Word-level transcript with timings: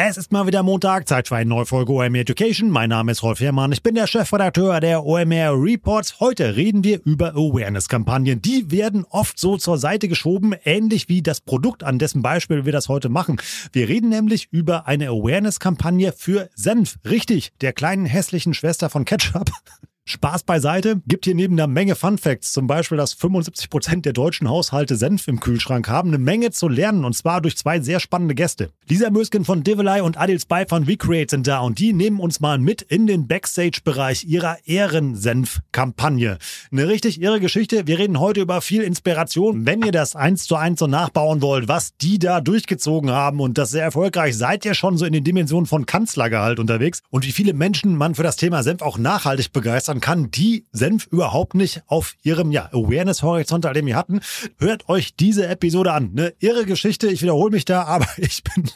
Es 0.00 0.16
ist 0.16 0.30
mal 0.30 0.46
wieder 0.46 0.62
Montag, 0.62 1.08
Zeit 1.08 1.26
für 1.26 1.34
eine 1.34 1.50
neue 1.50 1.66
Folge 1.66 1.90
OMR 1.90 2.20
Education. 2.20 2.70
Mein 2.70 2.90
Name 2.90 3.10
ist 3.10 3.24
Rolf 3.24 3.40
Herrmann, 3.40 3.72
ich 3.72 3.82
bin 3.82 3.96
der 3.96 4.06
Chefredakteur 4.06 4.78
der 4.78 5.04
OMR 5.04 5.60
Reports. 5.60 6.20
Heute 6.20 6.54
reden 6.54 6.84
wir 6.84 7.00
über 7.04 7.30
Awareness-Kampagnen. 7.30 8.40
Die 8.40 8.70
werden 8.70 9.04
oft 9.10 9.40
so 9.40 9.56
zur 9.56 9.76
Seite 9.76 10.06
geschoben, 10.06 10.54
ähnlich 10.64 11.08
wie 11.08 11.20
das 11.20 11.40
Produkt, 11.40 11.82
an 11.82 11.98
dessen 11.98 12.22
Beispiel 12.22 12.64
wir 12.64 12.72
das 12.72 12.88
heute 12.88 13.08
machen. 13.08 13.40
Wir 13.72 13.88
reden 13.88 14.08
nämlich 14.08 14.46
über 14.52 14.86
eine 14.86 15.08
Awareness-Kampagne 15.08 16.12
für 16.12 16.48
Senf. 16.54 17.00
Richtig, 17.04 17.50
der 17.60 17.72
kleinen 17.72 18.06
hässlichen 18.06 18.54
Schwester 18.54 18.90
von 18.90 19.04
Ketchup. 19.04 19.50
Spaß 20.08 20.44
beiseite, 20.44 21.02
gibt 21.06 21.26
hier 21.26 21.34
neben 21.34 21.54
einer 21.54 21.66
Menge 21.66 21.94
Fun 21.94 22.16
Facts, 22.16 22.52
zum 22.52 22.66
Beispiel, 22.66 22.96
dass 22.96 23.12
75 23.12 23.68
Prozent 23.68 24.06
der 24.06 24.14
deutschen 24.14 24.48
Haushalte 24.48 24.96
Senf 24.96 25.28
im 25.28 25.38
Kühlschrank 25.38 25.88
haben, 25.88 26.08
eine 26.08 26.18
Menge 26.18 26.50
zu 26.50 26.66
lernen 26.66 27.04
und 27.04 27.14
zwar 27.14 27.42
durch 27.42 27.58
zwei 27.58 27.80
sehr 27.80 28.00
spannende 28.00 28.34
Gäste. 28.34 28.70
Lisa 28.88 29.10
Mösken 29.10 29.44
von 29.44 29.62
Divelei 29.62 30.02
und 30.02 30.16
Adil 30.16 30.40
Spy 30.40 30.64
von 30.66 30.86
WeCreate 30.86 31.30
sind 31.30 31.46
da 31.46 31.60
und 31.60 31.78
die 31.78 31.92
nehmen 31.92 32.20
uns 32.20 32.40
mal 32.40 32.58
mit 32.58 32.80
in 32.80 33.06
den 33.06 33.28
Backstage-Bereich 33.28 34.24
ihrer 34.24 34.56
Ehrensenf-Kampagne. 34.64 36.38
Eine 36.72 36.88
richtig 36.88 37.20
irre 37.20 37.40
Geschichte. 37.40 37.86
Wir 37.86 37.98
reden 37.98 38.18
heute 38.18 38.40
über 38.40 38.62
viel 38.62 38.82
Inspiration. 38.82 39.66
Wenn 39.66 39.82
ihr 39.82 39.92
das 39.92 40.16
eins 40.16 40.44
zu 40.44 40.56
eins 40.56 40.80
so 40.80 40.86
nachbauen 40.86 41.42
wollt, 41.42 41.68
was 41.68 41.96
die 41.98 42.18
da 42.18 42.40
durchgezogen 42.40 43.10
haben 43.10 43.40
und 43.40 43.58
das 43.58 43.72
sehr 43.72 43.84
erfolgreich, 43.84 44.36
seid 44.36 44.64
ihr 44.64 44.72
schon 44.72 44.96
so 44.96 45.04
in 45.04 45.12
den 45.12 45.24
Dimensionen 45.24 45.66
von 45.66 45.84
Kanzlergehalt 45.84 46.58
unterwegs 46.58 47.02
und 47.10 47.26
wie 47.26 47.32
viele 47.32 47.52
Menschen 47.52 47.94
man 47.94 48.14
für 48.14 48.22
das 48.22 48.36
Thema 48.36 48.62
Senf 48.62 48.80
auch 48.80 48.96
nachhaltig 48.96 49.52
begeistern 49.52 49.97
man 49.98 50.00
kann, 50.00 50.30
die 50.30 50.64
Senf 50.70 51.08
überhaupt 51.08 51.54
nicht 51.54 51.82
auf 51.88 52.14
ihrem 52.22 52.52
ja, 52.52 52.68
Awareness-Horizont, 52.72 53.64
den 53.64 53.84
wir 53.84 53.96
hatten. 53.96 54.20
Hört 54.58 54.88
euch 54.88 55.16
diese 55.16 55.48
Episode 55.48 55.92
an. 55.92 56.12
Eine 56.12 56.34
irre 56.38 56.66
Geschichte. 56.66 57.08
Ich 57.08 57.20
wiederhole 57.20 57.50
mich 57.50 57.64
da, 57.64 57.82
aber 57.86 58.06
ich 58.16 58.44
bin 58.44 58.70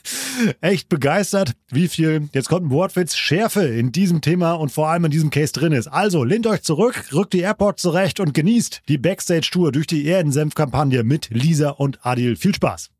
echt 0.61 0.89
begeistert, 0.89 1.53
wie 1.70 1.87
viel, 1.87 2.29
jetzt 2.33 2.48
kommt 2.48 2.67
ein 2.67 2.70
Wortwitz, 2.70 3.14
Schärfe 3.14 3.62
in 3.62 3.92
diesem 3.92 4.20
Thema 4.20 4.55
und 4.55 4.73
vor 4.73 4.89
allem 4.89 5.05
in 5.05 5.11
diesem 5.12 5.31
Case 5.31 5.53
drin 5.53 5.73
ist. 5.73 5.87
Also 5.87 6.25
lehnt 6.25 6.48
euch 6.48 6.62
zurück, 6.62 7.12
rückt 7.12 7.34
die 7.34 7.41
Airports 7.41 7.83
zurecht 7.83 8.19
und 8.19 8.34
genießt 8.34 8.83
die 8.89 8.98
Backstage-Tour 8.98 9.70
durch 9.70 9.86
die 9.86 10.05
Erdensenf-Kampagne 10.07 11.05
mit 11.05 11.31
Lisa 11.31 11.70
und 11.70 12.05
Adil. 12.05 12.34
Viel 12.34 12.55
Spaß! 12.55 12.91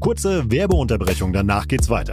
Kurze 0.00 0.50
Werbeunterbrechung, 0.50 1.32
danach 1.32 1.66
geht's 1.66 1.88
weiter. 1.88 2.12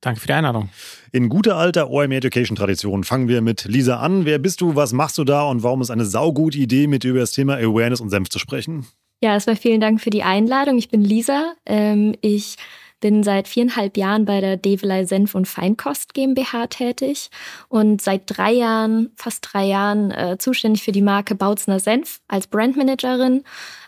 Danke 0.00 0.20
für 0.20 0.28
die 0.28 0.32
Einladung. 0.32 0.70
In 1.12 1.28
guter 1.28 1.56
alter 1.56 1.90
OMR 1.90 2.16
Education 2.16 2.56
Tradition 2.56 3.04
fangen 3.04 3.28
wir 3.28 3.42
mit 3.42 3.64
Lisa 3.64 4.00
an. 4.00 4.24
Wer 4.24 4.38
bist 4.38 4.60
du, 4.60 4.74
was 4.74 4.92
machst 4.92 5.18
du 5.18 5.24
da 5.24 5.44
und 5.44 5.62
warum 5.62 5.82
ist 5.82 5.90
eine 5.90 6.06
saugute 6.06 6.56
Idee, 6.56 6.86
mit 6.86 7.02
dir 7.02 7.10
über 7.10 7.20
das 7.20 7.32
Thema 7.32 7.56
Awareness 7.56 8.00
und 8.00 8.08
Senf 8.08 8.30
zu 8.30 8.38
sprechen? 8.38 8.86
Ja, 9.22 9.34
erstmal 9.34 9.56
vielen 9.56 9.82
Dank 9.82 10.00
für 10.00 10.08
die 10.08 10.22
Einladung. 10.22 10.78
Ich 10.78 10.88
bin 10.88 11.02
Lisa. 11.02 11.52
Ähm, 11.66 12.14
ich 12.22 12.56
bin 13.00 13.22
seit 13.22 13.48
viereinhalb 13.48 13.96
Jahren 13.96 14.24
bei 14.24 14.40
der 14.40 14.56
Develei 14.56 15.04
Senf 15.04 15.34
und 15.34 15.48
Feinkost 15.48 16.14
GmbH 16.14 16.66
tätig 16.68 17.30
und 17.68 18.00
seit 18.00 18.22
drei 18.26 18.52
Jahren, 18.52 19.10
fast 19.16 19.48
drei 19.50 19.64
Jahren, 19.64 20.10
äh, 20.10 20.36
zuständig 20.38 20.82
für 20.82 20.92
die 20.92 21.02
Marke 21.02 21.34
Bautzner 21.34 21.80
Senf 21.80 22.20
als 22.28 22.46
Brandmanagerin 22.46 23.44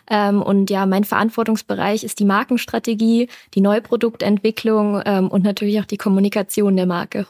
ähm, 0.09 0.41
und 0.41 0.69
ja, 0.69 0.85
mein 0.85 1.03
Verantwortungsbereich 1.03 2.03
ist 2.03 2.19
die 2.19 2.25
Markenstrategie, 2.25 3.29
die 3.53 3.61
Neuproduktentwicklung 3.61 5.01
ähm, 5.05 5.27
und 5.29 5.43
natürlich 5.43 5.79
auch 5.79 5.85
die 5.85 5.97
Kommunikation 5.97 6.75
der 6.75 6.85
Marke. 6.85 7.27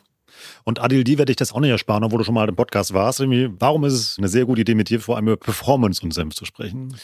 Und 0.64 0.82
Adil, 0.82 1.04
die 1.04 1.18
werde 1.18 1.32
ich 1.32 1.36
das 1.36 1.54
auch 1.54 1.60
nicht 1.60 1.70
ersparen, 1.70 2.04
obwohl 2.04 2.20
du 2.20 2.24
schon 2.24 2.34
mal 2.34 2.50
im 2.50 2.56
Podcast 2.56 2.94
warst. 2.94 3.20
Warum 3.20 3.84
ist 3.84 3.94
es 3.94 4.18
eine 4.18 4.28
sehr 4.28 4.46
gute 4.46 4.62
Idee, 4.62 4.76
mit 4.76 4.90
dir 4.90 5.00
vor 5.00 5.16
allem 5.16 5.28
über 5.28 5.38
Performance 5.38 6.02
und 6.04 6.14
Senf 6.14 6.34
zu 6.34 6.46
sprechen? 6.46 6.96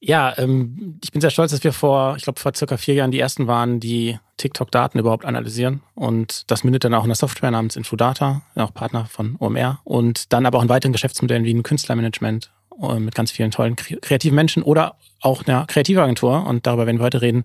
Ja, 0.00 0.36
ähm, 0.36 0.98
ich 1.02 1.10
bin 1.10 1.20
sehr 1.20 1.30
stolz, 1.30 1.52
dass 1.52 1.64
wir 1.64 1.72
vor, 1.72 2.16
ich 2.16 2.24
glaube, 2.24 2.38
vor 2.38 2.52
circa 2.54 2.76
vier 2.76 2.94
Jahren 2.94 3.10
die 3.10 3.20
ersten 3.20 3.46
waren, 3.46 3.80
die 3.80 4.18
TikTok-Daten 4.36 4.98
überhaupt 4.98 5.24
analysieren. 5.24 5.82
Und 5.94 6.50
das 6.50 6.64
mündet 6.64 6.84
dann 6.84 6.94
auch 6.94 7.04
in 7.04 7.06
einer 7.06 7.14
Software 7.14 7.50
namens 7.50 7.76
Infodata, 7.76 8.42
auch 8.54 8.74
Partner 8.74 9.06
von 9.06 9.36
OMR. 9.38 9.80
Und 9.84 10.32
dann 10.32 10.44
aber 10.44 10.58
auch 10.58 10.62
in 10.62 10.68
weiteren 10.68 10.92
Geschäftsmodellen 10.92 11.44
wie 11.44 11.54
ein 11.54 11.62
Künstlermanagement 11.62 12.50
äh, 12.82 12.98
mit 12.98 13.14
ganz 13.14 13.30
vielen 13.30 13.50
tollen 13.50 13.76
kreativen 13.76 14.36
Menschen 14.36 14.62
oder 14.62 14.96
auch 15.20 15.44
einer 15.46 15.66
Kreativagentur. 15.66 16.46
Und 16.46 16.66
darüber 16.66 16.86
werden 16.86 16.98
wir 16.98 17.04
heute 17.04 17.22
reden, 17.22 17.44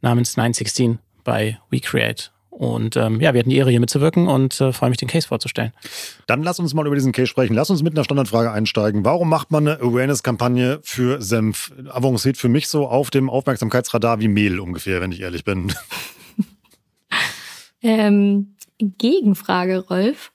namens 0.00 0.36
916 0.36 0.98
bei 1.24 1.58
WeCreate. 1.70 2.31
Und 2.52 2.96
ähm, 2.98 3.18
ja, 3.18 3.32
wir 3.32 3.40
hatten 3.40 3.48
die 3.48 3.56
Ehre, 3.56 3.70
hier 3.70 3.80
mitzuwirken 3.80 4.28
und 4.28 4.60
äh, 4.60 4.74
freue 4.74 4.90
mich, 4.90 4.98
den 4.98 5.08
Case 5.08 5.26
vorzustellen. 5.26 5.72
Dann 6.26 6.42
lass 6.42 6.60
uns 6.60 6.74
mal 6.74 6.86
über 6.86 6.94
diesen 6.94 7.12
Case 7.12 7.26
sprechen. 7.26 7.54
Lass 7.54 7.70
uns 7.70 7.82
mit 7.82 7.94
einer 7.94 8.04
Standardfrage 8.04 8.52
einsteigen. 8.52 9.06
Warum 9.06 9.30
macht 9.30 9.50
man 9.50 9.66
eine 9.66 9.80
Awareness-Kampagne 9.80 10.78
für 10.82 11.22
Senf? 11.22 11.72
Avanciert 11.88 12.36
für 12.36 12.50
mich 12.50 12.68
so 12.68 12.86
auf 12.86 13.10
dem 13.10 13.30
Aufmerksamkeitsradar 13.30 14.20
wie 14.20 14.28
Mehl 14.28 14.60
ungefähr, 14.60 15.00
wenn 15.00 15.12
ich 15.12 15.22
ehrlich 15.22 15.44
bin. 15.44 15.72
ähm, 17.82 18.54
Gegenfrage, 18.78 19.78
Rolf. 19.78 20.30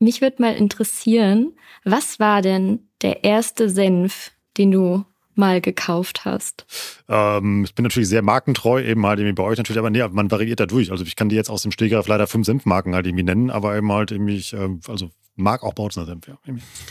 Mich 0.00 0.20
würde 0.20 0.42
mal 0.42 0.56
interessieren, 0.56 1.52
was 1.84 2.18
war 2.18 2.42
denn 2.42 2.88
der 3.00 3.22
erste 3.22 3.70
Senf, 3.70 4.32
den 4.58 4.72
du 4.72 5.04
mal 5.36 5.60
gekauft 5.60 6.24
hast? 6.24 6.66
Ähm, 7.08 7.64
ich 7.64 7.74
bin 7.74 7.84
natürlich 7.84 8.08
sehr 8.08 8.22
markentreu, 8.22 8.82
eben 8.82 9.04
halt 9.06 9.18
irgendwie 9.18 9.34
bei 9.34 9.42
euch 9.42 9.58
natürlich, 9.58 9.78
aber 9.78 9.90
nee, 9.90 10.06
man 10.08 10.30
variiert 10.30 10.60
da 10.60 10.66
durch. 10.66 10.90
Also 10.90 11.04
ich 11.04 11.16
kann 11.16 11.28
dir 11.28 11.36
jetzt 11.36 11.50
aus 11.50 11.62
dem 11.62 11.72
Stegreif 11.72 12.06
leider 12.08 12.26
fünf 12.26 12.46
Senfmarken 12.46 12.94
halt 12.94 13.06
irgendwie 13.06 13.24
nennen, 13.24 13.50
aber 13.50 13.76
eben 13.76 13.90
halt 13.92 14.10
irgendwie, 14.10 14.36
ich, 14.36 14.52
ähm, 14.52 14.80
also 14.88 15.10
mag 15.36 15.62
auch 15.62 15.74
Bautzner 15.74 16.06
Senf, 16.06 16.28
ja. 16.28 16.38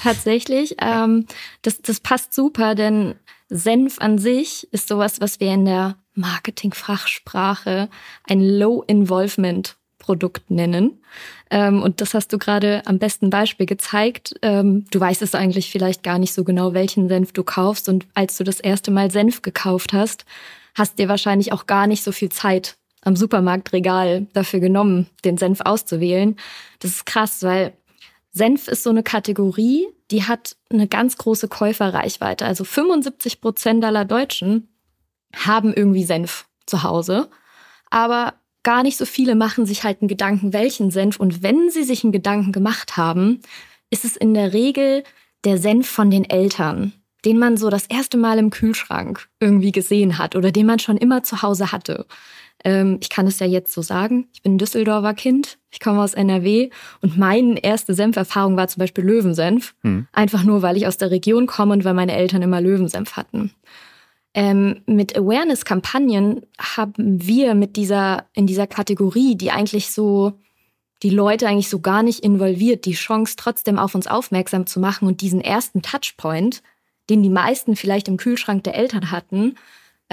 Tatsächlich, 0.02 0.76
ähm, 0.81 1.26
das, 1.62 1.81
das 1.81 2.00
passt 2.00 2.34
super, 2.34 2.76
denn 2.76 3.16
Senf 3.50 4.00
an 4.00 4.18
sich 4.18 4.68
ist 4.72 4.88
sowas, 4.88 5.22
was 5.22 5.40
wir 5.40 5.54
in 5.54 5.66
der 5.66 5.98
Marketing-Fachsprache 6.16 7.90
ein 8.28 8.42
Low-Involvement 8.42 9.78
Produkt 10.03 10.51
nennen. 10.51 11.01
Ähm, 11.50 11.81
und 11.81 12.01
das 12.01 12.13
hast 12.13 12.31
du 12.31 12.38
gerade 12.38 12.83
am 12.85 13.00
besten 13.00 13.29
Beispiel 13.29 13.65
gezeigt. 13.65 14.35
Ähm, 14.41 14.85
du 14.91 15.00
weißt 15.00 15.21
es 15.21 15.33
eigentlich 15.33 15.71
vielleicht 15.71 16.03
gar 16.03 16.19
nicht 16.19 16.33
so 16.33 16.44
genau, 16.44 16.73
welchen 16.73 17.07
Senf 17.07 17.31
du 17.31 17.44
kaufst. 17.44 17.89
Und 17.89 18.05
als 18.13 18.38
du 18.38 18.44
das 18.44 18.59
erste 18.59 18.91
Mal 18.91 19.09
Senf 19.09 19.41
gekauft 19.41 19.94
hast, 19.94 20.25
hast 20.75 21.00
dir 21.00 21.09
wahrscheinlich 21.09 21.51
auch 21.53 21.65
gar 21.65 21.88
nicht 21.88 22.03
so 22.03 22.11
viel 22.11 22.29
Zeit 22.29 22.75
am 23.01 23.15
Supermarktregal 23.15 24.27
dafür 24.33 24.59
genommen, 24.59 25.07
den 25.25 25.38
Senf 25.38 25.61
auszuwählen. 25.61 26.35
Das 26.79 26.91
ist 26.91 27.05
krass, 27.05 27.44
weil 27.44 27.73
Senf 28.31 28.67
ist 28.67 28.83
so 28.83 28.89
eine 28.89 29.03
Kategorie, 29.03 29.88
die 30.11 30.23
hat 30.23 30.55
eine 30.69 30.88
ganz 30.88 31.17
große 31.17 31.47
Käuferreichweite. 31.47 32.45
Also 32.45 32.63
75 32.63 33.41
Prozent 33.41 33.85
aller 33.85 34.05
Deutschen 34.05 34.69
haben 35.35 35.73
irgendwie 35.73 36.03
Senf 36.03 36.45
zu 36.65 36.83
Hause. 36.83 37.29
Aber 37.89 38.33
gar 38.63 38.83
nicht 38.83 38.98
so 38.98 39.06
viele 39.06 39.36
machen 39.36 39.65
sich 39.65 39.83
halt 39.83 40.01
einen 40.01 40.07
Gedanken, 40.07 40.54
welchen 40.54 40.89
Senf. 40.89 41.19
Und 41.19 41.44
wenn 41.44 41.69
sie 41.69 41.83
sich 41.83 42.04
einen 42.04 42.13
Gedanken 42.13 42.51
gemacht 42.51 42.98
haben, 42.98 43.42
ist 43.89 44.06
es 44.06 44.15
in 44.18 44.33
der 44.33 44.54
Regel 44.54 45.04
der 45.44 45.57
Senf 45.57 45.89
von 45.89 46.10
den 46.10 46.30
Eltern. 46.30 46.94
den 47.25 47.39
man 47.39 47.56
so 47.56 47.69
das 47.69 47.86
erste 47.86 48.18
Mal 48.18 48.38
im 48.38 48.50
Kühlschrank 48.50 49.30
irgendwie 49.39 49.71
gesehen 49.71 50.18
hat 50.18 50.36
oder 50.36 50.51
den 50.51 50.65
man 50.65 50.80
schon 50.80 50.98
immer 50.98 51.24
zu 51.24 51.42
Hause 51.42 51.71
hatte. 51.71 52.06
Ähm, 52.63 52.98
ich 53.01 53.10
kann 53.10 53.27
es 53.27 53.39
ja 53.39 53.48
jetzt 53.48 53.74
so 53.74 53.81
sagen. 53.81 54.27
Ich 54.33 54.42
bin 54.42 54.56
ein 54.56 54.57
Düsseldorfer 54.57 55.13
Kind. 55.13 55.57
Ich 55.71 55.80
komme 55.80 56.01
aus 56.01 56.13
NRW 56.13 56.69
und 57.01 57.18
meine 57.18 57.63
erste 57.63 57.94
Senferfahrung 57.94 58.57
war 58.57 58.68
zum 58.68 58.81
Beispiel 58.81 59.04
Löwensenf. 59.04 59.74
Hm. 59.81 60.07
Einfach 60.12 60.44
nur, 60.44 60.62
weil 60.62 60.77
ich 60.77 60.88
aus 60.88 60.98
der 60.98 61.12
Region 61.12 61.48
komme 61.48 61.74
und 61.74 61.86
weil 61.86 61.94
meine 61.94 62.13
Eltern 62.13 62.42
immer 62.42 62.62
Löwensenf 62.62 63.15
hatten. 63.15 63.51
Ähm, 64.33 64.81
mit 64.88 65.15
Awareness-Kampagnen 65.15 66.45
haben 66.59 66.94
wir 66.97 67.53
mit 67.53 67.75
dieser, 67.75 68.25
in 68.33 68.47
dieser 68.47 68.65
Kategorie, 68.65 69.35
die 69.35 69.51
eigentlich 69.51 69.91
so, 69.91 70.33
die 71.03 71.12
Leute 71.12 71.47
eigentlich 71.47 71.69
so 71.69 71.80
gar 71.80 72.01
nicht 72.01 72.21
involviert, 72.21 72.85
die 72.85 72.94
Chance 72.94 73.35
trotzdem 73.38 73.77
auf 73.77 73.94
uns 73.94 74.07
aufmerksam 74.07 74.65
zu 74.65 74.80
machen 74.80 75.07
und 75.07 75.21
diesen 75.21 75.41
ersten 75.41 75.81
Touchpoint, 75.81 76.63
den 77.09 77.21
die 77.21 77.30
meisten 77.30 77.75
vielleicht 77.75 78.07
im 78.07 78.18
Kühlschrank 78.18 78.63
der 78.63 78.75
Eltern 78.75 79.12
hatten, 79.12 79.56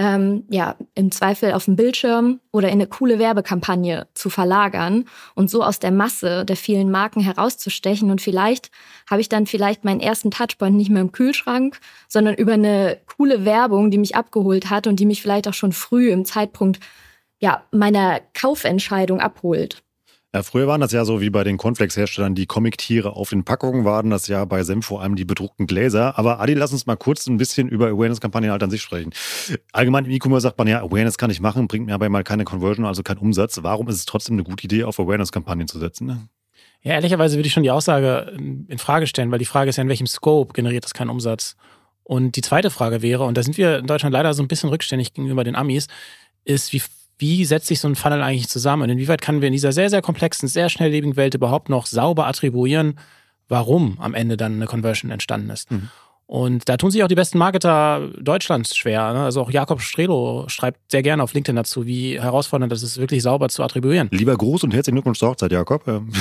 ähm, 0.01 0.45
ja, 0.49 0.77
im 0.95 1.11
Zweifel 1.11 1.53
auf 1.53 1.67
dem 1.67 1.77
Bildschirm 1.77 2.41
oder 2.53 2.69
in 2.69 2.75
eine 2.75 2.87
coole 2.87 3.19
Werbekampagne 3.19 4.07
zu 4.15 4.31
verlagern 4.31 5.05
und 5.35 5.51
so 5.51 5.63
aus 5.63 5.79
der 5.79 5.91
Masse 5.91 6.47
der 6.47 6.57
vielen 6.57 6.91
Marken 6.91 7.21
herauszustechen. 7.21 8.11
Und 8.11 8.23
vielleicht 8.23 8.71
habe 9.11 9.21
ich 9.21 9.29
dann 9.29 9.45
vielleicht 9.45 9.85
meinen 9.85 10.01
ersten 10.01 10.31
Touchpoint 10.31 10.75
nicht 10.75 10.89
mehr 10.89 11.03
im 11.03 11.13
Kühlschrank, 11.13 11.81
sondern 12.09 12.35
über 12.35 12.55
eine 12.55 12.97
coole 13.15 13.45
Werbung, 13.45 13.91
die 13.91 13.99
mich 13.99 14.17
abgeholt 14.17 14.71
hat 14.71 14.87
und 14.87 14.99
die 15.01 15.07
mich 15.07 15.21
vielleicht 15.21 15.47
auch 15.47 15.55
schon 15.55 15.73
früh 15.73 16.11
im 16.11 16.25
Zeitpunkt 16.25 16.81
ja, 17.39 17.63
meiner 17.71 18.21
Kaufentscheidung 18.33 19.21
abholt. 19.21 19.83
Ja, 20.33 20.45
früher 20.45 20.69
waren 20.69 20.81
das 20.81 20.93
ja 20.93 21.05
so 21.05 21.21
wie 21.21 21.29
bei 21.29 21.43
den 21.43 21.57
Cornflakes-Herstellern, 21.57 22.37
die 22.37 22.47
Comic-Tiere 22.47 23.17
auf 23.17 23.31
den 23.31 23.43
Packungen 23.43 23.85
waren 23.85 24.11
das 24.11 24.29
ja 24.29 24.45
bei 24.45 24.63
Senf 24.63 24.87
vor 24.87 25.03
allem 25.03 25.17
die 25.17 25.25
bedruckten 25.25 25.67
Gläser. 25.67 26.17
Aber 26.17 26.39
Adi, 26.39 26.55
lass 26.55 26.73
uns 26.73 26.87
mal 26.87 26.95
kurz 26.95 27.27
ein 27.27 27.37
bisschen 27.37 27.69
über 27.69 27.89
Awareness-Kampagnen 27.89 28.53
halt 28.53 28.63
an 28.63 28.71
sich 28.71 28.81
sprechen. 28.81 29.13
Allgemein 29.73 30.05
im 30.05 30.13
E-Commerce 30.13 30.43
sagt 30.43 30.57
man 30.57 30.69
ja, 30.69 30.83
Awareness 30.83 31.19
kann 31.19 31.31
ich 31.31 31.41
machen, 31.41 31.67
bringt 31.67 31.87
mir 31.87 31.95
aber 31.95 32.09
mal 32.09 32.23
keine 32.23 32.45
Conversion, 32.45 32.87
also 32.87 33.03
keinen 33.03 33.19
Umsatz. 33.19 33.59
Warum 33.63 33.89
ist 33.89 33.97
es 33.97 34.05
trotzdem 34.05 34.37
eine 34.37 34.45
gute 34.45 34.63
Idee, 34.63 34.85
auf 34.85 35.01
Awareness-Kampagnen 35.01 35.67
zu 35.67 35.81
setzen? 35.81 36.07
Ne? 36.07 36.29
Ja, 36.83 36.93
ehrlicherweise 36.93 37.37
würde 37.37 37.49
ich 37.49 37.53
schon 37.53 37.65
die 37.65 37.73
Aussage 37.73 38.33
in 38.37 38.79
Frage 38.79 39.09
stellen, 39.09 39.33
weil 39.33 39.41
die 39.41 39.45
Frage 39.47 39.71
ist 39.71 39.77
ja, 39.77 39.83
in 39.83 39.89
welchem 39.89 40.07
Scope 40.07 40.53
generiert 40.53 40.85
das 40.85 40.95
keinen 40.95 41.11
Umsatz? 41.11 41.57
Und 42.05 42.37
die 42.37 42.41
zweite 42.41 42.71
Frage 42.71 43.03
wäre, 43.03 43.25
und 43.25 43.37
da 43.37 43.43
sind 43.43 43.59
wir 43.59 43.79
in 43.79 43.87
Deutschland 43.89 44.13
leider 44.13 44.33
so 44.33 44.43
ein 44.45 44.49
bisschen 44.49 44.71
rückständig 44.71 45.13
gegenüber 45.13 45.43
den 45.43 45.57
Amis, 45.57 45.89
ist, 46.45 46.73
wie 46.73 46.83
wie 47.21 47.45
setzt 47.45 47.67
sich 47.67 47.81
so 47.81 47.89
ein 47.89 47.97
Funnel 47.97 48.23
eigentlich 48.23 48.49
zusammen 48.49 48.83
und 48.83 48.91
inwieweit 48.91 49.23
können 49.23 49.41
wir 49.41 49.49
in 49.49 49.53
dieser 49.53 49.73
sehr, 49.73 49.91
sehr 49.91 50.03
komplexen, 50.03 50.49
sehr 50.49 50.69
schnelllebigen 50.69 51.17
Welt 51.17 51.35
überhaupt 51.35 51.69
noch 51.69 51.87
sauber 51.87 52.27
attribuieren, 52.27 52.99
warum 53.49 53.99
am 54.01 54.15
Ende 54.15 54.37
dann 54.37 54.55
eine 54.55 54.67
Conversion 54.67 55.11
entstanden 55.11 55.51
ist. 55.51 55.71
Mhm. 55.71 55.91
Und 56.27 56.69
da 56.69 56.77
tun 56.77 56.93
sich 56.93 57.03
auch 57.03 57.09
die 57.09 57.17
besten 57.17 57.39
Marketer 57.39 58.09
Deutschlands 58.21 58.77
schwer. 58.77 59.13
Ne? 59.13 59.25
Also 59.25 59.41
auch 59.41 59.51
Jakob 59.51 59.81
Strelo 59.81 60.45
schreibt 60.47 60.79
sehr 60.89 61.03
gerne 61.03 61.25
auf 61.25 61.35
LinkedIn 61.35 61.57
dazu, 61.57 61.87
wie 61.87 62.21
herausfordernd 62.21 62.71
das 62.71 62.85
ist, 62.85 62.99
wirklich 62.99 63.25
sauber 63.25 63.49
zu 63.49 63.65
attribuieren. 63.65 64.09
Lieber 64.13 64.37
Gruß 64.37 64.63
und 64.63 64.73
herzlichen 64.73 64.95
Glückwunsch 64.95 65.19
zur 65.19 65.31
Hochzeit, 65.31 65.53
Jakob. 65.53 65.85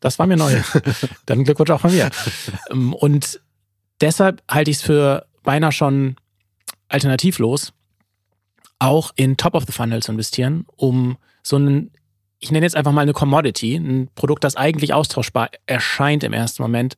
Das 0.00 0.16
war 0.20 0.28
mir 0.28 0.36
neu. 0.36 0.52
Dann 1.26 1.42
Glückwunsch 1.42 1.70
auch 1.70 1.80
von 1.80 1.92
mir. 1.92 2.10
Ähm, 2.70 2.92
und 2.92 3.40
deshalb 4.00 4.42
halte 4.48 4.70
ich 4.70 4.78
es 4.78 4.82
für 4.82 5.26
beinahe 5.42 5.72
schon 5.72 6.16
alternativlos, 6.88 7.72
auch 8.78 9.12
in 9.16 9.36
Top 9.36 9.54
of 9.54 9.64
the 9.66 9.72
Funnel 9.72 10.02
zu 10.02 10.12
investieren, 10.12 10.66
um 10.76 11.16
so 11.42 11.56
einen, 11.56 11.90
ich 12.38 12.50
nenne 12.52 12.64
jetzt 12.64 12.76
einfach 12.76 12.92
mal 12.92 13.02
eine 13.02 13.12
Commodity, 13.12 13.76
ein 13.76 14.08
Produkt, 14.14 14.44
das 14.44 14.56
eigentlich 14.56 14.94
austauschbar 14.94 15.50
erscheint 15.66 16.22
im 16.24 16.32
ersten 16.32 16.62
Moment, 16.62 16.96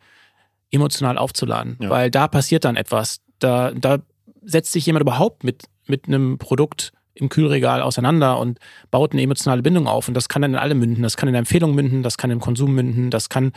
emotional 0.70 1.18
aufzuladen. 1.18 1.76
Ja. 1.80 1.90
Weil 1.90 2.10
da 2.10 2.28
passiert 2.28 2.64
dann 2.64 2.76
etwas. 2.76 3.20
Da, 3.38 3.72
da 3.72 3.98
setzt 4.42 4.72
sich 4.72 4.86
jemand 4.86 5.02
überhaupt 5.02 5.44
mit, 5.44 5.64
mit 5.86 6.06
einem 6.06 6.38
Produkt 6.38 6.92
im 7.14 7.28
Kühlregal 7.28 7.82
auseinander 7.82 8.38
und 8.38 8.58
baut 8.90 9.12
eine 9.12 9.22
emotionale 9.22 9.62
Bindung 9.62 9.86
auf. 9.86 10.08
Und 10.08 10.14
das 10.14 10.28
kann 10.28 10.42
dann 10.42 10.52
in 10.52 10.58
alle 10.58 10.74
münden. 10.74 11.02
Das 11.02 11.16
kann 11.16 11.28
in 11.28 11.34
Empfehlung 11.34 11.74
münden, 11.74 12.02
das 12.02 12.16
kann 12.16 12.30
im 12.30 12.40
Konsum 12.40 12.74
münden, 12.74 13.10
das 13.10 13.28
kann 13.28 13.52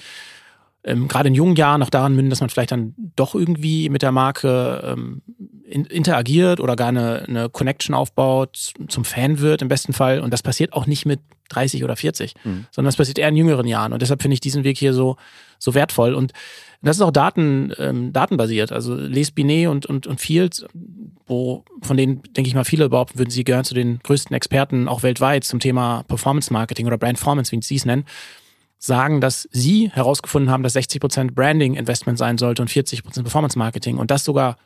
ähm, 0.83 1.07
gerade 1.07 1.29
in 1.29 1.35
jungen 1.35 1.55
Jahren 1.55 1.79
noch 1.79 1.89
daran 1.89 2.15
münden, 2.15 2.29
dass 2.29 2.41
man 2.41 2.49
vielleicht 2.49 2.71
dann 2.71 2.93
doch 3.15 3.35
irgendwie 3.35 3.89
mit 3.89 4.01
der 4.01 4.11
Marke 4.11 4.81
ähm, 4.85 5.21
in, 5.73 5.85
interagiert 5.85 6.59
oder 6.59 6.75
gar 6.75 6.89
eine, 6.89 7.25
eine 7.27 7.49
Connection 7.49 7.95
aufbaut, 7.95 8.73
zum 8.87 9.05
Fan 9.05 9.39
wird 9.39 9.63
im 9.63 9.69
besten 9.69 9.91
Fall. 9.91 10.19
Und 10.19 10.31
das 10.31 10.43
passiert 10.43 10.73
auch 10.73 10.85
nicht 10.85 11.07
mit 11.07 11.19
30 11.49 11.83
oder 11.83 11.95
40, 11.95 12.35
mhm. 12.43 12.65
sondern 12.71 12.89
das 12.89 12.95
passiert 12.95 13.17
eher 13.17 13.29
in 13.29 13.35
jüngeren 13.35 13.65
Jahren. 13.65 13.91
Und 13.91 14.01
deshalb 14.01 14.21
finde 14.21 14.35
ich 14.35 14.39
diesen 14.39 14.63
Weg 14.63 14.77
hier 14.77 14.93
so, 14.93 15.17
so 15.57 15.73
wertvoll. 15.73 16.13
Und 16.13 16.31
das 16.83 16.97
ist 16.97 17.01
auch 17.01 17.11
Daten, 17.11 17.73
ähm, 17.79 18.13
datenbasiert. 18.13 18.71
Also 18.71 18.95
Les 18.95 19.31
Binet 19.31 19.67
und, 19.67 19.87
und, 19.87 20.05
und 20.05 20.21
Fields, 20.21 20.63
wo, 21.25 21.65
von 21.81 21.97
denen 21.97 22.21
denke 22.35 22.47
ich 22.47 22.55
mal 22.55 22.65
viele 22.65 22.89
behaupten 22.89 23.17
würden, 23.17 23.31
sie 23.31 23.43
gehören 23.43 23.65
zu 23.65 23.73
den 23.73 23.99
größten 24.03 24.35
Experten 24.35 24.87
auch 24.87 25.01
weltweit 25.01 25.43
zum 25.43 25.59
Thema 25.59 26.03
Performance 26.03 26.53
Marketing 26.53 26.85
oder 26.85 26.99
Brand 26.99 27.17
Performance, 27.17 27.51
wie 27.51 27.61
sie 27.61 27.75
es 27.75 27.85
nennen 27.85 28.05
sagen, 28.77 29.21
dass 29.21 29.47
sie 29.49 29.89
herausgefunden 29.93 30.51
haben, 30.51 30.61
dass 30.61 30.73
60 30.73 30.99
Prozent 30.99 31.35
Branding 31.35 31.75
Investment 31.75 32.17
sein 32.17 32.37
sollte 32.37 32.61
und 32.61 32.67
40 32.67 33.03
Prozent 33.03 33.23
Performance 33.23 33.57
Marketing 33.57 33.97
und 33.97 34.11
das 34.11 34.25
sogar 34.25 34.57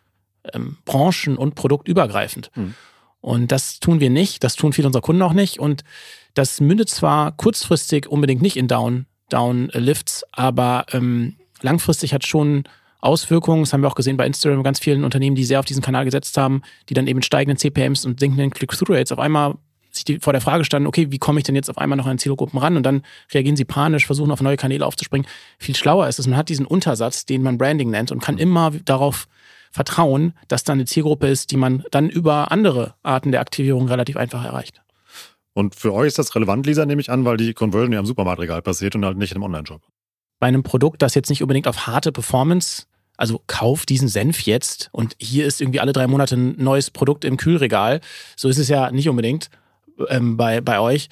ähm, 0.53 0.77
branchen- 0.85 1.37
und 1.37 1.55
produktübergreifend. 1.55 2.51
Mhm. 2.55 2.75
Und 3.21 3.51
das 3.51 3.79
tun 3.79 3.99
wir 3.99 4.09
nicht, 4.09 4.43
das 4.43 4.55
tun 4.55 4.73
viele 4.73 4.87
unserer 4.87 5.01
Kunden 5.01 5.21
auch 5.21 5.33
nicht 5.33 5.59
und 5.59 5.83
das 6.33 6.61
mündet 6.61 6.89
zwar 6.89 7.31
kurzfristig 7.35 8.07
unbedingt 8.07 8.41
nicht 8.41 8.57
in 8.57 8.67
Down, 8.67 9.07
Down 9.29 9.69
Lifts, 9.73 10.23
aber 10.31 10.85
ähm, 10.91 11.35
langfristig 11.61 12.13
hat 12.13 12.25
schon 12.25 12.63
Auswirkungen. 12.99 13.63
Das 13.63 13.73
haben 13.73 13.81
wir 13.81 13.87
auch 13.87 13.95
gesehen 13.95 14.17
bei 14.17 14.25
Instagram, 14.25 14.63
ganz 14.63 14.79
vielen 14.79 15.03
Unternehmen, 15.03 15.35
die 15.35 15.43
sehr 15.43 15.59
auf 15.59 15.65
diesen 15.65 15.81
Kanal 15.81 16.05
gesetzt 16.05 16.37
haben, 16.37 16.61
die 16.89 16.93
dann 16.93 17.07
eben 17.07 17.21
steigenden 17.21 17.57
CPMs 17.57 18.05
und 18.05 18.19
sinkenden 18.19 18.51
Click-Through-Rates 18.51 19.11
auf 19.11 19.19
einmal 19.19 19.55
sich 19.91 20.19
vor 20.21 20.33
der 20.33 20.41
Frage 20.41 20.63
standen, 20.63 20.87
okay, 20.87 21.07
wie 21.09 21.17
komme 21.17 21.39
ich 21.39 21.43
denn 21.43 21.55
jetzt 21.55 21.69
auf 21.69 21.77
einmal 21.77 21.97
noch 21.97 22.05
an 22.05 22.19
Zielgruppen 22.19 22.59
ran? 22.59 22.77
Und 22.77 22.83
dann 22.83 23.01
reagieren 23.33 23.55
sie 23.55 23.65
panisch, 23.65 24.05
versuchen 24.05 24.31
auf 24.31 24.41
neue 24.41 24.57
Kanäle 24.57 24.85
aufzuspringen. 24.85 25.27
Viel 25.57 25.75
schlauer 25.75 26.07
ist 26.07 26.19
es, 26.19 26.27
man 26.27 26.37
hat 26.37 26.49
diesen 26.49 26.65
Untersatz, 26.65 27.25
den 27.25 27.41
man 27.41 27.57
Branding 27.57 27.89
nennt 27.89 28.11
und 28.11 28.21
kann 28.21 28.35
mhm. 28.35 28.41
immer 28.41 28.71
darauf 28.85 29.27
vertrauen, 29.77 30.33
dass 30.49 30.65
da 30.65 30.73
eine 30.73 30.85
Zielgruppe 30.85 31.27
ist, 31.27 31.51
die 31.51 31.57
man 31.57 31.83
dann 31.91 32.09
über 32.09 32.51
andere 32.51 32.95
Arten 33.03 33.31
der 33.31 33.39
Aktivierung 33.41 33.87
relativ 33.87 34.17
einfach 34.17 34.43
erreicht. 34.43 34.81
Und 35.53 35.75
für 35.75 35.93
euch 35.93 36.07
ist 36.07 36.19
das 36.19 36.35
relevant, 36.35 36.65
Lisa, 36.65 36.85
nehme 36.85 36.99
ich 36.99 37.09
an, 37.09 37.23
weil 37.23 37.37
die 37.37 37.53
Conversion 37.53 37.93
ja 37.93 37.99
im 37.99 38.05
Supermarktregal 38.05 38.61
passiert 38.61 38.95
und 38.95 39.05
halt 39.05 39.17
nicht 39.17 39.33
im 39.33 39.43
Online-Shop. 39.43 39.81
Bei 40.39 40.47
einem 40.47 40.63
Produkt, 40.63 41.01
das 41.01 41.15
jetzt 41.15 41.29
nicht 41.29 41.41
unbedingt 41.41 41.67
auf 41.67 41.87
harte 41.87 42.11
Performance 42.11 42.87
also 43.17 43.41
kauf 43.47 43.85
diesen 43.85 44.07
Senf 44.07 44.41
jetzt 44.41 44.89
und 44.91 45.15
hier 45.19 45.45
ist 45.47 45.59
irgendwie 45.59 45.79
alle 45.79 45.91
drei 45.91 46.07
Monate 46.07 46.35
ein 46.35 46.55
neues 46.57 46.91
Produkt 46.91 47.25
im 47.25 47.35
Kühlregal. 47.35 47.99
So 48.35 48.47
ist 48.47 48.59
es 48.59 48.69
ja 48.69 48.91
nicht 48.91 49.09
unbedingt 49.09 49.49
ähm, 50.07 50.37
bei, 50.37 50.61
bei 50.61 50.79
euch 50.79 51.09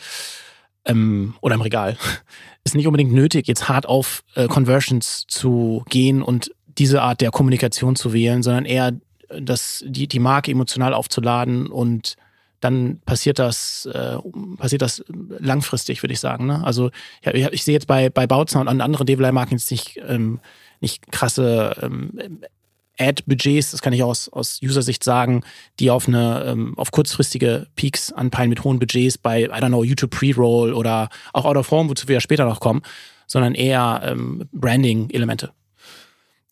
ähm, 0.85 1.33
oder 1.41 1.55
im 1.55 1.61
Regal, 1.61 1.97
ist 2.63 2.75
nicht 2.75 2.85
unbedingt 2.85 3.11
nötig, 3.11 3.47
jetzt 3.47 3.67
hart 3.67 3.87
auf 3.87 4.23
äh, 4.35 4.47
Conversions 4.47 5.25
zu 5.27 5.83
gehen 5.89 6.21
und 6.21 6.51
diese 6.77 7.01
Art 7.01 7.21
der 7.21 7.31
Kommunikation 7.31 7.95
zu 7.95 8.13
wählen, 8.13 8.43
sondern 8.43 8.65
eher 8.65 8.93
das, 9.29 9.83
die, 9.87 10.07
die 10.07 10.19
Marke 10.19 10.51
emotional 10.51 10.93
aufzuladen 10.93 11.67
und 11.67 12.15
dann 12.59 12.99
passiert 13.05 13.37
das, 13.37 13.85
äh, 13.85 14.17
passiert 14.57 14.81
das 14.81 15.03
langfristig, 15.39 16.01
würde 16.01 16.13
ich 16.13 16.19
sagen. 16.19 16.47
Ne? 16.47 16.63
Also 16.63 16.89
ja, 17.23 17.33
ich 17.51 17.63
sehe 17.63 17.73
jetzt 17.73 17.87
bei, 17.87 18.09
bei 18.09 18.27
Bautzer 18.27 18.59
und 18.59 18.67
anderen 18.67 19.05
Develop-Marken 19.05 19.55
jetzt 19.55 19.69
nicht, 19.71 19.99
ähm, 20.07 20.39
nicht 20.79 21.11
krasse 21.11 21.75
ähm, 21.81 22.41
Ad-Budgets, 22.97 23.71
das 23.71 23.81
kann 23.81 23.93
ich 23.93 24.03
aus, 24.03 24.29
aus 24.29 24.59
User-Sicht 24.63 25.03
sagen, 25.03 25.43
die 25.79 25.91
auf 25.91 26.07
eine, 26.07 26.45
ähm, 26.45 26.77
auf 26.77 26.91
kurzfristige 26.91 27.67
Peaks 27.75 28.11
anpeilen 28.13 28.49
mit 28.49 28.63
hohen 28.63 28.79
Budgets 28.79 29.17
bei, 29.17 29.43
I 29.43 29.49
don't 29.49 29.67
know, 29.67 29.83
YouTube 29.83 30.11
Pre-Roll 30.11 30.73
oder 30.73 31.09
auch 31.33 31.45
Out 31.45 31.57
of 31.57 31.71
Home, 31.71 31.89
wozu 31.89 32.07
wir 32.07 32.15
ja 32.15 32.21
später 32.21 32.45
noch 32.45 32.61
kommen, 32.61 32.81
sondern 33.27 33.53
eher 33.53 34.01
ähm, 34.05 34.47
Branding-Elemente. 34.53 35.51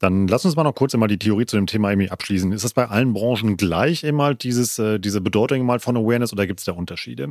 Dann 0.03 0.27
lass 0.27 0.43
uns 0.43 0.57
mal 0.57 0.63
noch 0.63 0.75
kurz 0.75 0.93
immer 0.93 1.07
die 1.07 1.17
Theorie 1.17 1.45
zu 1.45 1.55
dem 1.55 1.65
Thema 1.65 1.89
irgendwie 1.89 2.11
abschließen. 2.11 2.51
Ist 2.51 2.65
das 2.65 2.73
bei 2.73 2.89
allen 2.89 3.13
Branchen 3.13 3.55
gleich 3.55 4.03
immer 4.03 4.33
dieses, 4.33 4.77
äh, 4.77 4.99
diese 4.99 5.21
Bedeutung 5.21 5.65
mal 5.65 5.79
von 5.79 5.95
Awareness 5.95 6.33
oder 6.33 6.45
gibt 6.45 6.59
es 6.59 6.65
da 6.65 6.73
Unterschiede? 6.73 7.29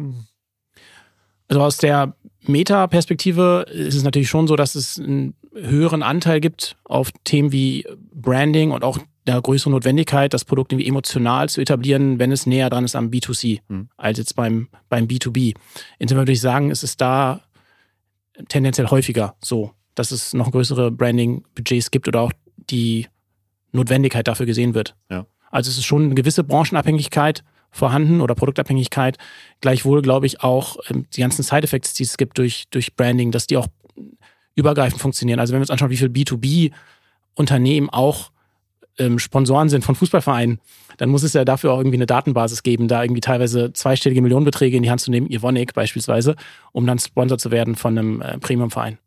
Also 1.49 1.61
aus 1.61 1.77
der 1.77 2.17
Meta-Perspektive 2.47 3.67
ist 3.71 3.95
es 3.95 4.05
natürlich 4.05 4.31
schon 4.31 4.47
so, 4.47 4.57
dass 4.57 4.75
es 4.75 4.99
einen 4.99 5.35
höheren 5.55 6.03
Anteil 6.03 6.41
gibt 6.41 6.77
auf 6.85 7.11
Themen 7.25 7.53
wie 7.53 7.87
Branding 8.11 8.71
und 8.71 8.85
auch 8.85 8.99
der 9.27 9.43
größere 9.43 9.71
Notwendigkeit, 9.71 10.33
das 10.33 10.47
Produkt 10.47 10.73
irgendwie 10.73 10.89
emotional 10.89 11.51
zu 11.51 11.61
etablieren, 11.61 12.19
wenn 12.19 12.33
es 12.33 12.47
näher 12.47 12.71
dran 12.71 12.87
ist 12.87 12.97
am 12.97 13.11
B2C, 13.11 13.61
mhm. 13.69 13.91
als 13.99 14.17
jetzt 14.17 14.35
beim, 14.35 14.69
beim 14.89 15.05
B2B. 15.05 15.55
Insofern 15.99 16.23
würde 16.23 16.33
ich 16.33 16.41
sagen, 16.41 16.71
ist 16.71 16.85
es 16.85 16.97
da 16.97 17.43
tendenziell 18.49 18.89
häufiger 18.89 19.37
so, 19.43 19.73
dass 19.95 20.11
es 20.11 20.33
noch 20.33 20.51
größere 20.51 20.91
Branding-Budgets 20.91 21.91
gibt 21.91 22.09
oder 22.09 22.23
auch 22.23 22.33
die 22.71 23.07
Notwendigkeit 23.73 24.29
dafür 24.29 24.47
gesehen 24.47 24.75
wird. 24.75 24.95
Ja. 25.11 25.27
Also 25.51 25.71
es 25.71 25.79
ist 25.79 25.85
schon 25.85 26.05
eine 26.05 26.15
gewisse 26.15 26.45
Branchenabhängigkeit, 26.45 27.45
vorhanden 27.71 28.21
oder 28.21 28.35
Produktabhängigkeit. 28.35 29.19
Gleichwohl 29.61 30.03
glaube 30.03 30.27
ich 30.27 30.43
auch 30.43 30.77
ähm, 30.89 31.07
die 31.15 31.21
ganzen 31.21 31.43
Side-Effects, 31.43 31.95
die 31.95 32.05
es 32.05 32.17
gibt 32.17 32.39
durch, 32.39 32.69
durch 32.71 32.95
Branding, 32.95 33.31
dass 33.33 33.47
die 33.47 33.57
auch 33.57 33.67
übergreifend 34.55 35.01
funktionieren. 35.01 35.41
Also 35.41 35.53
wenn 35.53 35.61
wir 35.61 35.63
uns 35.63 35.71
anschauen, 35.71 35.91
wie 35.91 35.97
viel 35.97 36.09
B2B-Unternehmen 36.09 37.89
auch 37.91 38.31
ähm, 38.99 39.19
Sponsoren 39.19 39.71
sind 39.71 39.85
von 39.85 39.95
Fußballvereinen, 39.95 40.61
dann 40.99 41.09
muss 41.09 41.23
es 41.23 41.33
ja 41.33 41.45
dafür 41.45 41.73
auch 41.73 41.79
irgendwie 41.79 41.97
eine 41.97 42.07
Datenbasis 42.07 42.63
geben, 42.63 42.89
da 42.89 43.03
irgendwie 43.03 43.23
teilweise 43.23 43.73
zweistellige 43.73 44.21
Millionenbeträge 44.21 44.77
in 44.77 44.83
die 44.83 44.91
Hand 44.91 45.01
zu 45.01 45.11
nehmen, 45.11 45.31
Ivonik 45.31 45.73
beispielsweise, 45.73 46.37
um 46.73 46.87
dann 46.87 46.99
Sponsor 46.99 47.39
zu 47.39 47.51
werden 47.51 47.77
von 47.77 47.97
einem 47.97 48.21
äh, 48.21 48.39
Premiumverein. 48.39 48.99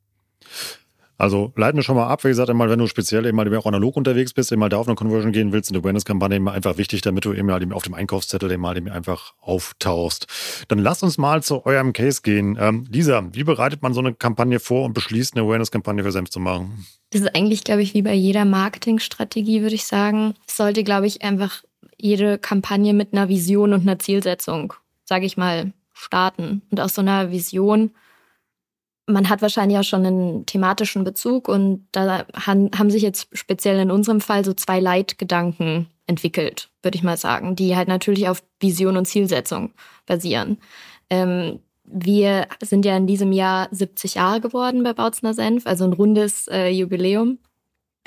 Also 1.17 1.53
leiten 1.55 1.77
wir 1.77 1.84
schon 1.84 1.95
mal 1.95 2.07
ab, 2.07 2.24
wie 2.24 2.29
gesagt, 2.29 2.50
einmal, 2.50 2.69
wenn 2.69 2.79
du 2.79 2.88
speziell 2.88 3.25
eben 3.25 3.38
mal 3.38 3.55
auch 3.55 3.65
analog 3.65 3.95
unterwegs 3.95 4.34
bist, 4.34 4.51
eben 4.51 4.60
mal 4.60 4.69
da 4.69 4.77
auf 4.77 4.88
eine 4.88 4.95
Conversion 4.95 5.31
gehen 5.31 5.53
willst, 5.53 5.72
eine 5.72 5.79
Awareness-Kampagne 5.79 6.38
immer 6.38 6.51
einfach 6.51 6.77
wichtig, 6.77 7.01
damit 7.01 7.25
du 7.25 7.34
eben 7.34 7.50
halt 7.51 7.72
auf 7.72 7.84
dem 7.84 7.93
Einkaufszettel 7.93 8.51
eben 8.51 8.62
mal 8.62 8.75
eben 8.75 8.89
einfach 8.89 9.34
auftauchst. 9.39 10.27
Dann 10.67 10.79
lass 10.79 11.03
uns 11.03 11.17
mal 11.17 11.41
zu 11.41 11.65
eurem 11.65 11.93
Case 11.93 12.22
gehen. 12.22 12.57
Ähm, 12.60 12.86
Lisa, 12.89 13.24
wie 13.31 13.43
bereitet 13.43 13.81
man 13.81 13.93
so 13.93 14.01
eine 14.01 14.13
Kampagne 14.13 14.60
vor 14.60 14.84
und 14.86 14.93
beschließt, 14.93 15.36
eine 15.36 15.45
Awareness-Kampagne 15.45 16.03
für 16.03 16.12
Senf 16.12 16.29
zu 16.29 16.39
machen? 16.39 16.86
Das 17.12 17.22
ist 17.22 17.36
eigentlich, 17.36 17.63
glaube 17.63 17.81
ich, 17.81 17.93
wie 17.93 18.01
bei 18.01 18.13
jeder 18.13 18.43
Marketingstrategie, 18.43 19.62
würde 19.62 19.75
ich 19.75 19.86
sagen. 19.86 20.34
Es 20.48 20.57
sollte, 20.57 20.84
glaube 20.84 21.07
ich, 21.07 21.24
einfach 21.24 21.63
jede 21.98 22.38
Kampagne 22.38 22.93
mit 22.93 23.13
einer 23.13 23.29
Vision 23.29 23.74
und 23.74 23.81
einer 23.81 24.00
Zielsetzung, 24.00 24.74
sage 25.05 25.25
ich 25.25 25.38
mal, 25.38 25.72
starten. 25.93 26.62
Und 26.72 26.81
aus 26.81 26.95
so 26.95 27.01
einer 27.01 27.31
Vision 27.31 27.91
man 29.08 29.30
hat 29.30 29.42
wahrscheinlich 29.42 29.78
auch 29.78 29.84
schon 29.84 30.06
einen 30.06 30.46
thematischen 30.46 31.04
Bezug 31.04 31.48
und 31.48 31.88
da 31.92 32.26
haben 32.34 32.90
sich 32.90 33.04
jetzt 33.04 33.28
speziell 33.34 33.80
in 33.80 33.92
unserem 33.92 34.22
Fall 34.22 34.44
so 34.44 34.54
zwei 34.54 34.80
Leitgedanken 34.80 35.88
entwickelt, 36.08 36.70
würde 36.82 36.98
ich 36.98 37.04
mal 37.04 37.18
sagen, 37.18 37.56
die 37.56 37.76
halt 37.76 37.88
natürlich 37.88 38.28
auf 38.28 38.44
Vision 38.60 38.98
und 38.98 39.06
Zielsetzung 39.06 39.72
basieren. 40.06 40.58
Ähm, 41.10 41.60
wir 41.84 42.48
sind 42.64 42.86
ja 42.86 42.98
in 42.98 43.08
diesem 43.08 43.32
Jahr 43.32 43.68
70 43.72 44.16
Jahre 44.16 44.42
geworden 44.42 44.84
bei 44.84 44.94
Bautzner 44.94 45.34
Senf, 45.34 45.68
also 45.68 45.86
ein 45.86 45.94
rundes 45.94 46.48
äh, 46.48 46.70
Jubiläum. 46.70 47.38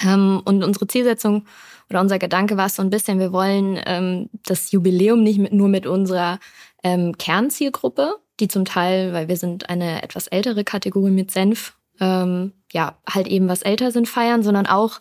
Ähm, 0.02 0.43
und 0.45 0.62
unsere 0.62 0.87
Zielsetzung 0.87 1.45
oder 1.90 2.00
unser 2.00 2.19
Gedanke 2.19 2.57
war 2.57 2.67
es 2.67 2.76
so 2.76 2.83
ein 2.83 2.90
bisschen, 2.90 3.19
wir 3.19 3.33
wollen 3.33 3.81
ähm, 3.87 4.31
das 4.47 4.71
Jubiläum 4.73 5.23
nicht 5.23 5.38
mit, 5.38 5.52
nur 5.52 5.69
mit 5.69 5.87
unserer 5.87 6.38
ähm, 6.83 7.17
Kernzielgruppe 7.19 8.17
die 8.40 8.49
zum 8.49 8.64
Teil, 8.64 9.12
weil 9.12 9.28
wir 9.28 9.37
sind 9.37 9.68
eine 9.68 10.02
etwas 10.02 10.26
ältere 10.26 10.64
Kategorie 10.64 11.11
mit 11.11 11.30
Senf, 11.30 11.76
ähm, 12.00 12.52
ja, 12.73 12.99
halt 13.09 13.26
eben 13.26 13.49
was 13.49 13.62
älter 13.62 13.90
sind, 13.90 14.09
feiern, 14.09 14.42
sondern 14.42 14.66
auch 14.66 15.00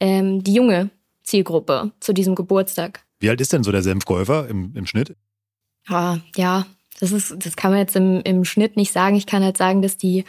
ähm, 0.00 0.42
die 0.42 0.54
junge 0.54 0.90
Zielgruppe 1.22 1.92
zu 2.00 2.12
diesem 2.12 2.34
Geburtstag. 2.34 3.04
Wie 3.20 3.30
alt 3.30 3.40
ist 3.40 3.52
denn 3.52 3.62
so 3.62 3.70
der 3.70 3.82
Senfkäufer 3.82 4.48
im, 4.48 4.74
im 4.74 4.86
Schnitt? 4.86 5.16
Ah, 5.86 6.18
ja, 6.36 6.66
das 7.00 7.12
ist, 7.12 7.34
das 7.38 7.56
kann 7.56 7.70
man 7.70 7.80
jetzt 7.80 7.96
im, 7.96 8.20
im 8.22 8.44
Schnitt 8.44 8.76
nicht 8.76 8.92
sagen. 8.92 9.16
Ich 9.16 9.26
kann 9.26 9.42
halt 9.42 9.56
sagen, 9.56 9.82
dass 9.82 9.96
die, 9.96 10.24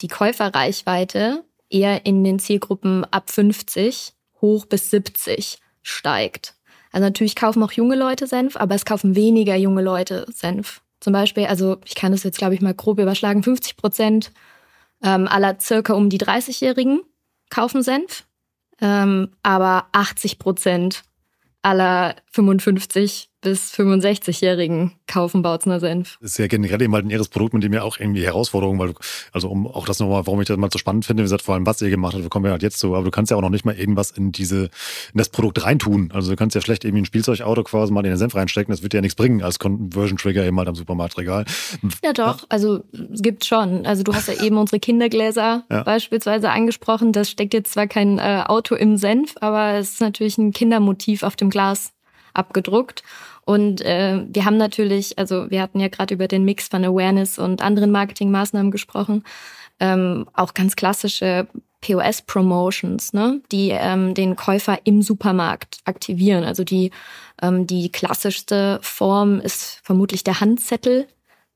die 0.00 0.08
Käuferreichweite 0.08 1.44
eher 1.70 2.06
in 2.06 2.22
den 2.24 2.38
Zielgruppen 2.38 3.04
ab 3.04 3.30
50 3.30 4.12
hoch 4.40 4.66
bis 4.66 4.90
70 4.90 5.58
steigt. 5.82 6.54
Also 6.92 7.04
natürlich 7.04 7.34
kaufen 7.34 7.62
auch 7.62 7.72
junge 7.72 7.96
Leute 7.96 8.26
Senf, 8.26 8.56
aber 8.56 8.74
es 8.74 8.84
kaufen 8.84 9.16
weniger 9.16 9.56
junge 9.56 9.82
Leute 9.82 10.26
Senf. 10.32 10.80
Zum 11.04 11.12
Beispiel, 11.12 11.44
also 11.44 11.76
ich 11.84 11.94
kann 11.94 12.12
das 12.12 12.22
jetzt, 12.22 12.38
glaube 12.38 12.54
ich, 12.54 12.62
mal 12.62 12.72
grob 12.72 12.98
überschlagen, 12.98 13.42
50 13.42 13.76
Prozent 13.76 14.32
ähm, 15.02 15.28
aller 15.28 15.60
circa 15.60 15.92
um 15.92 16.08
die 16.08 16.18
30-Jährigen 16.18 17.02
kaufen 17.50 17.82
Senf, 17.82 18.24
ähm, 18.80 19.28
aber 19.42 19.88
80 19.92 20.38
Prozent 20.38 21.02
aller 21.60 22.16
55 22.30 23.28
bis 23.44 23.72
65-Jährigen 23.74 24.92
kaufen 25.06 25.42
Bautzner 25.42 25.78
Senf. 25.78 26.16
Das 26.20 26.32
ist 26.32 26.38
ja 26.38 26.46
generell 26.46 26.80
eben 26.80 26.94
halt 26.94 27.04
ein 27.04 27.10
ihres 27.10 27.28
Produkt, 27.28 27.52
mit 27.52 27.62
dem 27.62 27.74
ja 27.74 27.82
auch 27.82 27.98
irgendwie 28.00 28.24
Herausforderungen, 28.24 28.78
weil 28.80 28.88
du, 28.88 28.94
also 29.32 29.48
um 29.48 29.66
auch 29.66 29.84
das 29.84 30.00
nochmal, 30.00 30.26
warum 30.26 30.40
ich 30.40 30.48
das 30.48 30.56
mal 30.56 30.70
so 30.72 30.78
spannend 30.78 31.04
finde, 31.04 31.22
wie 31.22 31.26
gesagt, 31.26 31.42
vor 31.42 31.54
allem 31.54 31.66
was 31.66 31.80
ihr 31.82 31.90
gemacht 31.90 32.14
habt, 32.14 32.28
kommen 32.30 32.46
wir 32.46 32.52
halt 32.52 32.62
jetzt 32.62 32.78
zu, 32.78 32.94
aber 32.94 33.04
du 33.04 33.10
kannst 33.10 33.30
ja 33.30 33.36
auch 33.36 33.42
noch 33.42 33.50
nicht 33.50 33.66
mal 33.66 33.76
irgendwas 33.76 34.10
in 34.10 34.32
diese, 34.32 34.64
in 34.64 35.18
das 35.18 35.28
Produkt 35.28 35.62
reintun. 35.62 36.10
Also 36.12 36.30
du 36.30 36.36
kannst 36.36 36.54
ja 36.56 36.62
schlecht 36.62 36.84
irgendwie 36.84 37.02
ein 37.02 37.04
Spielzeugauto 37.04 37.62
quasi 37.64 37.92
mal 37.92 38.00
in 38.00 38.12
den 38.12 38.16
Senf 38.16 38.34
reinstecken, 38.34 38.72
das 38.72 38.82
wird 38.82 38.94
dir 38.94 38.98
ja 38.98 39.02
nichts 39.02 39.14
bringen 39.14 39.42
als 39.42 39.58
Conversion 39.58 40.16
Trigger 40.16 40.44
eben 40.44 40.58
halt 40.58 40.68
am 40.68 40.74
Supermarktregal. 40.74 41.44
Ja 42.02 42.14
doch, 42.14 42.40
ja. 42.40 42.46
also 42.48 42.82
es 43.12 43.20
gibt 43.20 43.44
schon. 43.44 43.84
Also 43.84 44.02
du 44.02 44.14
hast 44.14 44.28
ja 44.28 44.42
eben 44.42 44.56
unsere 44.56 44.80
Kindergläser 44.80 45.64
ja. 45.70 45.82
beispielsweise 45.82 46.50
angesprochen. 46.50 47.12
Das 47.12 47.30
steckt 47.30 47.52
jetzt 47.52 47.74
zwar 47.74 47.86
kein 47.86 48.18
äh, 48.18 48.42
Auto 48.46 48.74
im 48.74 48.96
Senf, 48.96 49.34
aber 49.40 49.74
es 49.74 49.92
ist 49.92 50.00
natürlich 50.00 50.38
ein 50.38 50.52
Kindermotiv 50.52 51.22
auf 51.22 51.36
dem 51.36 51.50
Glas 51.50 51.92
abgedruckt. 52.34 53.02
Und 53.44 53.82
äh, 53.82 54.24
wir 54.26 54.44
haben 54.44 54.56
natürlich, 54.56 55.18
also 55.18 55.50
wir 55.50 55.60
hatten 55.60 55.80
ja 55.80 55.88
gerade 55.88 56.14
über 56.14 56.28
den 56.28 56.44
Mix 56.44 56.68
von 56.68 56.84
Awareness 56.84 57.38
und 57.38 57.62
anderen 57.62 57.90
Marketingmaßnahmen 57.90 58.70
gesprochen, 58.70 59.22
ähm, 59.80 60.26
auch 60.32 60.54
ganz 60.54 60.76
klassische 60.76 61.46
POS-Promotions, 61.82 63.12
ne, 63.12 63.42
die 63.52 63.70
ähm, 63.70 64.14
den 64.14 64.36
Käufer 64.36 64.78
im 64.84 65.02
Supermarkt 65.02 65.78
aktivieren. 65.84 66.44
Also 66.44 66.64
die, 66.64 66.90
ähm, 67.42 67.66
die 67.66 67.92
klassischste 67.92 68.78
Form 68.80 69.40
ist 69.40 69.80
vermutlich 69.82 70.24
der 70.24 70.40
Handzettel, 70.40 71.06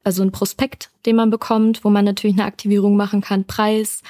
also 0.04 0.22
ein 0.22 0.32
Prospekt, 0.32 0.90
den 1.06 1.16
man 1.16 1.30
bekommt, 1.30 1.84
wo 1.84 1.90
man 1.90 2.04
natürlich 2.04 2.36
eine 2.36 2.46
Aktivierung 2.46 2.96
machen 2.96 3.22
kann, 3.22 3.44
Preis 3.44 4.02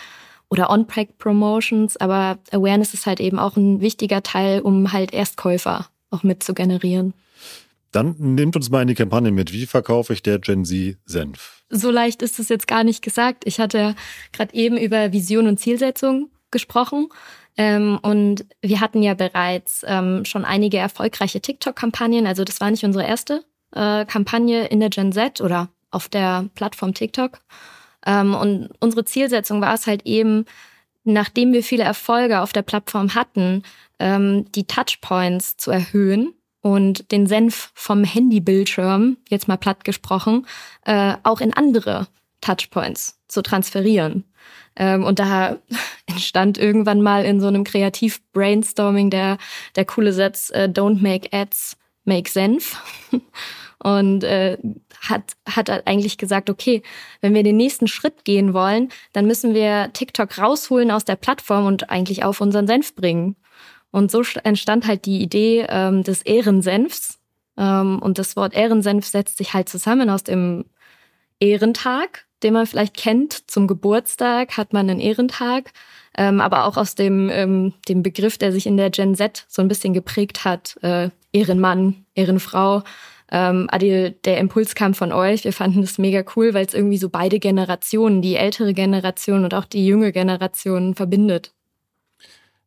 oder 0.48 0.70
On-Pack-Promotions, 0.70 1.96
aber 1.98 2.38
Awareness 2.50 2.94
ist 2.94 3.06
halt 3.06 3.20
eben 3.20 3.38
auch 3.38 3.56
ein 3.56 3.80
wichtiger 3.80 4.22
Teil, 4.22 4.60
um 4.60 4.92
halt 4.92 5.12
Erstkäufer 5.12 5.86
auch 6.10 6.22
mit 6.22 6.42
zu 6.42 6.54
generieren. 6.54 7.14
Dann 7.92 8.16
nehmt 8.18 8.54
uns 8.56 8.70
mal 8.70 8.82
in 8.82 8.88
die 8.88 8.94
Kampagne 8.94 9.30
mit. 9.30 9.52
Wie 9.52 9.66
verkaufe 9.66 10.12
ich 10.12 10.22
der 10.22 10.38
Gen 10.38 10.64
Z 10.64 10.98
Senf? 11.04 11.62
So 11.70 11.90
leicht 11.90 12.22
ist 12.22 12.38
es 12.38 12.48
jetzt 12.48 12.68
gar 12.68 12.84
nicht 12.84 13.02
gesagt. 13.02 13.44
Ich 13.46 13.60
hatte 13.60 13.94
gerade 14.32 14.54
eben 14.54 14.76
über 14.76 15.12
Vision 15.12 15.46
und 15.46 15.58
Zielsetzung 15.58 16.30
gesprochen. 16.50 17.08
Ähm, 17.56 17.98
und 18.02 18.46
wir 18.62 18.80
hatten 18.80 19.02
ja 19.02 19.14
bereits 19.14 19.84
ähm, 19.86 20.24
schon 20.24 20.44
einige 20.44 20.78
erfolgreiche 20.78 21.40
TikTok-Kampagnen. 21.40 22.26
Also 22.26 22.44
das 22.44 22.60
war 22.60 22.70
nicht 22.70 22.84
unsere 22.84 23.06
erste 23.06 23.44
äh, 23.72 24.04
Kampagne 24.04 24.66
in 24.68 24.80
der 24.80 24.90
Gen 24.90 25.12
Z 25.12 25.40
oder 25.40 25.68
auf 25.90 26.08
der 26.08 26.48
Plattform 26.54 26.94
TikTok. 26.94 27.40
Ähm, 28.06 28.34
und 28.34 28.70
unsere 28.80 29.04
Zielsetzung 29.04 29.60
war 29.60 29.74
es 29.74 29.86
halt 29.86 30.06
eben, 30.06 30.44
nachdem 31.04 31.52
wir 31.52 31.64
viele 31.64 31.84
Erfolge 31.84 32.40
auf 32.40 32.52
der 32.52 32.62
Plattform 32.62 33.14
hatten, 33.14 33.62
ähm, 33.98 34.50
die 34.52 34.66
Touchpoints 34.66 35.56
zu 35.56 35.70
erhöhen 35.70 36.34
und 36.60 37.10
den 37.12 37.26
Senf 37.26 37.70
vom 37.74 38.04
Handybildschirm, 38.04 39.18
jetzt 39.28 39.48
mal 39.48 39.56
platt 39.56 39.84
gesprochen, 39.84 40.46
äh, 40.84 41.14
auch 41.22 41.40
in 41.40 41.52
andere 41.52 42.08
Touchpoints 42.40 43.18
zu 43.28 43.42
transferieren. 43.42 44.24
Ähm, 44.76 45.04
und 45.04 45.18
da 45.18 45.58
entstand 46.06 46.58
irgendwann 46.58 47.02
mal 47.02 47.24
in 47.24 47.40
so 47.40 47.48
einem 47.48 47.64
Kreativ-Brainstorming 47.64 49.10
der, 49.10 49.38
der 49.76 49.84
coole 49.84 50.12
Satz, 50.12 50.50
äh, 50.50 50.68
don't 50.72 51.02
make 51.02 51.32
ads, 51.32 51.76
make 52.04 52.30
Senf. 52.30 52.76
und 53.82 54.24
äh, 54.24 54.58
hat, 55.00 55.36
hat 55.48 55.86
eigentlich 55.86 56.18
gesagt, 56.18 56.50
okay, 56.50 56.82
wenn 57.20 57.34
wir 57.34 57.42
den 57.42 57.56
nächsten 57.56 57.86
Schritt 57.86 58.24
gehen 58.24 58.52
wollen, 58.52 58.88
dann 59.12 59.26
müssen 59.26 59.54
wir 59.54 59.92
TikTok 59.92 60.38
rausholen 60.38 60.90
aus 60.90 61.04
der 61.04 61.16
Plattform 61.16 61.66
und 61.66 61.90
eigentlich 61.90 62.24
auf 62.24 62.40
unseren 62.40 62.66
Senf 62.66 62.94
bringen. 62.94 63.36
Und 63.90 64.10
so 64.10 64.22
entstand 64.44 64.86
halt 64.86 65.06
die 65.06 65.22
Idee 65.22 65.66
ähm, 65.68 66.02
des 66.02 66.22
Ehrensenfs. 66.22 67.18
Ähm, 67.56 68.00
und 68.00 68.18
das 68.18 68.36
Wort 68.36 68.54
Ehrensenf 68.54 69.06
setzt 69.06 69.38
sich 69.38 69.54
halt 69.54 69.68
zusammen 69.68 70.10
aus 70.10 70.24
dem 70.24 70.66
Ehrentag, 71.40 72.26
den 72.42 72.54
man 72.54 72.66
vielleicht 72.66 72.96
kennt. 72.96 73.50
Zum 73.50 73.66
Geburtstag 73.66 74.56
hat 74.56 74.72
man 74.72 74.88
einen 74.88 75.00
Ehrentag. 75.00 75.72
Ähm, 76.16 76.40
aber 76.40 76.64
auch 76.64 76.76
aus 76.76 76.94
dem, 76.94 77.30
ähm, 77.30 77.74
dem 77.88 78.02
Begriff, 78.02 78.38
der 78.38 78.52
sich 78.52 78.66
in 78.66 78.76
der 78.76 78.90
Gen 78.90 79.14
Z 79.14 79.44
so 79.48 79.62
ein 79.62 79.68
bisschen 79.68 79.94
geprägt 79.94 80.44
hat, 80.44 80.76
äh, 80.82 81.10
Ehrenmann, 81.32 82.06
Ehrenfrau. 82.14 82.82
Ähm, 83.30 83.68
Adil, 83.70 84.12
der 84.24 84.38
Impuls 84.38 84.74
kam 84.74 84.94
von 84.94 85.12
euch. 85.12 85.44
Wir 85.44 85.52
fanden 85.52 85.82
das 85.82 85.98
mega 85.98 86.24
cool, 86.34 86.54
weil 86.54 86.66
es 86.66 86.74
irgendwie 86.74 86.96
so 86.98 87.10
beide 87.10 87.38
Generationen, 87.38 88.22
die 88.22 88.36
ältere 88.36 88.72
Generation 88.72 89.44
und 89.44 89.54
auch 89.54 89.66
die 89.66 89.86
junge 89.86 90.12
Generation 90.12 90.94
verbindet. 90.94 91.52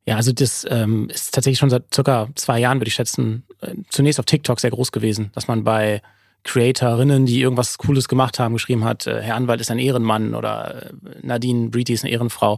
Ja, 0.05 0.15
also 0.15 0.31
das 0.31 0.65
ähm, 0.69 1.09
ist 1.09 1.33
tatsächlich 1.33 1.59
schon 1.59 1.69
seit 1.69 1.93
circa 1.93 2.29
zwei 2.35 2.59
Jahren, 2.59 2.79
würde 2.79 2.87
ich 2.87 2.95
schätzen, 2.95 3.43
äh, 3.61 3.75
zunächst 3.89 4.19
auf 4.19 4.25
TikTok 4.25 4.59
sehr 4.59 4.71
groß 4.71 4.91
gewesen, 4.91 5.31
dass 5.35 5.47
man 5.47 5.63
bei 5.63 6.01
Creatorinnen, 6.43 7.27
die 7.27 7.41
irgendwas 7.41 7.77
Cooles 7.77 8.07
gemacht 8.07 8.39
haben, 8.39 8.53
geschrieben 8.53 8.83
hat, 8.83 9.05
äh, 9.05 9.21
Herr 9.21 9.35
Anwalt 9.35 9.61
ist 9.61 9.69
ein 9.69 9.77
Ehrenmann 9.77 10.33
oder 10.33 10.87
äh, 10.87 10.91
Nadine 11.21 11.69
Breedy 11.69 11.93
ist 11.93 12.03
eine 12.03 12.11
Ehrenfrau. 12.11 12.57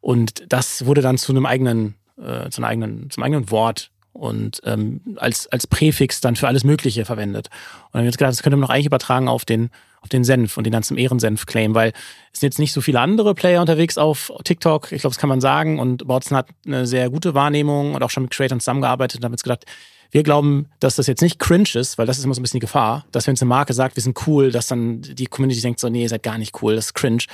Und 0.00 0.44
das 0.52 0.84
wurde 0.84 1.00
dann 1.00 1.16
zu 1.16 1.32
einem 1.32 1.46
eigenen, 1.46 1.94
äh, 2.18 2.50
zu 2.50 2.60
einem 2.60 2.64
eigenen, 2.64 3.10
zum 3.10 3.22
eigenen 3.22 3.50
Wort 3.50 3.90
und 4.12 4.60
ähm, 4.64 5.00
als, 5.16 5.46
als 5.48 5.66
Präfix 5.66 6.20
dann 6.20 6.36
für 6.36 6.48
alles 6.48 6.64
Mögliche 6.64 7.06
verwendet. 7.06 7.48
Und 7.48 7.94
dann 7.94 8.00
haben 8.00 8.04
wir 8.04 8.08
uns 8.08 8.18
gedacht, 8.18 8.32
das 8.32 8.42
könnte 8.42 8.56
man 8.56 8.68
noch 8.68 8.74
eigentlich 8.74 8.86
übertragen 8.86 9.28
auf 9.28 9.46
den, 9.46 9.70
auf 10.04 10.10
den 10.10 10.22
Senf 10.22 10.58
und 10.58 10.64
den 10.64 10.82
zum 10.82 10.98
Ehrensenf-Claim, 10.98 11.74
weil 11.74 11.92
es 12.30 12.40
sind 12.40 12.48
jetzt 12.48 12.58
nicht 12.58 12.74
so 12.74 12.82
viele 12.82 13.00
andere 13.00 13.34
Player 13.34 13.62
unterwegs 13.62 13.96
auf 13.96 14.30
TikTok, 14.44 14.92
ich 14.92 15.00
glaube, 15.00 15.14
das 15.14 15.18
kann 15.18 15.30
man 15.30 15.40
sagen. 15.40 15.80
Und 15.80 16.06
Bautzen 16.06 16.36
hat 16.36 16.48
eine 16.66 16.86
sehr 16.86 17.08
gute 17.08 17.32
Wahrnehmung 17.32 17.94
und 17.94 18.02
auch 18.02 18.10
schon 18.10 18.24
mit 18.24 18.32
Creators 18.32 18.58
zusammengearbeitet 18.58 19.20
und 19.20 19.24
haben 19.24 19.32
jetzt 19.32 19.44
gedacht, 19.44 19.64
wir 20.10 20.22
glauben, 20.22 20.66
dass 20.78 20.96
das 20.96 21.06
jetzt 21.06 21.22
nicht 21.22 21.38
cringe 21.38 21.70
ist, 21.74 21.96
weil 21.96 22.06
das 22.06 22.18
ist 22.18 22.24
immer 22.24 22.34
so 22.34 22.40
ein 22.40 22.42
bisschen 22.42 22.60
die 22.60 22.66
Gefahr, 22.66 23.06
dass 23.12 23.26
wenn 23.26 23.32
uns 23.32 23.40
eine 23.40 23.48
Marke 23.48 23.72
sagt, 23.72 23.96
wir 23.96 24.02
sind 24.02 24.26
cool, 24.26 24.52
dass 24.52 24.66
dann 24.66 25.00
die 25.00 25.26
Community 25.26 25.62
denkt 25.62 25.80
so, 25.80 25.88
nee, 25.88 26.02
ihr 26.02 26.08
seid 26.10 26.22
gar 26.22 26.36
nicht 26.36 26.62
cool, 26.62 26.76
das 26.76 26.86
ist 26.86 26.94
cringe. 26.94 27.24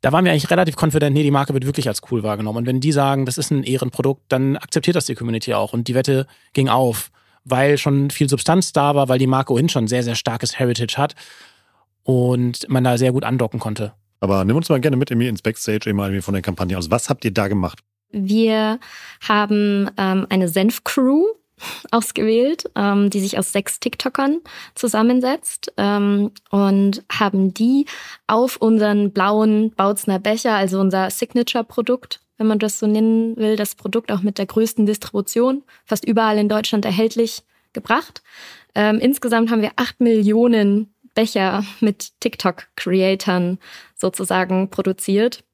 da 0.00 0.12
waren 0.12 0.24
wir 0.24 0.30
eigentlich 0.30 0.50
relativ 0.50 0.76
confident, 0.80 1.12
nee, 1.12 1.24
die 1.24 1.32
Marke 1.32 1.52
wird 1.54 1.66
wirklich 1.66 1.88
als 1.88 2.00
cool 2.10 2.22
wahrgenommen. 2.22 2.58
Und 2.58 2.66
wenn 2.66 2.80
die 2.80 2.92
sagen, 2.92 3.26
das 3.26 3.36
ist 3.36 3.50
ein 3.50 3.64
Ehrenprodukt, 3.64 4.22
dann 4.28 4.56
akzeptiert 4.56 4.94
das 4.94 5.06
die 5.06 5.16
Community 5.16 5.54
auch. 5.54 5.72
Und 5.72 5.88
die 5.88 5.94
Wette 5.96 6.28
ging 6.52 6.68
auf, 6.68 7.10
weil 7.44 7.78
schon 7.78 8.10
viel 8.10 8.28
Substanz 8.28 8.72
da 8.72 8.94
war, 8.94 9.08
weil 9.08 9.18
die 9.18 9.26
Marke 9.26 9.52
ohnehin 9.52 9.68
schon 9.68 9.88
sehr, 9.88 10.04
sehr 10.04 10.14
starkes 10.14 10.56
Heritage 10.58 10.96
hat 10.96 11.16
und 12.10 12.68
man 12.68 12.82
da 12.82 12.98
sehr 12.98 13.12
gut 13.12 13.24
andocken 13.24 13.60
konnte. 13.60 13.92
Aber 14.18 14.44
nimm 14.44 14.56
uns 14.56 14.68
mal 14.68 14.80
gerne 14.80 14.96
mit 14.96 15.10
ins 15.12 15.42
Backstage 15.42 15.88
eben 15.88 16.22
von 16.22 16.34
der 16.34 16.42
Kampagne 16.42 16.76
aus. 16.76 16.90
Was 16.90 17.08
habt 17.08 17.24
ihr 17.24 17.32
da 17.32 17.46
gemacht? 17.46 17.78
Wir 18.10 18.80
haben 19.26 19.88
ähm, 19.96 20.26
eine 20.28 20.48
Senf-Crew 20.48 21.26
ausgewählt, 21.92 22.64
ähm, 22.74 23.10
die 23.10 23.20
sich 23.20 23.38
aus 23.38 23.52
sechs 23.52 23.78
TikTokern 23.78 24.40
zusammensetzt 24.74 25.72
ähm, 25.76 26.32
und 26.50 27.04
haben 27.12 27.54
die 27.54 27.86
auf 28.26 28.56
unseren 28.56 29.12
blauen 29.12 29.70
Bautzner 29.70 30.18
Becher, 30.18 30.54
also 30.54 30.80
unser 30.80 31.10
Signature-Produkt, 31.10 32.20
wenn 32.38 32.48
man 32.48 32.58
das 32.58 32.80
so 32.80 32.88
nennen 32.88 33.36
will, 33.36 33.54
das 33.54 33.76
Produkt 33.76 34.10
auch 34.10 34.22
mit 34.22 34.38
der 34.38 34.46
größten 34.46 34.84
Distribution, 34.84 35.62
fast 35.84 36.04
überall 36.04 36.38
in 36.38 36.48
Deutschland 36.48 36.84
erhältlich, 36.84 37.44
gebracht. 37.72 38.22
Ähm, 38.74 38.98
insgesamt 38.98 39.52
haben 39.52 39.62
wir 39.62 39.70
acht 39.76 40.00
Millionen 40.00 40.92
Becher 41.14 41.64
mit 41.80 42.12
TikTok-Creatern 42.20 43.58
sozusagen 43.94 44.70
produziert. 44.70 45.44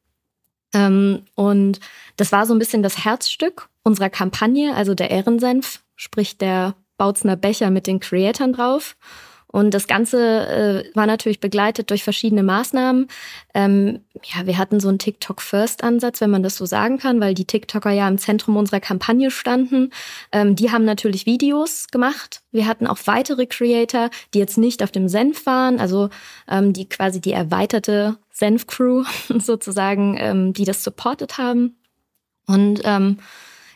Ähm, 0.75 1.23
und 1.35 1.81
das 2.17 2.33
war 2.33 2.47
so 2.47 2.55
ein 2.55 2.59
bisschen 2.59 2.83
das 2.83 3.05
Herzstück 3.05 3.69
unserer 3.83 4.11
Kampagne, 4.11 4.75
also 4.75 4.95
der 4.95 5.11
Ehrensenf, 5.11 5.83
sprich 5.95 6.39
der 6.39 6.75
Bautzner 6.97 7.37
Becher 7.37 7.71
mit 7.71 7.87
den 7.87 8.01
Creatoren 8.01 8.53
drauf. 8.53 8.97
Und 9.57 9.73
das 9.73 9.87
Ganze 9.87 10.19
äh, 10.49 10.95
war 10.95 11.07
natürlich 11.07 11.41
begleitet 11.41 11.89
durch 11.89 12.05
verschiedene 12.05 12.43
Maßnahmen. 12.43 13.09
Ähm, 13.55 14.01
ja, 14.23 14.47
wir 14.47 14.59
hatten 14.59 14.81
so 14.81 14.91
einen 14.91 14.99
TikTok-First-Ansatz, 14.99 16.21
wenn 16.21 16.29
man 16.29 16.43
das 16.43 16.57
so 16.57 16.67
sagen 16.67 16.99
kann, 16.99 17.23
weil 17.23 17.33
die 17.33 17.47
TikToker 17.47 17.91
ja 17.91 18.07
im 18.07 18.19
Zentrum 18.19 18.59
unserer 18.59 18.81
Kampagne 18.81 19.31
standen. 19.31 19.93
Ähm, 20.31 20.57
die 20.57 20.73
haben 20.73 20.85
natürlich 20.85 21.25
Videos 21.25 21.87
gemacht. 21.91 22.43
Wir 22.53 22.67
hatten 22.67 22.87
auch 22.87 22.99
weitere 23.07 23.47
Creator, 23.47 24.11
die 24.35 24.41
jetzt 24.41 24.59
nicht 24.59 24.83
auf 24.83 24.93
dem 24.93 25.09
Senf 25.09 25.47
waren, 25.47 25.81
also 25.81 26.11
ähm, 26.51 26.75
die 26.75 26.87
quasi 26.87 27.23
die 27.23 27.33
erweiterte 27.33 28.19
Senf-Crew 28.33 29.05
sozusagen, 29.39 30.19
ähm, 30.19 30.53
die 30.53 30.67
das 30.67 30.85
supportet 30.85 31.39
haben. 31.39 31.79
Und 32.47 32.83
ähm, 32.85 33.21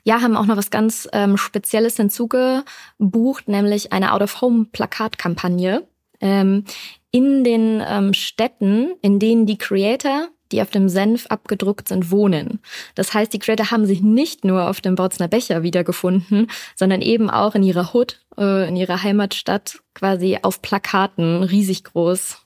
ja, 0.05 0.21
haben 0.21 0.37
auch 0.37 0.47
noch 0.47 0.57
was 0.57 0.71
ganz 0.71 1.09
ähm, 1.13 1.37
Spezielles 1.37 1.97
hinzugebucht, 1.97 3.49
nämlich 3.49 3.93
eine 3.93 4.13
Out-of-Home-Plakatkampagne 4.13 5.87
ähm, 6.21 6.65
in 7.11 7.45
den 7.45 7.83
ähm, 7.87 8.15
Städten, 8.15 8.93
in 9.03 9.19
denen 9.19 9.47
die 9.47 9.59
Creator 9.59 10.29
die 10.53 10.63
auf 10.63 10.71
dem 10.71 10.89
Senf 10.89 11.27
abgedruckt 11.27 11.89
sind, 11.89 12.11
wohnen. 12.11 12.61
Das 12.95 13.15
heißt, 13.15 13.33
die 13.33 13.39
Creator 13.39 13.71
haben 13.71 13.87
sich 13.87 14.03
nicht 14.03 14.45
nur 14.45 14.69
auf 14.69 14.81
dem 14.81 14.95
Bautzner 14.95 15.29
Becher 15.29 15.63
wiedergefunden, 15.63 16.49
sondern 16.77 17.03
eben 17.03 17.31
auch 17.31 17.55
in 17.55 17.63
ihrer 17.63 17.95
Hood, 17.95 18.21
äh, 18.37 18.69
in 18.69 18.77
ihrer 18.77 19.03
Heimatstadt, 19.03 19.81
quasi 19.95 20.39
auf 20.43 20.63
Plakaten, 20.63 21.43
riesig 21.43 21.85
groß. 21.85 22.39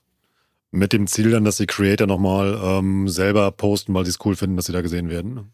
Mit 0.71 0.93
dem 0.93 1.07
Ziel 1.07 1.31
dann, 1.31 1.45
dass 1.45 1.59
die 1.59 1.67
Creator 1.67 2.07
nochmal 2.07 2.59
ähm, 2.63 3.09
selber 3.09 3.51
posten, 3.53 3.95
weil 3.95 4.05
sie 4.05 4.11
es 4.11 4.19
cool 4.25 4.35
finden, 4.35 4.57
dass 4.57 4.67
sie 4.67 4.73
da 4.73 4.83
gesehen 4.83 5.09
werden. 5.09 5.53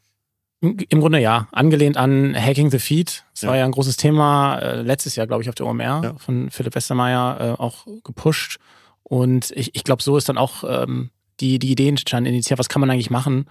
Im 0.60 1.00
Grunde 1.00 1.20
ja. 1.20 1.48
Angelehnt 1.52 1.96
an 1.96 2.36
Hacking 2.36 2.70
the 2.70 2.78
Feed. 2.78 3.24
Das 3.32 3.42
ja. 3.42 3.48
war 3.48 3.56
ja 3.56 3.64
ein 3.64 3.70
großes 3.70 3.96
Thema 3.96 4.58
äh, 4.58 4.82
letztes 4.82 5.16
Jahr, 5.16 5.26
glaube 5.26 5.42
ich, 5.42 5.48
auf 5.48 5.54
der 5.54 5.66
OMR 5.66 6.00
ja. 6.04 6.14
von 6.18 6.50
Philipp 6.50 6.74
Westermeier 6.74 7.56
äh, 7.58 7.62
auch 7.62 7.86
gepusht. 8.04 8.58
Und 9.02 9.50
ich, 9.52 9.74
ich 9.74 9.84
glaube, 9.84 10.02
so 10.02 10.18
ist 10.18 10.28
dann 10.28 10.36
auch 10.36 10.62
ähm, 10.66 11.10
die, 11.40 11.58
die 11.58 11.70
Idee 11.70 11.88
entstanden, 11.88 12.28
initiiert, 12.28 12.58
was 12.58 12.68
kann 12.68 12.80
man 12.80 12.90
eigentlich 12.90 13.10
machen, 13.10 13.46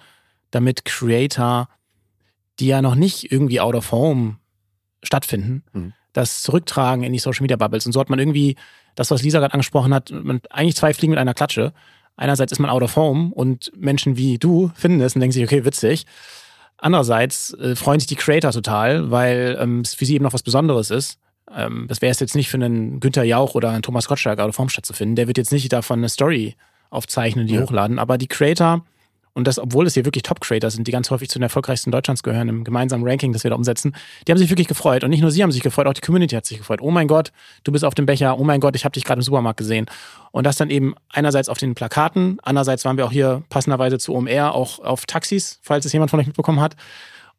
damit 0.52 0.86
Creator, 0.86 1.68
die 2.60 2.68
ja 2.68 2.82
noch 2.82 2.96
nicht 2.96 3.32
irgendwie 3.32 3.60
out 3.60 3.76
of 3.76 3.92
home 3.92 4.38
stattfinden, 5.02 5.64
mhm. 5.74 5.94
das 6.14 6.44
zurücktragen 6.44 7.04
in 7.04 7.14
die 7.14 7.20
Social 7.20 7.42
Media 7.42 7.58
Bubbles. 7.58 7.88
Und 7.88 7.94
so 7.94 8.00
hat 8.00 8.10
man 8.10 8.20
irgendwie 8.20 8.56
das, 8.96 9.10
was 9.10 9.24
Lisa 9.24 9.40
gerade 9.40 9.54
angesprochen 9.54 9.94
hat, 9.94 10.12
man, 10.12 10.42
eigentlich 10.50 10.76
zwei 10.76 10.94
Fliegen 10.94 11.12
mit 11.12 11.20
einer 11.20 11.34
Klatsche. 11.34 11.74
Einerseits 12.18 12.52
ist 12.52 12.60
man 12.60 12.70
out 12.70 12.84
of 12.84 12.96
home 12.96 13.34
und 13.34 13.72
Menschen 13.76 14.18
wie 14.18 14.38
du 14.38 14.72
finden 14.76 15.02
es 15.02 15.16
und 15.16 15.22
denken 15.22 15.34
sich, 15.34 15.44
okay, 15.44 15.66
witzig. 15.66 16.06
Andererseits 16.82 17.54
äh, 17.54 17.76
freuen 17.76 18.00
sich 18.00 18.08
die 18.08 18.16
Creator 18.16 18.52
total, 18.52 19.12
weil 19.12 19.58
ähm, 19.60 19.82
es 19.82 19.94
für 19.94 20.06
sie 20.06 20.16
eben 20.16 20.24
noch 20.24 20.34
was 20.34 20.44
Besonderes 20.44 20.92
ist. 20.92 21.20
Ähm, 21.54 21.86
das 21.88 22.02
wäre 22.02 22.12
es 22.12 22.20
jetzt 22.20 22.36
nicht 22.36 22.50
für 22.50 22.58
einen 22.58 23.00
Günther 23.00 23.24
Jauch 23.24 23.56
oder 23.56 23.72
einen 23.72 23.82
Thomas 23.82 24.08
Gottschalk 24.08 24.40
oder 24.40 24.54
Formstadt 24.54 24.86
zu 24.86 24.94
finden. 24.94 25.16
Der 25.16 25.28
wird 25.28 25.38
jetzt 25.38 25.52
nicht 25.52 25.72
davon 25.74 26.00
eine 26.00 26.10
Story 26.10 26.56
aufzeichnen, 26.90 27.48
die 27.48 27.56
ja. 27.56 27.62
hochladen. 27.62 28.00
Aber 28.00 28.18
die 28.18 28.28
Creator 28.28 28.86
und 29.40 29.48
das, 29.48 29.58
obwohl 29.58 29.88
es 29.88 29.94
hier 29.94 30.04
wirklich 30.04 30.24
Top-Creator 30.24 30.70
sind, 30.70 30.86
die 30.86 30.92
ganz 30.92 31.10
häufig 31.10 31.30
zu 31.30 31.40
den 31.40 31.44
erfolgreichsten 31.44 31.92
Deutschlands 31.92 32.24
gehören, 32.24 32.50
im 32.50 32.64
gemeinsamen 32.66 33.08
Ranking, 33.08 33.32
das 33.32 33.44
wir 33.44 33.50
da 33.50 33.56
umsetzen, 33.56 33.96
die 34.28 34.32
haben 34.34 34.38
sich 34.38 34.50
wirklich 34.50 34.68
gefreut. 34.68 35.06
Und 35.06 35.12
nicht 35.12 35.22
nur 35.22 35.32
sie 35.32 35.42
haben 35.42 35.52
sich 35.52 35.64
gefreut, 35.64 35.88
auch 35.88 35.94
die 35.94 36.02
Community 36.02 36.36
hat 36.36 36.46
sich 36.46 36.58
gefreut. 36.58 36.82
Oh 36.82 36.92
mein 36.92 37.08
Gott, 37.08 37.32
du 37.64 37.72
bist 37.72 37.86
auf 37.86 37.96
dem 37.96 38.06
Becher. 38.06 38.38
Oh 38.38 38.44
mein 38.44 38.60
Gott, 38.60 38.76
ich 38.76 38.84
habe 38.84 38.92
dich 38.92 39.06
gerade 39.06 39.20
im 39.20 39.24
Supermarkt 39.24 39.58
gesehen. 39.58 39.86
Und 40.32 40.44
das 40.44 40.58
dann 40.58 40.70
eben 40.70 40.94
einerseits 41.10 41.48
auf 41.48 41.58
den 41.58 41.74
Plakaten, 41.74 42.38
andererseits 42.44 42.84
waren 42.84 42.98
wir 42.98 43.06
auch 43.06 43.12
hier 43.12 43.44
passenderweise 43.50 43.98
zu 43.98 44.14
OMR 44.14 44.54
auch 44.54 44.80
auf 44.80 45.06
Taxis, 45.06 45.60
falls 45.64 45.86
es 45.86 45.94
jemand 45.94 46.12
von 46.12 46.20
euch 46.20 46.28
mitbekommen 46.28 46.60
hat. 46.60 46.76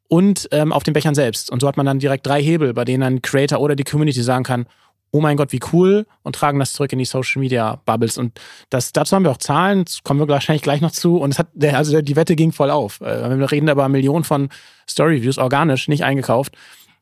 Und 0.08 0.48
ähm, 0.52 0.72
auf 0.72 0.82
den 0.82 0.94
Bechern 0.94 1.14
selbst. 1.14 1.50
Und 1.50 1.60
so 1.60 1.68
hat 1.68 1.76
man 1.76 1.84
dann 1.84 1.98
direkt 1.98 2.26
drei 2.26 2.42
Hebel, 2.42 2.72
bei 2.72 2.86
denen 2.86 3.02
ein 3.02 3.22
Creator 3.22 3.60
oder 3.60 3.76
die 3.76 3.84
Community 3.84 4.22
sagen 4.22 4.42
kann, 4.42 4.66
oh 5.12 5.20
mein 5.20 5.36
Gott, 5.36 5.52
wie 5.52 5.60
cool 5.72 6.06
und 6.22 6.36
tragen 6.36 6.58
das 6.58 6.72
zurück 6.72 6.92
in 6.92 6.98
die 6.98 7.04
Social 7.04 7.40
Media 7.40 7.80
Bubbles. 7.84 8.18
Und 8.18 8.40
das, 8.70 8.92
dazu 8.92 9.16
haben 9.16 9.24
wir 9.24 9.30
auch 9.30 9.38
Zahlen, 9.38 9.84
kommen 10.04 10.20
wir 10.20 10.28
wahrscheinlich 10.28 10.62
gleich 10.62 10.80
noch 10.80 10.92
zu. 10.92 11.16
Und 11.16 11.30
es 11.30 11.38
hat, 11.38 11.48
also 11.72 12.00
die 12.00 12.16
Wette 12.16 12.36
ging 12.36 12.52
voll 12.52 12.70
auf. 12.70 13.00
Äh, 13.00 13.38
wir 13.38 13.50
reden 13.50 13.68
über 13.68 13.88
Millionen 13.88 14.24
von 14.24 14.48
Story-Views, 14.88 15.38
organisch, 15.38 15.88
nicht 15.88 16.04
eingekauft, 16.04 16.56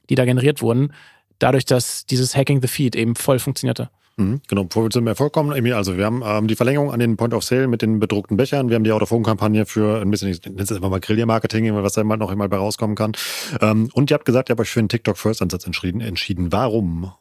die 0.08 0.14
da 0.14 0.24
generiert 0.24 0.62
wurden, 0.62 0.92
dadurch, 1.38 1.64
dass 1.64 2.06
dieses 2.06 2.36
Hacking 2.36 2.62
the 2.62 2.68
Feed 2.68 2.96
eben 2.96 3.14
voll 3.14 3.38
funktionierte. 3.38 3.90
Mhm, 4.18 4.40
genau, 4.48 4.64
bevor 4.64 4.82
wir 4.82 4.90
zum 4.90 5.06
Erfolg 5.06 5.32
kommen, 5.32 5.72
also 5.72 5.96
wir 5.96 6.04
haben 6.04 6.22
ähm, 6.26 6.48
die 6.48 6.56
Verlängerung 6.56 6.92
an 6.92 6.98
den 6.98 7.16
Point 7.16 7.34
of 7.34 7.44
Sale 7.44 7.68
mit 7.68 7.82
den 7.82 8.00
bedruckten 8.00 8.36
Bechern, 8.36 8.68
wir 8.68 8.74
haben 8.74 8.82
die 8.82 8.90
Out-of-Home-Kampagne 8.90 9.64
für 9.64 10.00
ein 10.00 10.10
bisschen, 10.10 10.28
ich 10.28 10.44
nenne 10.44 10.60
es 10.60 10.72
einfach 10.72 10.90
mal 10.90 10.98
Guerilla-Marketing, 10.98 11.72
was 11.72 11.92
da 11.92 12.02
noch 12.02 12.32
immer 12.32 12.48
bei 12.48 12.56
rauskommen 12.56 12.96
kann. 12.96 13.12
Ähm, 13.60 13.90
und 13.92 14.10
ihr 14.10 14.14
habt 14.14 14.24
gesagt, 14.24 14.48
ihr 14.48 14.54
habt 14.54 14.60
euch 14.60 14.70
für 14.70 14.80
einen 14.80 14.88
TikTok-First-Ansatz 14.88 15.66
entschieden. 15.66 16.00
entschieden. 16.00 16.50
Warum? 16.50 17.12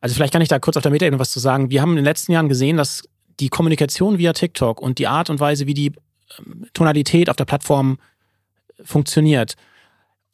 Also 0.00 0.14
vielleicht 0.14 0.32
kann 0.32 0.42
ich 0.42 0.48
da 0.48 0.58
kurz 0.58 0.76
auf 0.76 0.82
der 0.82 0.92
Metaebene 0.92 1.18
was 1.20 1.30
zu 1.30 1.40
sagen. 1.40 1.70
Wir 1.70 1.82
haben 1.82 1.90
in 1.90 1.96
den 1.96 2.04
letzten 2.04 2.32
Jahren 2.32 2.48
gesehen, 2.48 2.76
dass 2.76 3.02
die 3.38 3.48
Kommunikation 3.48 4.18
via 4.18 4.32
TikTok 4.32 4.80
und 4.80 4.98
die 4.98 5.06
Art 5.06 5.30
und 5.30 5.40
Weise, 5.40 5.66
wie 5.66 5.74
die 5.74 5.92
ähm, 6.38 6.66
Tonalität 6.72 7.28
auf 7.28 7.36
der 7.36 7.44
Plattform 7.44 7.98
funktioniert, 8.84 9.56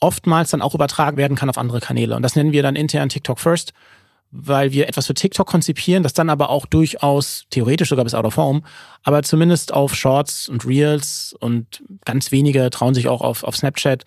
oftmals 0.01 0.51
dann 0.51 0.63
auch 0.63 0.75
übertragen 0.75 1.17
werden 1.17 1.37
kann 1.37 1.51
auf 1.51 1.59
andere 1.59 1.81
Kanäle. 1.81 2.17
Und 2.17 2.23
das 2.23 2.37
nennen 2.37 2.53
wir 2.53 2.63
dann 2.63 2.77
intern 2.77 3.09
TikTok 3.09 3.39
First, 3.39 3.73
weil 4.31 4.73
wir 4.73 4.89
etwas 4.89 5.07
für 5.07 5.15
TikTok 5.15 5.47
konzipieren, 5.47 6.03
das 6.03 6.13
dann 6.13 6.31
aber 6.31 6.51
auch 6.51 6.67
durchaus 6.67 7.47
theoretisch 7.51 7.89
sogar 7.89 8.05
bis 8.05 8.15
out 8.15 8.25
of 8.25 8.37
home, 8.37 8.63
aber 9.03 9.23
zumindest 9.23 9.73
auf 9.73 9.95
Shorts 9.95 10.49
und 10.49 10.67
Reels 10.67 11.35
und 11.39 11.83
ganz 12.05 12.33
wenige 12.33 12.69
trauen 12.71 12.95
sich 12.95 13.09
auch 13.09 13.23
auf, 13.23 13.45
auf 13.45 13.57
Snapchat, 13.57 14.05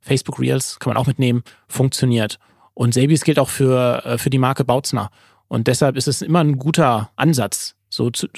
Facebook 0.00 0.38
Reels, 0.38 0.78
kann 0.78 0.92
man 0.92 0.96
auch 0.96 1.06
mitnehmen, 1.06 1.42
funktioniert. 1.66 2.38
Und 2.78 2.94
Selbies 2.94 3.24
gilt 3.24 3.40
auch 3.40 3.48
für, 3.48 4.04
äh, 4.04 4.18
für 4.18 4.30
die 4.30 4.38
Marke 4.38 4.64
Bautzner. 4.64 5.10
Und 5.48 5.66
deshalb 5.66 5.96
ist 5.96 6.06
es 6.06 6.22
immer 6.22 6.38
ein 6.38 6.60
guter 6.60 7.10
Ansatz, 7.16 7.74
so 7.88 8.08
zu, 8.10 8.28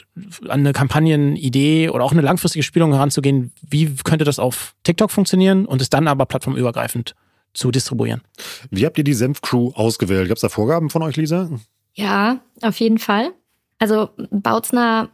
an 0.49 0.61
eine 0.61 0.73
Kampagnenidee 0.73 1.91
oder 1.91 2.05
auch 2.05 2.13
eine 2.13 2.23
langfristige 2.23 2.63
Spielung 2.63 2.95
heranzugehen. 2.95 3.53
Wie 3.61 3.95
könnte 4.03 4.25
das 4.25 4.39
auf 4.39 4.75
TikTok 4.83 5.11
funktionieren 5.11 5.67
und 5.67 5.83
es 5.83 5.91
dann 5.91 6.09
aber 6.09 6.25
plattformübergreifend 6.25 7.15
zu 7.53 7.71
distribuieren? 7.71 8.23
Wie 8.71 8.87
habt 8.87 8.97
ihr 8.97 9.05
die 9.05 9.13
Senf-Crew 9.13 9.73
ausgewählt? 9.75 10.29
Gab 10.29 10.37
es 10.37 10.41
da 10.41 10.49
Vorgaben 10.49 10.89
von 10.89 11.03
euch, 11.03 11.17
Lisa? 11.17 11.51
Ja, 11.93 12.41
auf 12.63 12.81
jeden 12.81 12.99
Fall. 12.99 13.33
Also 13.79 14.09
Bautzner 14.31 15.11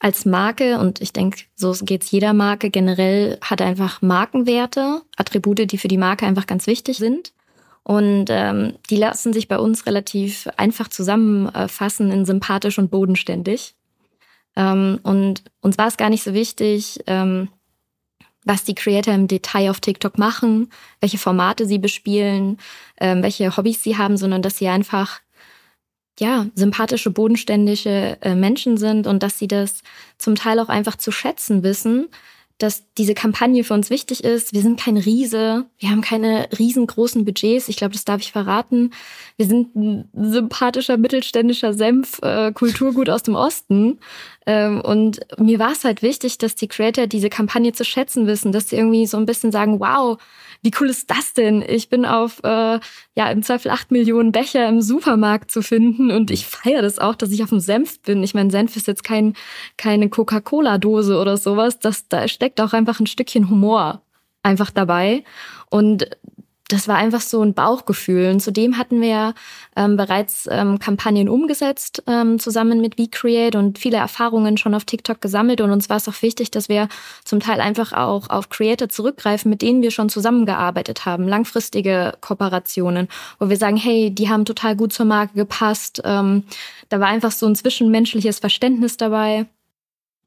als 0.00 0.24
Marke, 0.24 0.80
und 0.80 1.00
ich 1.00 1.12
denke, 1.12 1.42
so 1.54 1.76
geht 1.82 2.02
es 2.02 2.10
jeder 2.10 2.32
Marke 2.32 2.70
generell, 2.70 3.38
hat 3.40 3.62
einfach 3.62 4.02
Markenwerte, 4.02 5.02
Attribute, 5.16 5.70
die 5.70 5.78
für 5.78 5.86
die 5.86 5.96
Marke 5.96 6.26
einfach 6.26 6.48
ganz 6.48 6.66
wichtig 6.66 6.96
sind. 6.96 7.32
Und 7.88 8.26
ähm, 8.28 8.74
die 8.90 8.96
lassen 8.96 9.32
sich 9.32 9.48
bei 9.48 9.58
uns 9.58 9.86
relativ 9.86 10.46
einfach 10.58 10.88
zusammenfassen 10.88 12.10
in 12.10 12.26
sympathisch 12.26 12.78
und 12.78 12.90
bodenständig. 12.90 13.76
Ähm, 14.56 15.00
und 15.04 15.42
uns 15.62 15.78
war 15.78 15.86
es 15.86 15.96
gar 15.96 16.10
nicht 16.10 16.22
so 16.22 16.34
wichtig, 16.34 17.00
ähm, 17.06 17.48
was 18.44 18.64
die 18.64 18.74
Creator 18.74 19.14
im 19.14 19.26
Detail 19.26 19.70
auf 19.70 19.80
TikTok 19.80 20.18
machen, 20.18 20.68
welche 21.00 21.16
Formate 21.16 21.64
sie 21.64 21.78
bespielen, 21.78 22.58
ähm, 23.00 23.22
welche 23.22 23.56
Hobbys 23.56 23.82
sie 23.82 23.96
haben, 23.96 24.18
sondern 24.18 24.42
dass 24.42 24.58
sie 24.58 24.68
einfach 24.68 25.20
ja, 26.20 26.44
sympathische, 26.54 27.08
bodenständige 27.08 28.18
äh, 28.20 28.34
Menschen 28.34 28.76
sind 28.76 29.06
und 29.06 29.22
dass 29.22 29.38
sie 29.38 29.48
das 29.48 29.82
zum 30.18 30.34
Teil 30.34 30.60
auch 30.60 30.68
einfach 30.68 30.96
zu 30.96 31.10
schätzen 31.10 31.62
wissen, 31.62 32.08
dass 32.58 32.82
diese 32.98 33.14
Kampagne 33.14 33.62
für 33.62 33.74
uns 33.74 33.88
wichtig 33.88 34.24
ist. 34.24 34.52
Wir 34.52 34.62
sind 34.62 34.80
kein 34.80 34.96
Riese, 34.96 35.66
wir 35.78 35.90
haben 35.90 36.00
keine 36.00 36.48
riesengroßen 36.58 37.24
Budgets. 37.24 37.68
Ich 37.68 37.76
glaube, 37.76 37.92
das 37.92 38.04
darf 38.04 38.20
ich 38.20 38.32
verraten. 38.32 38.90
Wir 39.36 39.46
sind 39.46 39.76
ein 39.76 40.08
sympathischer 40.12 40.96
mittelständischer 40.96 41.72
Senf, 41.72 42.18
äh, 42.22 42.52
Kulturgut 42.52 43.10
aus 43.10 43.22
dem 43.22 43.36
Osten. 43.36 44.00
Ähm, 44.44 44.80
und 44.80 45.20
mir 45.38 45.60
war 45.60 45.70
es 45.70 45.84
halt 45.84 46.02
wichtig, 46.02 46.38
dass 46.38 46.56
die 46.56 46.66
Creator 46.66 47.06
diese 47.06 47.30
Kampagne 47.30 47.72
zu 47.72 47.84
schätzen 47.84 48.26
wissen, 48.26 48.50
dass 48.50 48.70
sie 48.70 48.76
irgendwie 48.76 49.06
so 49.06 49.16
ein 49.18 49.26
bisschen 49.26 49.52
sagen, 49.52 49.78
wow, 49.78 50.18
wie 50.62 50.72
cool 50.80 50.88
ist 50.88 51.10
das 51.10 51.34
denn? 51.34 51.62
Ich 51.66 51.88
bin 51.88 52.04
auf 52.04 52.40
äh, 52.42 52.80
ja 53.14 53.30
im 53.30 53.42
Zweifel 53.42 53.70
acht 53.70 53.90
Millionen 53.90 54.32
Becher 54.32 54.68
im 54.68 54.80
Supermarkt 54.80 55.50
zu 55.50 55.62
finden 55.62 56.10
und 56.10 56.30
ich 56.30 56.46
feiere 56.46 56.82
das 56.82 56.98
auch, 56.98 57.14
dass 57.14 57.30
ich 57.30 57.42
auf 57.42 57.50
dem 57.50 57.60
Senf 57.60 58.00
bin. 58.02 58.22
Ich 58.22 58.34
meine, 58.34 58.50
Senf 58.50 58.76
ist 58.76 58.86
jetzt 58.86 59.04
kein 59.04 59.34
keine 59.76 60.08
Coca-Cola-Dose 60.08 61.18
oder 61.18 61.36
sowas. 61.36 61.78
Das 61.78 62.08
da 62.08 62.26
steckt 62.28 62.60
auch 62.60 62.72
einfach 62.72 63.00
ein 63.00 63.06
Stückchen 63.06 63.50
Humor 63.50 64.02
einfach 64.42 64.70
dabei 64.70 65.24
und 65.70 66.08
das 66.68 66.86
war 66.86 66.96
einfach 66.96 67.22
so 67.22 67.42
ein 67.42 67.54
Bauchgefühl. 67.54 68.30
Und 68.30 68.40
zudem 68.40 68.76
hatten 68.76 69.00
wir 69.00 69.34
ähm, 69.74 69.96
bereits 69.96 70.46
ähm, 70.50 70.78
Kampagnen 70.78 71.30
umgesetzt, 71.30 72.02
ähm, 72.06 72.38
zusammen 72.38 72.82
mit 72.82 72.96
VCreate 72.96 73.58
und 73.58 73.78
viele 73.78 73.96
Erfahrungen 73.96 74.58
schon 74.58 74.74
auf 74.74 74.84
TikTok 74.84 75.22
gesammelt. 75.22 75.62
Und 75.62 75.70
uns 75.70 75.88
war 75.88 75.96
es 75.96 76.06
auch 76.08 76.20
wichtig, 76.20 76.50
dass 76.50 76.68
wir 76.68 76.88
zum 77.24 77.40
Teil 77.40 77.62
einfach 77.62 77.94
auch 77.94 78.28
auf 78.28 78.50
Creator 78.50 78.90
zurückgreifen, 78.90 79.48
mit 79.50 79.62
denen 79.62 79.80
wir 79.80 79.90
schon 79.90 80.10
zusammengearbeitet 80.10 81.06
haben. 81.06 81.26
Langfristige 81.26 82.12
Kooperationen, 82.20 83.08
wo 83.38 83.48
wir 83.48 83.56
sagen, 83.56 83.78
hey, 83.78 84.10
die 84.10 84.28
haben 84.28 84.44
total 84.44 84.76
gut 84.76 84.92
zur 84.92 85.06
Marke 85.06 85.34
gepasst. 85.34 86.02
Ähm, 86.04 86.44
da 86.90 87.00
war 87.00 87.08
einfach 87.08 87.32
so 87.32 87.46
ein 87.46 87.56
zwischenmenschliches 87.56 88.40
Verständnis 88.40 88.98
dabei. 88.98 89.46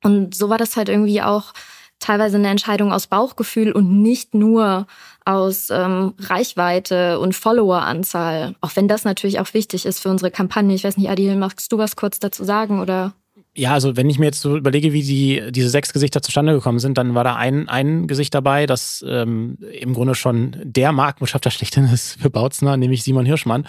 Und 0.04 0.34
so 0.34 0.50
war 0.50 0.58
das 0.58 0.76
halt 0.76 0.90
irgendwie 0.90 1.22
auch 1.22 1.54
teilweise 2.02 2.38
eine 2.38 2.50
Entscheidung 2.50 2.92
aus 2.92 3.08
Bauchgefühl 3.08 3.72
und 3.72 4.02
nicht 4.02 4.34
nur 4.34 4.88
aus 5.24 5.70
ähm, 5.70 6.14
Reichweite 6.20 7.20
und 7.20 7.34
Followeranzahl. 7.34 8.56
Auch 8.60 8.76
wenn 8.76 8.88
das 8.88 9.06
natürlich 9.06 9.40
auch 9.40 9.54
wichtig 9.54 9.86
ist 9.86 10.00
für 10.00 10.10
unsere 10.10 10.32
Kampagne. 10.32 10.76
Ich 10.76 10.84
weiß 10.84 10.98
nicht, 10.98 11.10
Adil, 11.10 11.36
magst 11.36 11.72
du 11.72 11.78
was 11.78 11.96
kurz 11.96 12.20
dazu 12.20 12.44
sagen 12.44 12.80
oder? 12.80 13.14
Ja, 13.54 13.74
also 13.74 13.98
wenn 13.98 14.10
ich 14.10 14.18
mir 14.18 14.26
jetzt 14.26 14.42
so 14.42 14.56
überlege, 14.56 14.94
wie 14.94 15.04
die, 15.04 15.52
diese 15.52 15.70
sechs 15.70 15.92
Gesichter 15.92 16.22
zustande 16.22 16.54
gekommen 16.54 16.80
sind, 16.80 16.98
dann 16.98 17.16
war 17.16 17.24
da 17.24 17.36
ein, 17.36 17.68
ein 17.68 18.08
Gesicht 18.08 18.34
dabei, 18.34 18.66
das 18.66 19.04
ähm, 19.08 19.58
im 19.74 19.94
Grunde 19.94 20.16
schon 20.16 20.56
der 20.64 20.92
Markenbotschafter 20.92 21.52
schlechthin 21.52 21.86
ist 21.86 22.22
für 22.22 22.30
Bautzner, 22.30 22.78
nämlich 22.78 23.04
Simon 23.04 23.26
Hirschmann. 23.26 23.68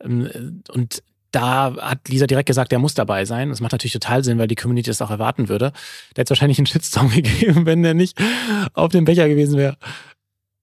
Ähm, 0.00 0.62
und 0.72 1.02
da 1.32 1.74
hat 1.80 2.08
Lisa 2.08 2.26
direkt 2.26 2.46
gesagt, 2.46 2.72
der 2.72 2.78
muss 2.78 2.94
dabei 2.94 3.24
sein. 3.24 3.48
Das 3.48 3.60
macht 3.60 3.72
natürlich 3.72 3.94
total 3.94 4.22
Sinn, 4.22 4.38
weil 4.38 4.48
die 4.48 4.54
Community 4.54 4.90
das 4.90 5.02
auch 5.02 5.10
erwarten 5.10 5.48
würde. 5.48 5.72
Der 6.14 6.22
hätte 6.22 6.30
wahrscheinlich 6.30 6.58
einen 6.58 6.66
Shitstorm 6.66 7.10
gegeben, 7.14 7.66
wenn 7.66 7.82
der 7.82 7.94
nicht 7.94 8.18
auf 8.74 8.92
dem 8.92 9.04
Becher 9.04 9.28
gewesen 9.28 9.58
wäre. 9.58 9.76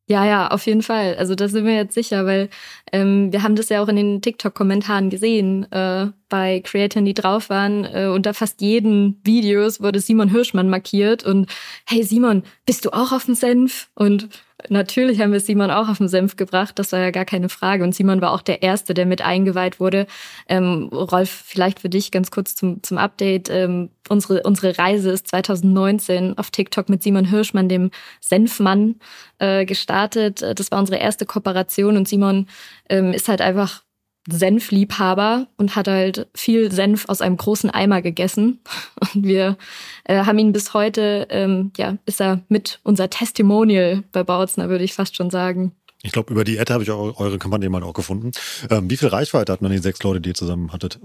Ja, 0.10 0.26
ja, 0.26 0.48
auf 0.48 0.66
jeden 0.66 0.82
Fall. 0.82 1.16
Also 1.18 1.36
da 1.36 1.48
sind 1.48 1.68
wir 1.68 1.76
jetzt 1.76 1.94
sicher, 1.94 2.26
weil 2.26 2.50
ähm, 2.92 3.32
wir 3.32 3.44
haben 3.44 3.56
das 3.56 3.70
ja 3.70 3.80
auch 3.84 3.88
in 3.90 3.96
den 3.96 4.22
TikTok-Kommentaren 4.24 5.12
gesehen 5.12 5.72
äh, 5.72 6.08
bei 6.30 6.62
Creatoren, 6.62 7.06
die 7.06 7.14
drauf 7.14 7.52
waren. 7.52 7.86
Äh, 7.86 8.08
unter 8.08 8.34
fast 8.34 8.60
jeden 8.60 9.22
Videos 9.24 9.82
wurde 9.82 10.00
Simon 10.00 10.30
Hirschmann 10.30 10.68
markiert 10.68 11.24
und 11.24 11.46
hey 11.86 12.02
Simon, 12.02 12.42
bist 12.66 12.86
du 12.86 12.90
auch 12.90 13.12
auf 13.12 13.26
dem 13.26 13.36
Senf? 13.36 13.90
Und 13.94 14.30
Natürlich 14.68 15.22
haben 15.22 15.32
wir 15.32 15.40
Simon 15.40 15.72
auch 15.72 15.88
auf 15.88 16.00
den 16.00 16.10
Senf 16.10 16.36
gebracht, 16.36 16.78
das 16.78 16.92
war 16.92 17.00
ja 17.00 17.12
gar 17.12 17.24
keine 17.24 17.48
Frage. 17.48 17.84
Und 17.84 17.96
Simon 17.96 18.20
war 18.20 18.34
auch 18.34 18.42
der 18.42 18.62
Erste, 18.62 18.94
der 18.94 19.06
mit 19.06 19.22
eingeweiht 19.22 19.80
wurde. 19.80 20.06
Ähm, 20.50 20.90
Rolf, 20.92 21.30
vielleicht 21.30 21.80
für 21.80 21.90
dich 21.90 22.12
ganz 22.12 22.30
kurz 22.30 22.56
zum, 22.56 22.84
zum 22.84 22.98
Update. 22.98 23.50
Ähm, 23.50 23.90
unsere, 24.10 24.44
unsere 24.44 24.78
Reise 24.78 25.12
ist 25.12 25.30
2019 25.30 26.38
auf 26.38 26.52
TikTok 26.52 26.90
mit 26.90 27.02
Simon 27.02 27.26
Hirschmann, 27.26 27.70
dem 27.70 27.92
Senfmann, 28.20 28.96
äh, 29.38 29.66
gestartet. 29.66 30.42
Das 30.42 30.72
war 30.72 30.80
unsere 30.80 31.00
erste 31.00 31.26
Kooperation 31.26 31.96
und 31.96 32.08
Simon 32.08 32.48
ähm, 32.90 33.14
ist 33.14 33.30
halt 33.30 33.42
einfach 33.42 33.84
Senfliebhaber 34.28 35.48
und 35.58 35.76
hat 35.76 35.88
halt 35.88 36.28
viel 36.36 36.72
Senf 36.72 37.06
aus 37.08 37.22
einem 37.22 37.38
großen 37.38 37.70
Eimer 37.70 38.02
gegessen. 38.02 38.60
Und 39.14 39.26
wir 39.26 39.58
äh, 40.04 40.26
haben 40.26 40.38
ihn 40.38 40.52
bis 40.52 40.74
heute, 40.74 41.28
ähm, 41.30 41.72
ja, 41.78 41.98
ist 42.06 42.22
er 42.22 42.42
mit 42.50 42.80
unser 42.84 43.10
Testimonial 43.10 44.04
bei 44.12 44.24
Bautzner, 44.24 44.70
würde 44.70 44.84
ich 44.84 44.94
fast 44.94 45.16
schon 45.16 45.30
sagen. 45.30 45.72
Ich 46.02 46.12
glaube, 46.12 46.32
über 46.32 46.44
die 46.44 46.60
Ad 46.60 46.72
habe 46.72 46.84
ich 46.84 46.92
auch 46.92 47.20
eure 47.20 47.40
Kampagne 47.40 47.70
mal 47.70 47.84
auch 47.84 47.94
gefunden. 47.94 48.32
Ähm, 48.70 48.90
wie 48.90 48.98
viel 48.98 49.10
Reichweite 49.10 49.52
hatten 49.52 49.64
dann 49.64 49.74
die 49.74 49.80
sechs 49.80 50.02
Leute, 50.04 50.22
die 50.22 50.30
ihr 50.30 50.36
zusammen 50.36 50.72
hattet? 50.72 51.00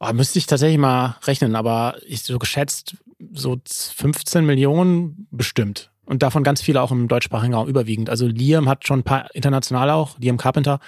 Oh, 0.00 0.12
müsste 0.12 0.38
ich 0.38 0.46
tatsächlich 0.46 0.78
mal 0.78 1.16
rechnen, 1.24 1.56
aber 1.56 1.96
ich 2.06 2.22
so 2.22 2.38
geschätzt 2.38 2.96
so 3.32 3.58
15 3.66 4.44
Millionen 4.44 5.26
bestimmt. 5.30 5.90
Und 6.04 6.22
davon 6.22 6.44
ganz 6.44 6.62
viele 6.62 6.80
auch 6.80 6.90
im 6.90 7.08
deutschsprachigen 7.08 7.54
Raum 7.54 7.68
überwiegend. 7.68 8.08
Also 8.08 8.26
Liam 8.26 8.68
hat 8.68 8.86
schon 8.86 9.00
ein 9.00 9.04
paar 9.04 9.34
international 9.34 9.90
auch, 9.90 10.18
Liam 10.18 10.38
Carpenter, 10.38 10.80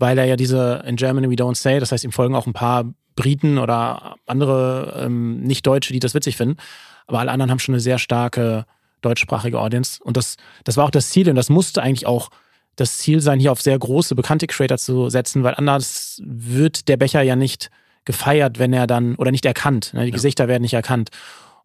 weil 0.00 0.18
er 0.18 0.24
ja 0.24 0.36
diese 0.36 0.82
In 0.86 0.96
Germany 0.96 1.30
We 1.30 1.34
Don't 1.34 1.56
Say, 1.56 1.78
das 1.78 1.92
heißt, 1.92 2.04
ihm 2.04 2.12
folgen 2.12 2.34
auch 2.34 2.46
ein 2.46 2.52
paar 2.52 2.92
Briten 3.14 3.58
oder 3.58 4.16
andere 4.26 5.02
ähm, 5.04 5.40
Nicht-Deutsche, 5.42 5.92
die 5.92 6.00
das 6.00 6.14
witzig 6.14 6.36
finden. 6.36 6.56
Aber 7.06 7.20
alle 7.20 7.30
anderen 7.30 7.50
haben 7.50 7.58
schon 7.58 7.74
eine 7.74 7.80
sehr 7.80 7.98
starke 7.98 8.64
deutschsprachige 9.02 9.60
Audience. 9.60 10.02
Und 10.02 10.16
das, 10.16 10.36
das 10.64 10.76
war 10.76 10.84
auch 10.84 10.90
das 10.90 11.10
Ziel 11.10 11.28
und 11.28 11.36
das 11.36 11.50
musste 11.50 11.82
eigentlich 11.82 12.06
auch 12.06 12.30
das 12.76 12.98
Ziel 12.98 13.20
sein, 13.20 13.40
hier 13.40 13.52
auf 13.52 13.60
sehr 13.60 13.78
große, 13.78 14.14
bekannte 14.14 14.46
Creator 14.46 14.78
zu 14.78 15.10
setzen, 15.10 15.42
weil 15.42 15.54
anders 15.54 16.20
wird 16.24 16.88
der 16.88 16.96
Becher 16.96 17.22
ja 17.22 17.36
nicht 17.36 17.70
gefeiert, 18.04 18.58
wenn 18.58 18.72
er 18.72 18.86
dann, 18.86 19.16
oder 19.16 19.30
nicht 19.30 19.44
erkannt. 19.44 19.92
Ne? 19.92 20.02
Die 20.02 20.10
ja. 20.10 20.14
Gesichter 20.14 20.48
werden 20.48 20.62
nicht 20.62 20.74
erkannt. 20.74 21.10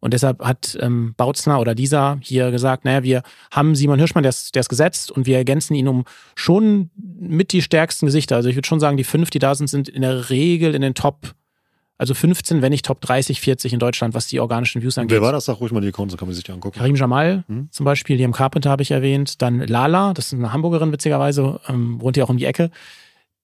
Und 0.05 0.13
deshalb 0.13 0.39
hat 0.43 0.77
ähm, 0.81 1.15
Bautzner 1.17 1.59
oder 1.59 1.73
dieser 1.73 2.19
hier 2.21 2.51
gesagt, 2.51 2.85
naja, 2.85 3.01
wir 3.01 3.23
haben 3.49 3.73
Simon 3.73 3.97
Hirschmann, 3.97 4.21
der 4.21 4.29
ist, 4.29 4.69
gesetzt 4.69 5.09
und 5.09 5.25
wir 5.25 5.35
ergänzen 5.35 5.73
ihn 5.73 5.87
um 5.87 6.05
schon 6.35 6.91
mit 6.95 7.51
die 7.53 7.63
stärksten 7.63 8.05
Gesichter. 8.05 8.35
Also 8.35 8.47
ich 8.47 8.55
würde 8.55 8.67
schon 8.67 8.79
sagen, 8.79 8.97
die 8.97 9.03
fünf, 9.03 9.31
die 9.31 9.39
da 9.39 9.55
sind, 9.55 9.65
sind 9.65 9.89
in 9.89 10.03
der 10.03 10.29
Regel 10.29 10.75
in 10.75 10.83
den 10.83 10.93
Top, 10.93 11.33
also 11.97 12.13
15, 12.13 12.61
wenn 12.61 12.69
nicht 12.69 12.85
Top 12.85 13.01
30, 13.01 13.41
40 13.41 13.73
in 13.73 13.79
Deutschland, 13.79 14.13
was 14.13 14.27
die 14.27 14.39
organischen 14.39 14.83
Views 14.83 14.95
angeht. 14.99 15.15
Wer 15.15 15.23
war 15.23 15.31
das? 15.31 15.45
Sag 15.45 15.59
ruhig 15.59 15.71
mal 15.71 15.81
die 15.81 15.87
Accounts, 15.87 16.11
so 16.11 16.17
kann 16.19 16.27
man 16.27 16.35
sich 16.35 16.43
die 16.43 16.51
angucken. 16.51 16.77
Karim 16.77 16.95
Jamal 16.95 17.43
hm? 17.47 17.69
zum 17.71 17.83
Beispiel, 17.83 18.15
Liam 18.17 18.31
Carpenter 18.31 18.69
habe 18.69 18.83
ich 18.83 18.91
erwähnt. 18.91 19.41
Dann 19.41 19.61
Lala, 19.61 20.13
das 20.13 20.27
ist 20.27 20.33
eine 20.33 20.53
Hamburgerin 20.53 20.91
witzigerweise, 20.91 21.59
ähm, 21.67 21.99
wohnt 21.99 22.15
hier 22.15 22.25
auch 22.25 22.29
um 22.29 22.37
die 22.37 22.45
Ecke 22.45 22.69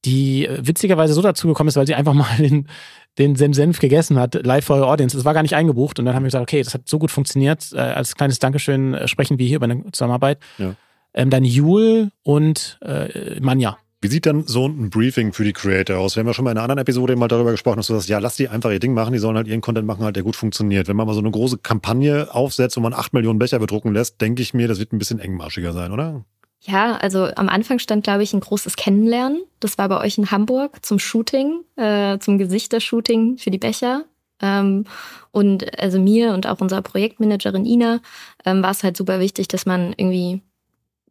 die 0.06 0.48
äh, 0.48 0.60
witzigerweise 0.66 1.14
so 1.14 1.22
dazu 1.22 1.48
gekommen 1.48 1.70
ist, 1.70 1.76
weil 1.76 1.88
sie 1.88 1.96
einfach 1.96 2.14
mal 2.16 2.28
den, 2.38 3.36
den 3.36 3.54
Senf 3.54 3.80
gegessen 3.80 4.20
hat, 4.20 4.36
live 4.46 4.66
for 4.66 4.78
your 4.78 4.88
audience. 4.88 5.16
Das 5.16 5.26
war 5.26 5.34
gar 5.34 5.44
nicht 5.44 5.56
eingebucht. 5.56 6.00
Und 6.00 6.06
dann 6.06 6.16
haben 6.16 6.24
wir 6.24 6.28
gesagt, 6.28 6.44
okay, 6.44 6.64
das 6.64 6.74
hat 6.74 6.88
so 6.88 7.00
gut 7.00 7.12
funktioniert. 7.12 7.72
Äh, 7.74 7.80
als 7.80 8.16
kleines 8.16 8.40
Dankeschön 8.40 8.94
äh, 8.94 9.08
sprechen 9.08 9.38
wir 9.38 9.48
hier 9.48 9.58
über 9.58 9.66
eine 9.66 9.84
Zusammenarbeit. 9.92 10.40
Ja. 10.58 10.76
Ähm, 11.14 11.30
dann 11.30 11.44
Jule 11.44 12.12
und 12.24 12.80
äh, 12.82 13.40
Manja. 13.42 13.78
Wie 14.04 14.08
sieht 14.08 14.26
dann 14.26 14.48
so 14.48 14.66
ein 14.66 14.90
Briefing 14.90 15.32
für 15.32 15.44
die 15.44 15.54
Creator 15.54 16.00
aus? 16.00 16.16
Wir 16.16 16.22
haben 16.22 16.28
ja 16.28 16.34
schon 16.34 16.44
mal 16.44 16.52
in 16.52 16.58
einer 16.58 16.64
anderen 16.64 16.80
Episode 16.80 17.16
mal 17.16 17.28
darüber 17.28 17.52
gesprochen, 17.52 17.78
dass 17.78 17.86
du 17.86 17.94
sagst, 17.94 18.10
ja, 18.10 18.18
lass 18.18 18.36
die 18.36 18.50
einfach 18.50 18.72
ihr 18.72 18.80
Ding 18.80 18.96
machen, 18.96 19.14
die 19.14 19.20
sollen 19.20 19.38
halt 19.38 19.48
ihren 19.48 19.62
Content 19.62 19.86
machen, 19.86 20.04
halt, 20.04 20.16
der 20.16 20.24
gut 20.24 20.36
funktioniert. 20.36 20.88
Wenn 20.88 20.96
man 20.96 21.06
mal 21.06 21.14
so 21.14 21.20
eine 21.20 21.30
große 21.30 21.60
Kampagne 21.60 22.34
aufsetzt, 22.34 22.78
wo 22.78 22.82
man 22.82 22.94
acht 22.94 23.14
Millionen 23.14 23.38
Becher 23.38 23.60
bedrucken 23.60 23.94
lässt, 23.94 24.20
denke 24.20 24.42
ich 24.42 24.56
mir, 24.56 24.68
das 24.68 24.80
wird 24.80 24.92
ein 24.92 24.98
bisschen 24.98 25.20
engmaschiger 25.20 25.72
sein, 25.72 25.92
oder? 25.92 26.26
Ja, 26.64 26.96
also 26.98 27.26
am 27.36 27.50
Anfang 27.50 27.80
stand, 27.80 28.04
glaube 28.04 28.22
ich, 28.22 28.34
ein 28.34 28.40
großes 28.40 28.76
Kennenlernen. 28.76 29.44
Das 29.60 29.80
war 29.80 29.90
bei 29.90 30.00
euch 30.00 30.18
in 30.20 30.30
Hamburg 30.30 30.86
zum 30.86 31.00
Shooting, 31.00 31.62
äh, 31.76 32.20
zum 32.20 32.38
Gesichtershooting 32.38 33.40
für 33.40 33.50
die 33.50 33.58
Becher. 33.58 34.06
Ähm, 34.42 34.86
und 35.32 35.80
also 35.80 36.00
mir 36.00 36.34
und 36.34 36.46
auch 36.46 36.62
unserer 36.62 36.84
Projektmanagerin 36.84 37.66
Ina 37.66 38.00
ähm, 38.46 38.62
war 38.62 38.72
es 38.72 38.84
halt 38.84 38.96
super 38.96 39.20
wichtig, 39.20 39.48
dass 39.48 39.66
man 39.66 39.94
irgendwie 39.98 40.42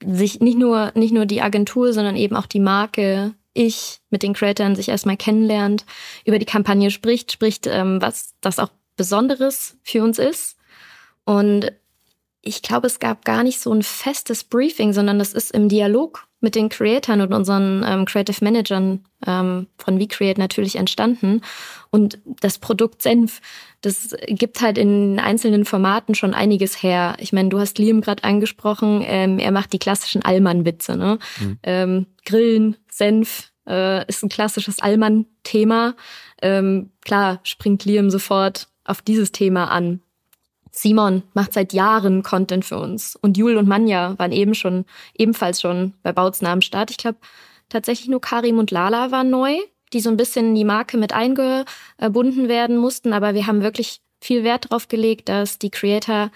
sich 0.04 0.40
nicht 0.40 0.56
nur, 0.56 0.92
nicht 0.94 1.12
nur 1.12 1.26
die 1.26 1.42
Agentur, 1.42 1.92
sondern 1.92 2.16
eben 2.16 2.36
auch 2.36 2.46
die 2.46 2.60
Marke, 2.60 3.34
ich 3.52 4.00
mit 4.10 4.22
den 4.22 4.34
Creatoren 4.34 4.76
sich 4.76 4.88
erstmal 4.88 5.16
kennenlernt, 5.16 5.84
über 6.24 6.38
die 6.38 6.46
Kampagne 6.46 6.92
spricht, 6.92 7.32
spricht, 7.32 7.66
ähm, 7.66 8.00
was 8.00 8.34
das 8.40 8.60
auch 8.60 8.70
Besonderes 8.96 9.76
für 9.82 10.04
uns 10.04 10.18
ist. 10.20 10.56
Und 11.24 11.72
ich 12.42 12.62
glaube, 12.62 12.86
es 12.86 12.98
gab 12.98 13.24
gar 13.24 13.42
nicht 13.42 13.60
so 13.60 13.72
ein 13.72 13.82
festes 13.82 14.44
Briefing, 14.44 14.92
sondern 14.92 15.18
das 15.18 15.34
ist 15.34 15.52
im 15.52 15.68
Dialog 15.68 16.26
mit 16.40 16.54
den 16.54 16.70
Creatoren 16.70 17.20
und 17.20 17.34
unseren 17.34 17.84
ähm, 17.86 18.06
Creative 18.06 18.42
Managern 18.42 19.04
ähm, 19.26 19.66
von 19.76 20.00
VCreate 20.00 20.40
natürlich 20.40 20.76
entstanden. 20.76 21.42
Und 21.90 22.18
das 22.24 22.58
Produkt 22.58 23.02
Senf, 23.02 23.42
das 23.82 24.16
gibt 24.26 24.62
halt 24.62 24.78
in 24.78 25.18
einzelnen 25.18 25.66
Formaten 25.66 26.14
schon 26.14 26.32
einiges 26.32 26.82
her. 26.82 27.16
Ich 27.18 27.34
meine, 27.34 27.50
du 27.50 27.58
hast 27.58 27.78
Liam 27.78 28.00
gerade 28.00 28.24
angesprochen, 28.24 29.02
ähm, 29.04 29.38
er 29.38 29.52
macht 29.52 29.74
die 29.74 29.78
klassischen 29.78 30.24
Allmann-Witze. 30.24 30.96
Ne? 30.96 31.18
Mhm. 31.40 31.58
Ähm, 31.62 32.06
Grillen, 32.24 32.76
Senf 32.90 33.52
äh, 33.68 34.06
ist 34.08 34.22
ein 34.22 34.30
klassisches 34.30 34.80
Allmann-Thema. 34.80 35.94
Ähm, 36.40 36.90
klar 37.02 37.40
springt 37.42 37.84
Liam 37.84 38.08
sofort 38.08 38.68
auf 38.84 39.02
dieses 39.02 39.30
Thema 39.30 39.70
an. 39.70 40.00
Simon 40.70 41.22
macht 41.34 41.52
seit 41.52 41.72
Jahren 41.72 42.22
Content 42.22 42.64
für 42.64 42.78
uns. 42.78 43.16
Und 43.16 43.36
Jul 43.36 43.56
und 43.56 43.68
Manja 43.68 44.18
waren 44.18 44.32
eben 44.32 44.54
schon, 44.54 44.84
ebenfalls 45.16 45.60
schon 45.60 45.94
bei 46.02 46.12
Bautzner 46.12 46.50
am 46.50 46.60
Start. 46.60 46.90
Ich 46.90 46.96
glaube, 46.96 47.18
tatsächlich 47.68 48.08
nur 48.08 48.20
Karim 48.20 48.58
und 48.58 48.70
Lala 48.70 49.10
waren 49.10 49.30
neu, 49.30 49.56
die 49.92 50.00
so 50.00 50.10
ein 50.10 50.16
bisschen 50.16 50.48
in 50.48 50.54
die 50.54 50.64
Marke 50.64 50.96
mit 50.96 51.12
eingebunden 51.12 52.48
werden 52.48 52.76
mussten. 52.76 53.12
Aber 53.12 53.34
wir 53.34 53.46
haben 53.46 53.62
wirklich 53.62 54.00
viel 54.20 54.44
Wert 54.44 54.66
darauf 54.70 54.88
gelegt, 54.88 55.28
dass 55.28 55.58
die 55.58 55.70
Creator 55.70 56.30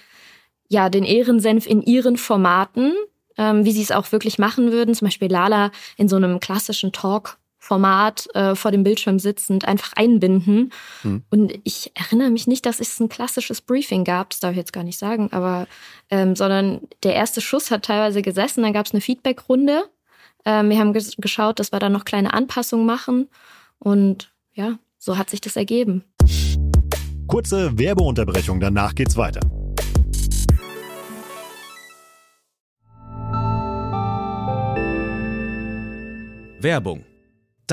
ja 0.69 0.89
den 0.89 1.05
Ehrensenf 1.05 1.67
in 1.67 1.83
ihren 1.83 2.17
Formaten, 2.17 2.95
ähm, 3.37 3.65
wie 3.65 3.73
sie 3.73 3.83
es 3.83 3.93
auch 3.93 4.11
wirklich 4.13 4.39
machen 4.39 4.73
würden, 4.73 4.95
zum 4.95 5.07
Beispiel 5.07 5.31
Lala 5.31 5.71
in 5.97 6.09
so 6.09 6.17
einem 6.17 6.41
klassischen 6.41 6.93
Talk 6.93 7.39
Format 7.65 8.29
äh, 8.35 8.55
vor 8.55 8.73
dem 8.73 8.85
Bildschirm 8.85 9.19
sitzend 9.19 9.65
einfach 9.65 9.95
einbinden. 9.97 10.71
Hm. 11.01 11.23
Und 11.31 11.55
ich 11.65 11.93
erinnere 11.95 12.29
mich 12.29 12.47
nicht, 12.47 12.67
dass 12.67 12.79
es 12.79 13.01
ein 13.01 13.09
klassisches 13.09 13.63
Briefing 13.63 14.05
gab, 14.05 14.31
das 14.31 14.41
darf 14.41 14.51
ich 14.51 14.59
jetzt 14.59 14.75
gar 14.75 14.85
nicht 14.85 14.99
sagen, 14.99 15.31
aber 15.33 15.67
ähm, 16.11 16.37
sondern 16.37 16.83
der 17.05 17.15
erste 17.15 17.41
Schuss 17.41 17.71
hat 17.71 17.87
teilweise 17.87 18.21
gesessen, 18.21 18.63
dann 18.63 18.75
gab 18.75 18.85
es 18.85 18.93
eine 18.93 19.01
Feedbackrunde. 19.01 19.85
Ähm, 20.45 20.69
wir 20.69 20.79
haben 20.79 20.93
ges 20.93 21.17
geschaut, 21.17 21.59
dass 21.59 21.73
wir 21.73 21.79
da 21.79 21.89
noch 21.89 22.05
kleine 22.05 22.35
Anpassungen 22.35 22.85
machen. 22.85 23.31
Und 23.79 24.31
ja, 24.53 24.79
so 24.99 25.17
hat 25.17 25.31
sich 25.31 25.41
das 25.41 25.57
ergeben. 25.57 26.05
Kurze 27.27 27.79
Werbeunterbrechung, 27.79 28.61
danach 28.61 28.95
geht's 28.95 29.17
weiter. 29.17 29.41
Werbung 36.61 37.05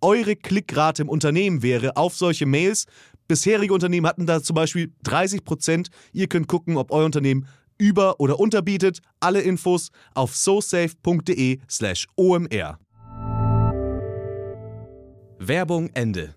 eure 0.00 0.36
Klickrate 0.36 1.02
im 1.02 1.08
Unternehmen 1.08 1.62
wäre 1.62 1.96
auf 1.96 2.16
solche 2.16 2.46
Mails. 2.46 2.86
Bisherige 3.28 3.74
Unternehmen 3.74 4.06
hatten 4.06 4.26
da 4.26 4.42
zum 4.42 4.54
Beispiel 4.54 4.92
30 5.02 5.44
Prozent. 5.44 5.88
Ihr 6.12 6.28
könnt 6.28 6.48
gucken, 6.48 6.76
ob 6.76 6.92
euer 6.92 7.04
Unternehmen 7.04 7.46
über- 7.78 8.20
oder 8.20 8.38
unterbietet. 8.38 9.00
Alle 9.20 9.40
Infos 9.40 9.90
auf 10.14 10.36
sosafe.de/slash 10.36 12.06
omr. 12.16 12.78
Werbung 15.38 15.90
Ende. 15.94 16.34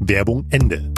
Werbung 0.00 0.46
Ende. 0.50 0.92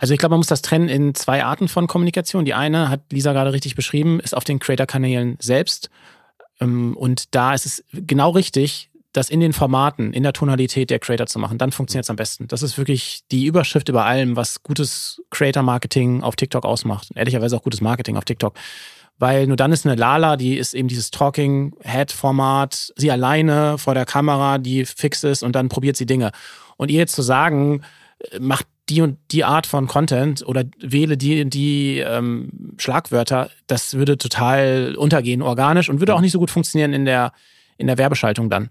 Also 0.00 0.14
ich 0.14 0.18
glaube, 0.18 0.32
man 0.32 0.40
muss 0.40 0.46
das 0.46 0.62
trennen 0.62 0.88
in 0.88 1.14
zwei 1.14 1.44
Arten 1.44 1.68
von 1.68 1.86
Kommunikation. 1.86 2.46
Die 2.46 2.54
eine 2.54 2.88
hat 2.88 3.02
Lisa 3.12 3.34
gerade 3.34 3.52
richtig 3.52 3.76
beschrieben, 3.76 4.18
ist 4.18 4.34
auf 4.34 4.44
den 4.44 4.58
Creator-Kanälen 4.58 5.36
selbst. 5.40 5.90
Ähm, 6.58 6.96
und 6.96 7.34
da 7.34 7.52
ist 7.52 7.66
es 7.66 7.84
genau 7.92 8.30
richtig, 8.30 8.90
das 9.12 9.28
in 9.28 9.40
den 9.40 9.52
Formaten, 9.52 10.14
in 10.14 10.22
der 10.22 10.32
Tonalität 10.32 10.88
der 10.88 11.00
Creator 11.00 11.26
zu 11.26 11.38
machen. 11.38 11.58
Dann 11.58 11.70
funktioniert 11.70 12.06
es 12.06 12.10
am 12.10 12.16
besten. 12.16 12.48
Das 12.48 12.62
ist 12.62 12.78
wirklich 12.78 13.20
die 13.30 13.44
Überschrift 13.44 13.90
über 13.90 14.06
allem, 14.06 14.36
was 14.36 14.62
gutes 14.62 15.20
Creator-Marketing 15.30 16.22
auf 16.22 16.34
TikTok 16.34 16.64
ausmacht. 16.64 17.08
Ehrlicherweise 17.14 17.56
auch 17.56 17.62
gutes 17.62 17.82
Marketing 17.82 18.16
auf 18.16 18.24
TikTok. 18.24 18.54
Weil 19.18 19.46
nur 19.46 19.56
dann 19.56 19.70
ist 19.70 19.84
eine 19.84 19.96
Lala, 19.96 20.38
die 20.38 20.56
ist 20.56 20.72
eben 20.72 20.88
dieses 20.88 21.10
Talking-Head-Format, 21.10 22.94
sie 22.96 23.10
alleine 23.10 23.76
vor 23.76 23.92
der 23.92 24.06
Kamera, 24.06 24.56
die 24.56 24.86
fix 24.86 25.24
ist 25.24 25.42
und 25.42 25.54
dann 25.54 25.68
probiert 25.68 25.98
sie 25.98 26.06
Dinge. 26.06 26.30
Und 26.78 26.90
ihr 26.90 27.00
jetzt 27.00 27.14
zu 27.14 27.20
sagen, 27.20 27.82
äh, 28.30 28.38
macht 28.38 28.66
die 28.90 29.00
und 29.00 29.18
die 29.30 29.44
Art 29.44 29.66
von 29.66 29.86
Content 29.86 30.46
oder 30.46 30.64
wähle 30.78 31.16
die 31.16 31.42
und 31.42 31.54
die 31.54 31.98
ähm, 31.98 32.74
Schlagwörter, 32.78 33.50
das 33.66 33.94
würde 33.94 34.18
total 34.18 34.94
untergehen 34.96 35.42
organisch 35.42 35.88
und 35.88 36.00
würde 36.00 36.14
auch 36.14 36.20
nicht 36.20 36.32
so 36.32 36.38
gut 36.38 36.50
funktionieren 36.50 36.92
in 36.92 37.04
der, 37.04 37.32
in 37.78 37.86
der 37.86 37.98
Werbeschaltung 37.98 38.50
dann. 38.50 38.68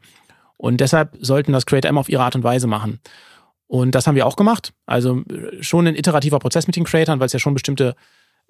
Und 0.58 0.82
deshalb 0.82 1.18
sollten 1.22 1.54
das 1.54 1.66
Creator 1.66 1.90
immer 1.90 2.02
auf 2.02 2.10
ihre 2.10 2.24
Art 2.24 2.36
und 2.36 2.44
Weise 2.44 2.68
machen. 2.68 3.00
Und 3.68 3.96
das 3.96 4.08
haben 4.08 4.16
wir 4.16 4.26
auch 4.26 4.36
gemacht. 4.36 4.74
Also 4.86 5.24
äh, 5.30 5.64
schon 5.64 5.88
ein 5.88 5.96
iterativer 5.96 6.40
Prozess 6.40 6.68
mit 6.68 6.76
den 6.76 6.84
Creatoren, 6.84 7.20
weil 7.20 7.28
es 7.28 7.34
ja 7.34 7.40
schon 7.40 7.54
bestimmte 7.54 7.96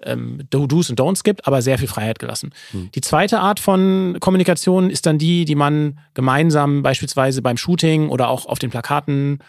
ähm, 0.04 0.42
Do-Dos 0.50 0.90
und 0.90 1.00
Don'ts 1.00 1.24
gibt, 1.24 1.46
aber 1.46 1.62
sehr 1.62 1.78
viel 1.78 1.88
Freiheit 1.88 2.20
gelassen. 2.20 2.52
Mhm. 2.72 2.90
Die 2.96 3.02
zweite 3.02 3.40
Art 3.40 3.60
von 3.60 4.18
Kommunikation 4.20 4.90
ist 4.90 5.06
dann 5.06 5.18
die, 5.18 5.46
die 5.46 5.56
man 5.56 6.00
gemeinsam 6.14 6.84
beispielsweise 6.84 7.42
beim 7.42 7.58
Shooting 7.58 8.10
oder 8.10 8.30
auch 8.30 8.46
auf 8.46 8.60
den 8.60 8.70
Plakaten 8.70 9.40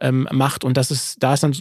ähm, 0.00 0.28
macht. 0.32 0.64
Und 0.64 0.76
das 0.76 0.90
ist, 0.90 1.22
da 1.22 1.34
ist 1.34 1.42
dann, 1.42 1.54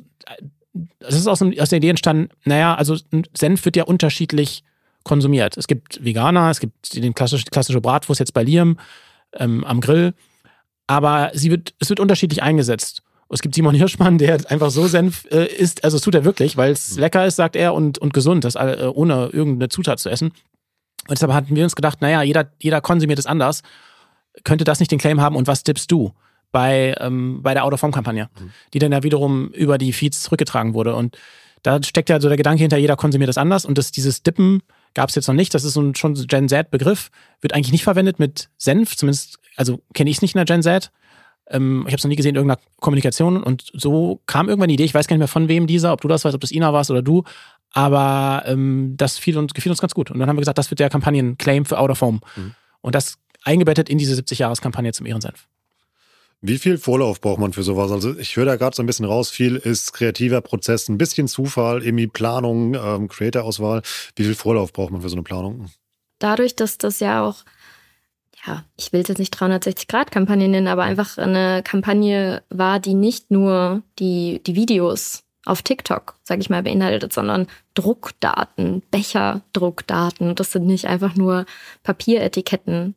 das 1.00 1.16
ist 1.16 1.28
aus, 1.28 1.42
aus 1.42 1.70
der 1.70 1.78
Idee 1.78 1.90
entstanden, 1.90 2.30
naja, 2.46 2.76
also 2.76 2.96
Senf 3.34 3.66
wird 3.66 3.76
ja 3.76 3.84
unterschiedlich 3.84 4.64
konsumiert. 5.04 5.58
Es 5.58 5.68
gibt 5.68 6.04
Veganer, 6.04 6.50
es 6.50 6.60
gibt 6.60 6.96
den 6.96 7.14
klassische, 7.14 7.46
klassische 7.46 7.82
Bratwurst 7.82 8.20
jetzt 8.20 8.34
bei 8.34 8.44
Liam 8.44 8.78
ähm, 9.34 9.64
am 9.64 9.82
Grill, 9.82 10.14
aber 10.88 11.32
sie 11.34 11.52
wird, 11.52 11.74
es 11.80 11.90
wird 11.90 12.00
unterschiedlich 12.00 12.44
eingesetzt. 12.44 13.04
Es 13.32 13.42
gibt 13.42 13.54
Simon 13.54 13.76
Hirschmann, 13.76 14.18
der 14.18 14.40
einfach 14.50 14.72
so 14.72 14.88
Senf 14.88 15.26
äh, 15.32 15.46
isst, 15.46 15.84
also 15.84 15.98
das 15.98 16.04
tut 16.04 16.16
er 16.16 16.26
wirklich, 16.26 16.58
weil 16.58 16.72
es 16.72 16.96
mhm. 16.96 17.02
lecker 17.02 17.26
ist, 17.26 17.36
sagt 17.36 17.56
er, 17.56 17.74
und, 17.74 18.00
und 18.00 18.14
gesund, 18.14 18.44
das 18.44 18.56
äh, 18.56 18.90
ohne 18.92 19.28
irgendeine 19.28 19.70
Zutat 19.70 20.00
zu 20.00 20.10
essen. 20.10 20.30
Und 20.30 21.12
deshalb 21.12 21.32
hatten 21.32 21.56
wir 21.56 21.64
uns 21.64 21.76
gedacht, 21.76 22.02
naja, 22.02 22.24
jeder, 22.24 22.52
jeder 22.60 22.82
konsumiert 22.82 23.20
es 23.20 23.26
anders. 23.26 23.62
Könnte 24.44 24.64
das 24.64 24.80
nicht 24.80 24.92
den 24.92 25.00
Claim 25.00 25.22
haben 25.22 25.36
und 25.36 25.48
was 25.48 25.64
tippst 25.64 25.92
du? 25.92 26.14
Bei, 26.52 26.96
ähm, 27.00 27.42
bei 27.42 27.54
der 27.54 27.64
Out-of-Form-Kampagne, 27.66 28.30
mhm. 28.40 28.52
die 28.74 28.80
dann 28.80 28.92
ja 28.92 29.04
wiederum 29.04 29.50
über 29.50 29.78
die 29.78 29.94
Feeds 29.94 30.24
zurückgetragen 30.24 30.74
wurde. 30.74 30.96
Und 30.96 31.18
da 31.64 31.82
steckt 31.84 32.10
ja 32.10 32.20
so 32.20 32.28
der 32.28 32.38
Gedanke 32.38 32.62
hinter, 32.62 32.78
jeder 32.78 32.96
konsumiert 32.96 33.30
das 33.30 33.38
anders. 33.38 33.66
Und 33.66 33.78
das, 33.78 33.92
dieses 33.92 34.24
Dippen 34.24 34.62
gab 34.94 35.10
es 35.10 35.16
jetzt 35.16 35.28
noch 35.28 35.36
nicht. 35.36 35.54
Das 35.54 35.64
ist 35.64 35.74
so 35.74 35.82
ein, 35.82 35.96
schon 35.96 36.16
so 36.16 36.26
Gen 36.26 36.48
Z-Begriff. 36.48 37.10
Wird 37.42 37.54
eigentlich 37.54 37.72
nicht 37.72 37.84
verwendet 37.84 38.20
mit 38.20 38.50
Senf, 38.58 38.96
zumindest, 38.96 39.40
also 39.56 39.82
kenne 39.94 40.10
ich 40.10 40.18
es 40.18 40.22
nicht 40.22 40.36
in 40.36 40.40
der 40.40 40.46
Gen 40.46 40.64
Z. 40.64 40.92
Ähm, 41.48 41.82
ich 41.82 41.92
habe 41.92 41.98
es 41.98 42.04
noch 42.04 42.10
nie 42.10 42.16
gesehen 42.16 42.36
in 42.36 42.36
irgendeiner 42.38 42.62
Kommunikation. 42.80 43.44
Und 43.44 43.70
so 43.74 44.22
kam 44.26 44.48
irgendwann 44.48 44.70
die 44.70 44.76
Idee, 44.76 44.86
ich 44.86 44.94
weiß 44.94 45.08
gar 45.08 45.16
nicht 45.16 45.20
mehr 45.20 45.28
von 45.28 45.48
wem 45.48 45.68
dieser, 45.68 45.94
ob 45.94 46.02
du 46.02 46.08
das 46.08 46.24
weißt, 46.26 46.36
ob 46.36 46.42
das 46.42 46.52
Ina 46.52 46.74
warst 46.74 46.92
oder 46.92 47.02
du. 47.02 47.24
Aber 47.74 48.44
ähm, 48.48 48.96
das 48.98 49.18
fiel 49.18 49.38
uns, 49.38 49.54
gefiel 49.54 49.72
uns 49.72 49.82
ganz 49.82 49.94
gut. 49.94 50.10
Und 50.12 50.20
dann 50.20 50.30
haben 50.30 50.38
wir 50.38 50.42
gesagt, 50.42 50.58
das 50.58 50.72
wird 50.72 50.80
der 50.80 50.90
Kampagnen-Claim 50.90 51.66
für 51.66 51.78
Out 51.78 51.92
of 51.92 52.02
Home. 52.02 52.20
Mhm. 52.36 52.56
Und 52.82 52.96
das 52.96 53.18
eingebettet 53.44 53.90
in 53.90 53.98
diese 53.98 54.20
70-Jahres-Kampagne 54.20 54.94
zum 54.94 55.06
Ehrensenf. 55.06 55.48
Wie 56.42 56.58
viel 56.58 56.78
Vorlauf 56.78 57.20
braucht 57.20 57.40
man 57.40 57.52
für 57.52 57.64
sowas? 57.64 57.92
Also 57.92 58.18
ich 58.18 58.38
höre 58.38 58.46
da 58.46 58.56
gerade 58.56 58.76
so 58.76 58.82
ein 58.82 58.86
bisschen 58.86 59.06
raus, 59.06 59.30
viel 59.30 59.58
ist 59.58 59.92
kreativer 59.92 60.40
Prozess, 60.40 60.88
ein 60.88 60.98
bisschen 60.98 61.28
Zufall, 61.28 61.84
irgendwie 61.84 62.08
Planung, 62.08 62.76
ähm, 62.76 63.10
Creator-Auswahl. 63.10 63.82
Wie 64.16 64.24
viel 64.24 64.36
Vorlauf 64.36 64.72
braucht 64.72 64.92
man 64.92 65.02
für 65.02 65.10
so 65.10 65.16
eine 65.16 65.24
Planung? 65.24 65.70
Dadurch, 66.20 66.56
dass 66.56 66.78
das 66.78 67.02
ja 67.02 67.26
auch, 67.26 67.44
ja, 68.46 68.64
ich 68.78 68.94
will 68.94 69.02
es 69.02 69.10
jetzt 69.10 69.20
nicht 69.20 69.36
360-Grad-Kampagne 69.36 70.48
nennen, 70.48 70.68
aber 70.68 70.84
einfach 70.84 71.18
eine 71.18 71.62
Kampagne 71.64 72.42
war, 72.50 72.80
die 72.80 72.94
nicht 72.94 73.32
nur 73.32 73.84
die, 74.00 74.42
die 74.46 74.56
Videos 74.56 75.24
auf 75.46 75.62
TikTok, 75.62 76.16
sage 76.24 76.42
ich 76.42 76.50
mal, 76.50 76.64
beinhaltet, 76.64 77.12
sondern 77.12 77.48
Druckdaten, 77.74 78.82
Becherdruckdaten. 78.92 80.36
Das 80.36 80.52
sind 80.52 80.68
nicht 80.68 80.86
einfach 80.86 81.16
nur 81.16 81.46
Papieretiketten 81.84 82.96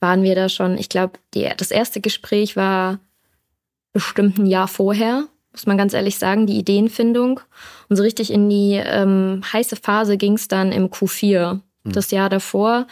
waren 0.00 0.22
wir 0.22 0.34
da 0.34 0.48
schon, 0.48 0.78
ich 0.78 0.88
glaube, 0.88 1.18
das 1.32 1.70
erste 1.70 2.00
Gespräch 2.00 2.56
war 2.56 2.98
bestimmt 3.92 4.38
ein 4.38 4.46
Jahr 4.46 4.68
vorher, 4.68 5.24
muss 5.52 5.66
man 5.66 5.78
ganz 5.78 5.94
ehrlich 5.94 6.18
sagen, 6.18 6.46
die 6.46 6.58
Ideenfindung. 6.58 7.40
Und 7.88 7.96
so 7.96 8.02
richtig 8.02 8.32
in 8.32 8.50
die 8.50 8.74
ähm, 8.74 9.42
heiße 9.52 9.76
Phase 9.76 10.16
ging 10.16 10.34
es 10.34 10.48
dann 10.48 10.72
im 10.72 10.88
Q4, 10.88 11.60
mhm. 11.84 11.92
das 11.92 12.10
Jahr 12.10 12.28
davor. 12.28 12.86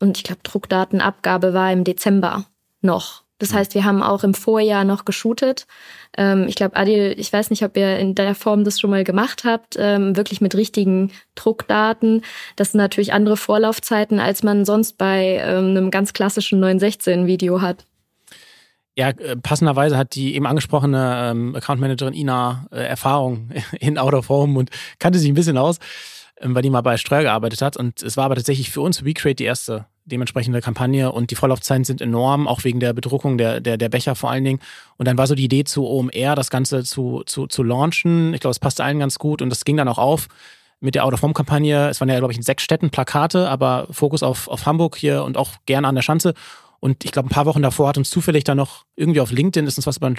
Und 0.00 0.16
ich 0.18 0.24
glaube, 0.24 0.40
Druckdatenabgabe 0.42 1.54
war 1.54 1.72
im 1.72 1.84
Dezember 1.84 2.44
noch. 2.80 3.22
Das 3.38 3.52
heißt, 3.52 3.74
wir 3.74 3.84
haben 3.84 4.02
auch 4.02 4.24
im 4.24 4.34
Vorjahr 4.34 4.84
noch 4.84 5.04
geshootet. 5.04 5.66
Ähm, 6.16 6.46
ich 6.48 6.54
glaube, 6.54 6.76
Adil, 6.76 7.14
ich 7.16 7.32
weiß 7.32 7.50
nicht, 7.50 7.62
ob 7.62 7.76
ihr 7.76 7.98
in 7.98 8.14
der 8.14 8.34
Form 8.34 8.64
das 8.64 8.80
schon 8.80 8.90
mal 8.90 9.04
gemacht 9.04 9.44
habt, 9.44 9.76
ähm, 9.78 10.16
wirklich 10.16 10.40
mit 10.40 10.54
richtigen 10.54 11.12
Druckdaten. 11.34 12.22
Das 12.56 12.72
sind 12.72 12.78
natürlich 12.78 13.12
andere 13.12 13.36
Vorlaufzeiten, 13.36 14.20
als 14.20 14.42
man 14.42 14.64
sonst 14.64 14.98
bei 14.98 15.40
ähm, 15.42 15.70
einem 15.70 15.90
ganz 15.90 16.12
klassischen 16.12 16.62
916-Video 16.62 17.60
hat. 17.60 17.84
Ja, 18.98 19.10
äh, 19.10 19.36
passenderweise 19.36 19.96
hat 19.96 20.16
die 20.16 20.34
eben 20.34 20.46
angesprochene 20.46 21.30
ähm, 21.30 21.54
Account 21.54 21.80
Managerin 21.80 22.14
Ina 22.14 22.66
äh, 22.72 22.80
Erfahrung 22.80 23.50
in 23.78 23.96
Out 23.96 24.14
of 24.14 24.28
Home 24.28 24.58
und 24.58 24.70
kannte 24.98 25.20
sich 25.20 25.28
ein 25.30 25.34
bisschen 25.34 25.56
aus, 25.56 25.78
ähm, 26.40 26.54
weil 26.54 26.62
die 26.62 26.70
mal 26.70 26.80
bei 26.80 26.96
Streuer 26.96 27.22
gearbeitet 27.22 27.62
hat. 27.62 27.76
Und 27.76 28.02
es 28.02 28.16
war 28.16 28.24
aber 28.24 28.34
tatsächlich 28.34 28.70
für 28.70 28.80
uns, 28.80 29.04
WeCreate, 29.04 29.36
die 29.36 29.44
erste 29.44 29.86
dementsprechende 30.08 30.60
Kampagne 30.60 31.12
und 31.12 31.30
die 31.30 31.34
Vorlaufzeiten 31.34 31.84
sind 31.84 32.00
enorm, 32.00 32.48
auch 32.48 32.64
wegen 32.64 32.80
der 32.80 32.92
Bedruckung 32.92 33.38
der, 33.38 33.60
der, 33.60 33.76
der 33.76 33.88
Becher 33.88 34.14
vor 34.14 34.30
allen 34.30 34.44
Dingen. 34.44 34.60
Und 34.96 35.06
dann 35.06 35.16
war 35.18 35.26
so 35.26 35.34
die 35.34 35.44
Idee 35.44 35.64
zu 35.64 35.86
OMR, 35.86 36.34
das 36.34 36.50
Ganze 36.50 36.84
zu, 36.84 37.22
zu, 37.26 37.46
zu 37.46 37.62
launchen. 37.62 38.34
Ich 38.34 38.40
glaube, 38.40 38.52
es 38.52 38.58
passte 38.58 38.84
allen 38.84 38.98
ganz 38.98 39.18
gut 39.18 39.42
und 39.42 39.50
das 39.50 39.64
ging 39.64 39.76
dann 39.76 39.88
auch 39.88 39.98
auf 39.98 40.28
mit 40.80 40.94
der 40.94 41.04
Out-of-Home-Kampagne. 41.04 41.88
Es 41.88 42.00
waren 42.00 42.08
ja, 42.08 42.18
glaube 42.18 42.32
ich, 42.32 42.38
in 42.38 42.42
sechs 42.42 42.62
Städten 42.62 42.90
Plakate, 42.90 43.48
aber 43.48 43.86
Fokus 43.90 44.22
auf, 44.22 44.48
auf 44.48 44.66
Hamburg 44.66 44.96
hier 44.96 45.24
und 45.24 45.36
auch 45.36 45.52
gerne 45.66 45.88
an 45.88 45.94
der 45.94 46.02
Schanze. 46.02 46.34
Und 46.80 47.04
ich 47.04 47.10
glaube, 47.10 47.28
ein 47.28 47.30
paar 47.30 47.46
Wochen 47.46 47.62
davor 47.62 47.88
hat 47.88 47.98
uns 47.98 48.08
zufällig 48.08 48.44
dann 48.44 48.56
noch 48.56 48.84
irgendwie 48.94 49.20
auf 49.20 49.32
LinkedIn 49.32 49.66
ist 49.66 49.78
uns 49.78 49.86
was 49.86 49.96
über, 49.96 50.14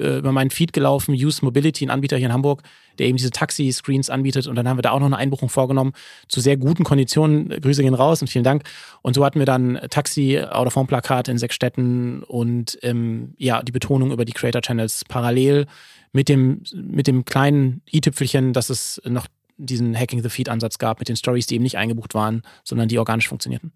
äh, 0.00 0.18
über 0.18 0.32
meinen 0.32 0.50
Feed 0.50 0.72
gelaufen, 0.72 1.14
Use 1.14 1.44
Mobility, 1.44 1.86
ein 1.86 1.90
Anbieter 1.90 2.16
hier 2.16 2.26
in 2.26 2.32
Hamburg, 2.32 2.62
der 2.98 3.06
eben 3.06 3.16
diese 3.16 3.30
Taxi-Screens 3.30 4.10
anbietet. 4.10 4.48
Und 4.48 4.56
dann 4.56 4.68
haben 4.68 4.78
wir 4.78 4.82
da 4.82 4.90
auch 4.90 4.98
noch 4.98 5.06
eine 5.06 5.16
Einbuchung 5.16 5.48
vorgenommen 5.48 5.92
zu 6.28 6.40
sehr 6.40 6.56
guten 6.56 6.82
Konditionen. 6.82 7.48
Grüße 7.48 7.82
gehen 7.82 7.94
raus 7.94 8.20
und 8.20 8.28
vielen 8.28 8.44
Dank. 8.44 8.64
Und 9.02 9.14
so 9.14 9.24
hatten 9.24 9.38
wir 9.38 9.46
dann 9.46 9.80
Taxi, 9.90 10.40
Out-of-Home-Plakate 10.40 11.30
in 11.30 11.38
sechs 11.38 11.54
Städten 11.54 12.24
und 12.24 12.78
ähm, 12.82 13.34
ja, 13.38 13.62
die 13.62 13.72
Betonung 13.72 14.10
über 14.10 14.24
die 14.24 14.32
Creator-Channels 14.32 15.04
parallel 15.08 15.66
mit 16.12 16.28
dem, 16.28 16.62
mit 16.74 17.06
dem 17.06 17.24
kleinen 17.24 17.82
i-Tüpfelchen, 17.92 18.52
dass 18.52 18.70
es 18.70 19.00
noch 19.04 19.26
diesen 19.56 19.96
Hacking 19.96 20.22
the 20.22 20.28
Feed-Ansatz 20.28 20.78
gab 20.78 20.98
mit 20.98 21.08
den 21.08 21.16
Stories, 21.16 21.46
die 21.46 21.54
eben 21.54 21.62
nicht 21.62 21.78
eingebucht 21.78 22.14
waren, 22.14 22.42
sondern 22.64 22.88
die 22.88 22.98
organisch 22.98 23.28
funktionierten. 23.28 23.72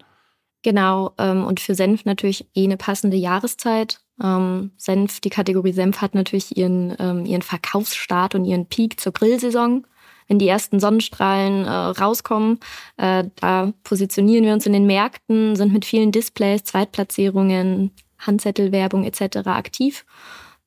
Genau, 0.67 1.13
ähm, 1.17 1.45
und 1.45 1.61
für 1.61 1.75
Senf 1.75 2.03
natürlich 2.03 2.45
eh 2.53 2.65
eine 2.65 2.75
passende 2.75 3.15
Jahreszeit. 3.15 4.01
Ähm, 4.21 4.71
Senf, 4.75 5.21
die 5.21 5.29
Kategorie 5.29 5.71
Senf 5.71 6.01
hat 6.01 6.13
natürlich 6.13 6.57
ihren, 6.57 6.93
ähm, 6.99 7.25
ihren 7.25 7.41
Verkaufsstart 7.41 8.35
und 8.35 8.43
ihren 8.43 8.65
Peak 8.65 8.99
zur 8.99 9.13
Grillsaison. 9.13 9.87
Wenn 10.27 10.39
die 10.39 10.47
ersten 10.49 10.81
Sonnenstrahlen 10.81 11.63
äh, 11.63 11.69
rauskommen, 11.69 12.59
äh, 12.97 13.23
da 13.37 13.71
positionieren 13.85 14.43
wir 14.43 14.51
uns 14.51 14.65
in 14.65 14.73
den 14.73 14.85
Märkten, 14.85 15.55
sind 15.55 15.71
mit 15.71 15.85
vielen 15.85 16.11
Displays, 16.11 16.65
Zweitplatzierungen, 16.65 17.91
Handzettelwerbung 18.19 19.05
etc. 19.05 19.47
aktiv. 19.47 20.03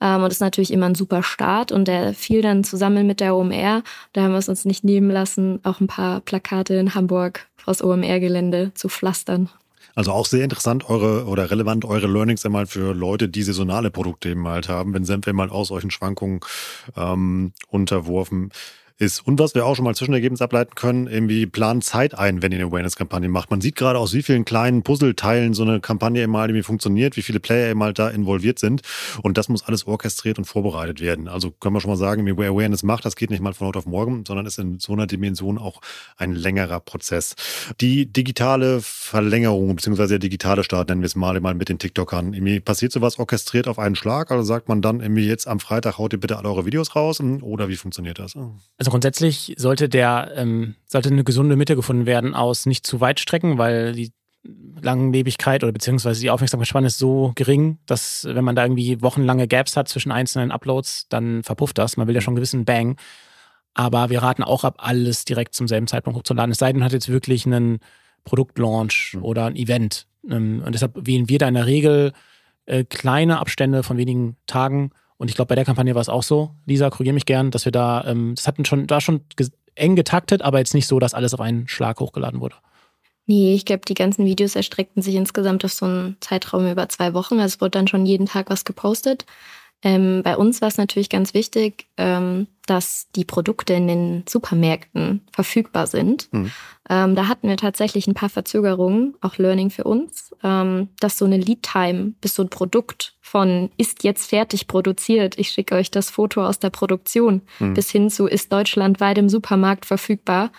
Ähm, 0.01 0.23
und 0.23 0.31
das 0.31 0.37
ist 0.37 0.41
natürlich 0.41 0.73
immer 0.73 0.87
ein 0.87 0.95
super 0.95 1.23
Start. 1.23 1.73
Und 1.73 1.89
der 1.89 2.15
fiel 2.15 2.41
dann 2.41 2.65
zusammen 2.65 3.07
mit 3.07 3.21
der 3.21 3.37
OMR. 3.37 3.83
Da 4.15 4.23
haben 4.23 4.33
wir 4.33 4.39
es 4.39 4.49
uns 4.49 4.65
nicht 4.65 4.83
nehmen 4.83 5.11
lassen, 5.11 5.61
auch 5.63 5.79
ein 5.79 5.89
paar 5.89 6.21
Plakate 6.21 6.73
in 6.77 6.95
Hamburg 6.95 7.49
aus 7.67 7.83
OMR-Gelände 7.85 8.73
zu 8.73 8.89
pflastern. 8.89 9.51
Also 9.94 10.12
auch 10.12 10.26
sehr 10.26 10.44
interessant 10.44 10.88
eure 10.88 11.26
oder 11.26 11.50
relevant 11.50 11.85
eure 11.85 12.07
Learnings 12.07 12.44
einmal 12.46 12.66
für 12.66 12.94
Leute, 12.94 13.29
die 13.29 13.42
saisonale 13.42 13.90
Produkte 13.90 14.31
eben 14.31 14.46
halt 14.46 14.68
haben, 14.68 14.94
wenn 14.94 15.05
Senf 15.05 15.26
mal 15.33 15.50
aus 15.50 15.68
solchen 15.68 15.90
Schwankungen 15.90 16.40
ähm, 16.96 17.53
unterworfen 17.68 18.50
ist. 19.01 19.27
Und 19.27 19.39
was 19.39 19.55
wir 19.55 19.65
auch 19.65 19.75
schon 19.75 19.85
mal 19.85 19.95
Zwischenergebnis 19.95 20.43
ableiten 20.43 20.75
können, 20.75 21.07
irgendwie 21.07 21.47
planen 21.47 21.83
Zeit 21.83 22.17
ein, 22.17 22.43
wenn 22.43 22.53
ihr 22.53 22.59
eine 22.59 22.69
Awareness-Kampagne 22.69 23.29
macht. 23.29 23.51
Man 23.51 23.61
sieht 23.61 23.77
gerade 23.77 23.99
aus 23.99 24.13
wie 24.13 24.23
vielen 24.23 24.45
kleinen 24.45 24.83
Puzzleteilen 24.83 25.55
so 25.55 25.63
eine 25.63 25.81
Kampagne 25.81 26.23
eben 26.23 26.35
irgendwie 26.35 26.63
funktioniert, 26.63 27.17
wie 27.17 27.23
viele 27.23 27.41
Player 27.41 27.71
eben 27.71 27.83
halt 27.83 27.99
da 27.99 28.11
involviert 28.11 28.59
sind. 28.59 28.83
Und 29.23 29.39
das 29.39 29.49
muss 29.49 29.65
alles 29.65 29.87
orchestriert 29.87 30.39
und 30.39 30.45
vorbereitet 30.45 31.01
werden. 31.01 31.29
Also 31.29 31.51
können 31.51 31.75
wir 31.75 31.81
schon 31.81 31.91
mal 31.91 31.97
sagen, 31.97 32.27
wie 32.27 32.31
Awareness 32.31 32.83
macht, 32.83 33.05
das 33.05 33.17
geht 33.17 33.31
nicht 33.31 33.43
mal 33.43 33.55
von 33.55 33.69
heute 33.69 33.79
auf 33.79 33.87
morgen, 33.87 34.25
sondern 34.27 34.47
ist 34.47 34.59
in 34.59 34.79
so 34.79 34.93
einer 34.93 35.07
Dimension 35.07 35.59
auch 35.59 35.81
ein 36.17 36.35
längerer 36.35 36.81
Prozess. 36.81 37.35
Die 37.81 38.07
digitale 38.07 38.81
Verlängerung 38.83 39.75
beziehungsweise 39.77 40.15
der 40.15 40.19
digitale 40.19 40.63
Start, 40.63 40.89
nennen 40.89 41.01
wir 41.01 41.07
es 41.07 41.17
mal, 41.17 41.41
mal 41.41 41.55
mit 41.55 41.69
den 41.69 41.79
TikTokern. 41.79 42.35
Irgendwie 42.35 42.61
passiert 42.61 42.93
sowas 42.93 43.19
orchestriert 43.19 43.67
auf 43.67 43.79
einen 43.79 43.97
Schlag? 43.97 44.31
Also 44.31 44.43
sagt 44.43 44.69
man 44.69 44.83
dann 44.83 45.01
irgendwie 45.01 45.27
jetzt 45.27 45.49
am 45.49 45.61
Freitag 45.61 45.97
haut 45.99 46.13
ihr 46.13 46.21
bitte 46.21 46.37
alle 46.37 46.49
eure 46.49 46.67
Videos 46.67 46.95
raus? 46.95 47.21
Oder 47.21 47.69
wie 47.69 47.77
funktioniert 47.77 48.19
das? 48.19 48.37
Also 48.79 48.89
also 48.90 48.96
grundsätzlich 48.96 49.55
sollte 49.57 49.88
der, 49.88 50.33
ähm, 50.35 50.74
sollte 50.87 51.11
eine 51.11 51.22
gesunde 51.22 51.55
Mitte 51.55 51.76
gefunden 51.76 52.07
werden 52.07 52.35
aus 52.35 52.66
nicht 52.66 52.85
zu 52.85 53.00
weit 53.00 53.20
strecken, 53.20 53.57
weil 53.57 53.92
die 53.92 54.11
Langlebigkeit 54.83 55.62
oder 55.62 55.72
beziehungsweise 55.72 56.20
die 56.20 56.31
Aufmerksamkeitsspanne 56.31 56.88
ist 56.88 56.98
so 56.98 57.31
gering, 57.37 57.79
dass 57.87 58.24
wenn 58.24 58.44
man 58.44 58.57
da 58.57 58.64
irgendwie 58.64 59.00
wochenlange 59.00 59.46
Gaps 59.46 59.76
hat 59.76 59.88
zwischen 59.88 60.11
einzelnen 60.11 60.50
Uploads, 60.50 61.07
dann 61.09 61.44
verpufft 61.44 61.79
das. 61.79 61.96
Man 61.96 62.09
will 62.09 62.14
ja 62.16 62.20
schon 62.20 62.33
einen 62.33 62.37
gewissen 62.37 62.64
Bang. 62.64 62.96
Aber 63.74 64.11
wir 64.11 64.22
raten 64.22 64.42
auch 64.42 64.64
ab, 64.64 64.76
alles 64.79 65.24
direkt 65.24 65.55
zum 65.55 65.68
selben 65.68 65.87
Zeitpunkt 65.87 66.18
hochzuladen. 66.18 66.50
Es 66.50 66.59
sei 66.59 66.72
denn, 66.72 66.81
man 66.81 66.87
hat 66.87 66.92
jetzt 66.92 67.09
wirklich 67.09 67.46
einen 67.46 67.79
Produktlaunch 68.24 69.14
mhm. 69.14 69.24
oder 69.24 69.46
ein 69.46 69.57
Event. 69.57 70.09
Ähm, 70.29 70.62
und 70.66 70.72
deshalb 70.74 70.94
wählen 71.07 71.29
wir 71.29 71.38
da 71.38 71.46
in 71.46 71.55
der 71.55 71.66
Regel 71.66 72.12
äh, 72.66 72.83
kleine 72.83 73.38
Abstände 73.38 73.85
von 73.85 73.98
wenigen 73.98 74.37
Tagen 74.48 74.90
und 75.20 75.28
ich 75.28 75.37
glaube, 75.37 75.48
bei 75.48 75.54
der 75.54 75.66
Kampagne 75.66 75.94
war 75.94 76.00
es 76.00 76.09
auch 76.09 76.22
so, 76.22 76.52
Lisa, 76.64 76.88
korrigiere 76.88 77.12
mich 77.12 77.26
gern, 77.26 77.50
dass 77.50 77.66
wir 77.66 77.72
da, 77.72 78.04
ähm, 78.06 78.33
das 78.35 78.46
hatten 78.46 78.64
schon, 78.64 78.87
da 78.87 79.02
schon 79.02 79.20
eng 79.74 79.94
getaktet, 79.94 80.40
aber 80.40 80.61
jetzt 80.61 80.72
nicht 80.72 80.87
so, 80.87 80.98
dass 80.98 81.12
alles 81.12 81.35
auf 81.35 81.42
einen 81.42 81.68
Schlag 81.68 82.00
hochgeladen 82.00 82.40
wurde. 82.40 82.54
Nee, 83.26 83.54
ich 83.54 83.66
glaube, 83.66 83.83
die 83.87 83.92
ganzen 83.92 84.24
Videos 84.24 84.56
erstreckten 84.56 85.02
sich 85.02 85.16
insgesamt 85.16 85.62
auf 85.62 85.74
so 85.74 85.85
einen 85.85 86.16
Zeitraum 86.20 86.66
über 86.70 86.88
zwei 86.88 87.12
Wochen. 87.12 87.35
Also 87.35 87.56
es 87.56 87.61
wurde 87.61 87.72
dann 87.72 87.87
schon 87.87 88.06
jeden 88.06 88.24
Tag 88.24 88.48
was 88.48 88.64
gepostet. 88.64 89.26
Ähm, 89.83 90.22
bei 90.24 90.38
uns 90.38 90.62
war 90.62 90.68
es 90.68 90.78
natürlich 90.78 91.11
ganz 91.11 91.35
wichtig, 91.35 91.87
ähm, 91.98 92.46
dass 92.64 93.09
die 93.14 93.26
Produkte 93.26 93.74
in 93.74 93.88
den 93.88 94.24
Supermärkten 94.26 95.20
verfügbar 95.33 95.87
sind. 95.87 96.33
Mhm. 96.33 96.50
Ähm, 96.88 97.14
da 97.14 97.28
hatten 97.28 97.46
wir 97.46 97.59
tatsächlich 97.59 98.06
ein 98.06 98.14
paar 98.14 98.30
Verzögerungen, 98.30 99.14
auch 99.20 99.37
Learning 99.37 99.68
für 99.68 99.85
uns, 99.85 100.30
dass 100.42 101.18
so 101.18 101.24
eine 101.24 101.37
Lead-Time, 101.37 102.14
bis 102.20 102.35
so 102.35 102.42
ein 102.42 102.48
Produkt 102.48 103.14
von 103.20 103.70
ist 103.76 104.05
jetzt 104.05 104.31
fertig 104.31 104.66
produziert, 104.66 105.38
ich 105.38 105.50
schicke 105.50 105.74
euch 105.74 105.90
das 105.90 106.11
Foto 106.11 106.44
aus 106.44 106.59
der 106.59 106.70
Produktion, 106.70 107.42
mhm. 107.59 107.74
bis 107.74 107.90
hin 107.90 108.11
zu 108.11 108.26
ist 108.26 108.53
deutschlandweit 108.53 109.18
im 109.18 109.29
Supermarkt 109.29 109.87
verfügbar, 109.87 110.50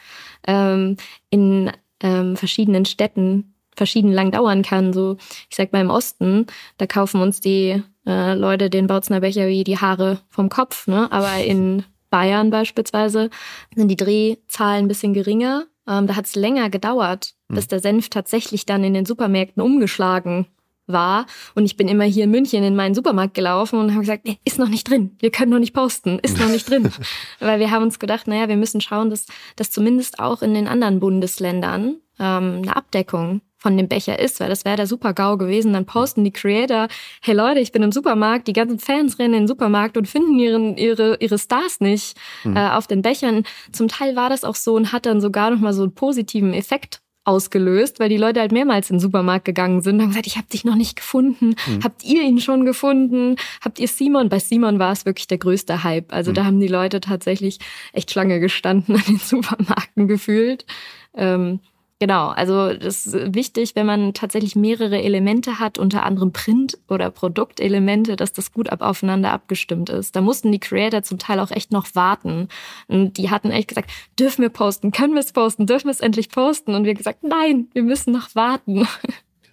ähm, 0.47 0.97
in 1.29 1.71
ähm, 2.01 2.35
verschiedenen 2.35 2.85
Städten 2.85 3.55
verschieden 3.75 4.11
lang 4.11 4.31
dauern 4.31 4.61
kann. 4.61 4.93
So, 4.93 5.17
ich 5.49 5.55
sag 5.55 5.73
mal 5.73 5.81
im 5.81 5.89
Osten, 5.89 6.45
da 6.77 6.87
kaufen 6.87 7.21
uns 7.21 7.39
die 7.39 7.81
äh, 8.05 8.33
Leute 8.35 8.69
den 8.69 8.87
Bautzner 8.87 9.21
Becher 9.21 9.47
wie 9.47 9.63
die 9.63 9.77
Haare 9.77 10.19
vom 10.29 10.49
Kopf, 10.49 10.87
ne? 10.87 11.11
Aber 11.11 11.37
in 11.37 11.83
Bayern 12.09 12.49
beispielsweise 12.49 13.29
sind 13.73 13.87
die 13.87 13.95
Drehzahlen 13.95 14.85
ein 14.85 14.87
bisschen 14.87 15.13
geringer. 15.13 15.65
Ähm, 15.91 16.07
da 16.07 16.15
hat 16.15 16.25
es 16.25 16.35
länger 16.35 16.69
gedauert, 16.69 17.33
hm. 17.49 17.55
bis 17.55 17.67
der 17.67 17.79
Senf 17.79 18.09
tatsächlich 18.09 18.65
dann 18.65 18.83
in 18.83 18.93
den 18.93 19.05
Supermärkten 19.05 19.61
umgeschlagen 19.61 20.47
war. 20.87 21.25
Und 21.55 21.65
ich 21.65 21.77
bin 21.77 21.87
immer 21.87 22.03
hier 22.05 22.23
in 22.23 22.31
München 22.31 22.63
in 22.63 22.75
meinen 22.75 22.95
Supermarkt 22.95 23.33
gelaufen 23.33 23.79
und 23.79 23.91
habe 23.91 24.01
gesagt, 24.01 24.25
nee, 24.25 24.39
ist 24.45 24.59
noch 24.59 24.69
nicht 24.69 24.89
drin. 24.89 25.15
Wir 25.19 25.31
können 25.31 25.51
noch 25.51 25.59
nicht 25.59 25.73
posten, 25.73 26.19
ist 26.19 26.39
noch 26.39 26.49
nicht 26.49 26.69
drin. 26.69 26.91
Weil 27.39 27.59
wir 27.59 27.71
haben 27.71 27.83
uns 27.83 27.99
gedacht, 27.99 28.27
naja, 28.27 28.47
wir 28.47 28.57
müssen 28.57 28.81
schauen, 28.81 29.09
dass, 29.09 29.25
dass 29.55 29.71
zumindest 29.71 30.19
auch 30.19 30.41
in 30.41 30.53
den 30.53 30.67
anderen 30.67 30.99
Bundesländern 30.99 31.97
ähm, 32.19 32.61
eine 32.61 32.75
Abdeckung 32.75 33.41
von 33.61 33.77
dem 33.77 33.87
Becher 33.87 34.17
ist, 34.17 34.39
weil 34.39 34.49
das 34.49 34.65
wäre 34.65 34.75
der 34.75 34.87
Super-GAU 34.87 35.37
gewesen. 35.37 35.73
Dann 35.73 35.85
posten 35.85 36.23
die 36.23 36.31
Creator, 36.31 36.87
hey 37.21 37.35
Leute, 37.35 37.59
ich 37.59 37.71
bin 37.71 37.83
im 37.83 37.91
Supermarkt, 37.91 38.47
die 38.47 38.53
ganzen 38.53 38.79
Fans 38.79 39.19
rennen 39.19 39.35
in 39.35 39.41
den 39.41 39.47
Supermarkt 39.47 39.97
und 39.97 40.07
finden 40.07 40.39
ihren, 40.39 40.77
ihre, 40.77 41.17
ihre 41.19 41.37
Stars 41.37 41.79
nicht 41.79 42.17
mhm. 42.43 42.57
äh, 42.57 42.69
auf 42.71 42.87
den 42.87 43.03
Bechern. 43.03 43.43
Zum 43.71 43.87
Teil 43.87 44.15
war 44.15 44.29
das 44.29 44.43
auch 44.43 44.55
so 44.55 44.73
und 44.73 44.91
hat 44.91 45.05
dann 45.05 45.21
sogar 45.21 45.51
nochmal 45.51 45.73
so 45.73 45.83
einen 45.83 45.93
positiven 45.93 46.53
Effekt 46.53 47.01
ausgelöst, 47.23 47.99
weil 47.99 48.09
die 48.09 48.17
Leute 48.17 48.39
halt 48.39 48.51
mehrmals 48.51 48.89
in 48.89 48.95
den 48.95 48.99
Supermarkt 48.99 49.45
gegangen 49.45 49.81
sind 49.81 49.97
und 49.97 50.01
haben 50.01 50.09
gesagt, 50.09 50.25
ich 50.25 50.37
habe 50.37 50.47
dich 50.47 50.65
noch 50.65 50.75
nicht 50.75 50.95
gefunden. 50.95 51.55
Mhm. 51.67 51.83
Habt 51.83 52.03
ihr 52.03 52.23
ihn 52.23 52.39
schon 52.39 52.65
gefunden? 52.65 53.35
Habt 53.63 53.77
ihr 53.77 53.87
Simon? 53.87 54.29
Bei 54.29 54.39
Simon 54.39 54.79
war 54.79 54.91
es 54.91 55.05
wirklich 55.05 55.27
der 55.27 55.37
größte 55.37 55.83
Hype. 55.83 56.11
Also 56.11 56.31
mhm. 56.31 56.35
da 56.35 56.45
haben 56.45 56.59
die 56.59 56.67
Leute 56.67 56.99
tatsächlich 56.99 57.59
echt 57.93 58.09
Schlange 58.09 58.39
gestanden 58.39 58.95
an 58.95 59.03
den 59.07 59.17
Supermärkten 59.23 60.07
gefühlt. 60.07 60.65
Ähm, 61.13 61.59
Genau, 62.01 62.29
also 62.29 62.73
das 62.73 63.05
ist 63.05 63.35
wichtig, 63.35 63.75
wenn 63.75 63.85
man 63.85 64.15
tatsächlich 64.15 64.55
mehrere 64.55 65.03
Elemente 65.03 65.59
hat, 65.59 65.77
unter 65.77 66.01
anderem 66.01 66.33
Print- 66.33 66.79
oder 66.89 67.11
Produktelemente, 67.11 68.15
dass 68.15 68.33
das 68.33 68.51
gut 68.51 68.71
ab 68.71 68.81
aufeinander 68.81 69.31
abgestimmt 69.31 69.91
ist. 69.91 70.15
Da 70.15 70.21
mussten 70.21 70.51
die 70.51 70.59
Creator 70.59 71.03
zum 71.03 71.19
Teil 71.19 71.39
auch 71.39 71.51
echt 71.51 71.71
noch 71.71 71.93
warten. 71.93 72.47
Und 72.87 73.17
die 73.17 73.29
hatten 73.29 73.51
echt 73.51 73.67
gesagt, 73.67 73.91
dürfen 74.17 74.41
wir 74.41 74.49
posten, 74.49 74.91
können 74.91 75.13
wir 75.13 75.19
es 75.19 75.31
posten, 75.31 75.67
dürfen 75.67 75.85
wir 75.85 75.91
es 75.91 75.99
endlich 75.99 76.31
posten? 76.31 76.73
Und 76.73 76.85
wir 76.85 76.95
gesagt, 76.95 77.19
nein, 77.21 77.67
wir 77.73 77.83
müssen 77.83 78.13
noch 78.13 78.33
warten. 78.33 78.87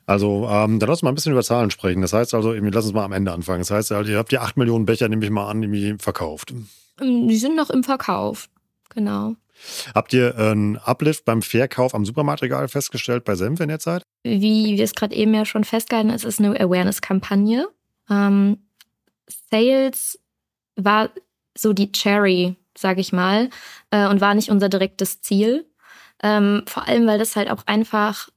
Also, 0.06 0.48
ähm, 0.50 0.78
dann 0.78 0.88
lass 0.88 1.00
uns 1.00 1.02
mal 1.02 1.11
ein 1.11 1.16
bisschen 1.16 1.32
über 1.32 1.42
Zahlen 1.42 1.70
sprechen. 1.70 2.00
Das 2.00 2.14
heißt 2.14 2.32
also, 2.32 2.54
lass 2.54 2.87
uns 2.87 2.94
mal 2.94 3.04
am 3.04 3.12
Ende 3.12 3.30
anfangen. 3.30 3.58
Das 3.58 3.70
heißt, 3.70 3.90
ihr 3.90 4.16
habt 4.16 4.32
die 4.32 4.38
8 4.38 4.56
Millionen 4.56 4.87
Becher, 4.87 5.06
nehme 5.11 5.22
ich 5.22 5.30
mal 5.30 5.50
an, 5.50 5.62
irgendwie 5.62 5.96
verkauft. 5.98 6.54
Die 6.98 7.37
sind 7.37 7.56
noch 7.56 7.68
im 7.68 7.84
Verkauf, 7.84 8.48
genau. 8.88 9.34
Habt 9.94 10.12
ihr 10.12 10.36
einen 10.36 10.76
Uplift 10.76 11.24
beim 11.24 11.42
Verkauf 11.42 11.94
am 11.94 12.04
Supermarktregal 12.04 12.68
festgestellt 12.68 13.24
bei 13.24 13.34
Senf 13.34 13.60
in 13.60 13.68
der 13.68 13.78
Zeit? 13.78 14.02
Wie 14.24 14.76
wir 14.76 14.84
es 14.84 14.94
gerade 14.94 15.14
eben 15.14 15.34
ja 15.34 15.44
schon 15.44 15.64
festgehalten, 15.64 16.11
es 16.11 16.24
ist 16.24 16.40
eine 16.40 16.59
Awareness-Kampagne. 16.59 17.68
Ähm, 18.11 18.59
Sales 19.50 20.18
war 20.76 21.11
so 21.56 21.72
die 21.72 21.92
Cherry, 21.92 22.56
sage 22.76 23.00
ich 23.00 23.12
mal, 23.12 23.50
äh, 23.90 24.06
und 24.09 24.20
war 24.20 24.34
nicht 24.34 24.50
unser 24.50 24.68
direktes 24.68 25.20
Ziel. 25.20 25.66
Ähm, 26.22 26.62
vor 26.66 26.86
allem, 26.86 27.06
weil 27.06 27.18
das 27.18 27.36
halt 27.36 27.50
auch 27.50 27.66
einfach 27.66 28.28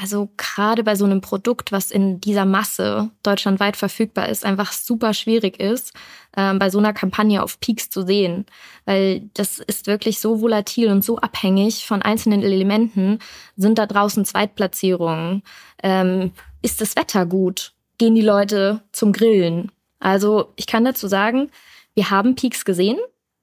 also 0.00 0.30
gerade 0.36 0.82
bei 0.82 0.96
so 0.96 1.04
einem 1.04 1.20
Produkt, 1.20 1.72
was 1.72 1.90
in 1.90 2.20
dieser 2.20 2.46
Masse 2.46 3.10
deutschlandweit 3.22 3.76
verfügbar 3.76 4.28
ist, 4.28 4.46
einfach 4.46 4.72
super 4.72 5.12
schwierig 5.12 5.60
ist, 5.60 5.92
ähm, 6.36 6.58
bei 6.58 6.70
so 6.70 6.78
einer 6.78 6.94
Kampagne 6.94 7.42
auf 7.42 7.60
Peaks 7.60 7.90
zu 7.90 8.06
sehen. 8.06 8.46
Weil 8.86 9.28
das 9.34 9.58
ist 9.58 9.86
wirklich 9.86 10.18
so 10.18 10.40
volatil 10.40 10.88
und 10.88 11.04
so 11.04 11.18
abhängig 11.18 11.86
von 11.86 12.00
einzelnen 12.00 12.42
Elementen. 12.42 13.18
Sind 13.56 13.78
da 13.78 13.86
draußen 13.86 14.24
Zweitplatzierungen? 14.24 15.42
Ähm, 15.82 16.32
ist 16.62 16.80
das 16.80 16.96
Wetter 16.96 17.26
gut? 17.26 17.72
Gehen 17.98 18.14
die 18.14 18.22
Leute 18.22 18.82
zum 18.92 19.12
Grillen? 19.12 19.70
Also 19.98 20.54
ich 20.56 20.66
kann 20.66 20.84
dazu 20.84 21.08
sagen, 21.08 21.50
wir 21.94 22.08
haben 22.08 22.36
Peaks 22.36 22.64
gesehen 22.64 22.98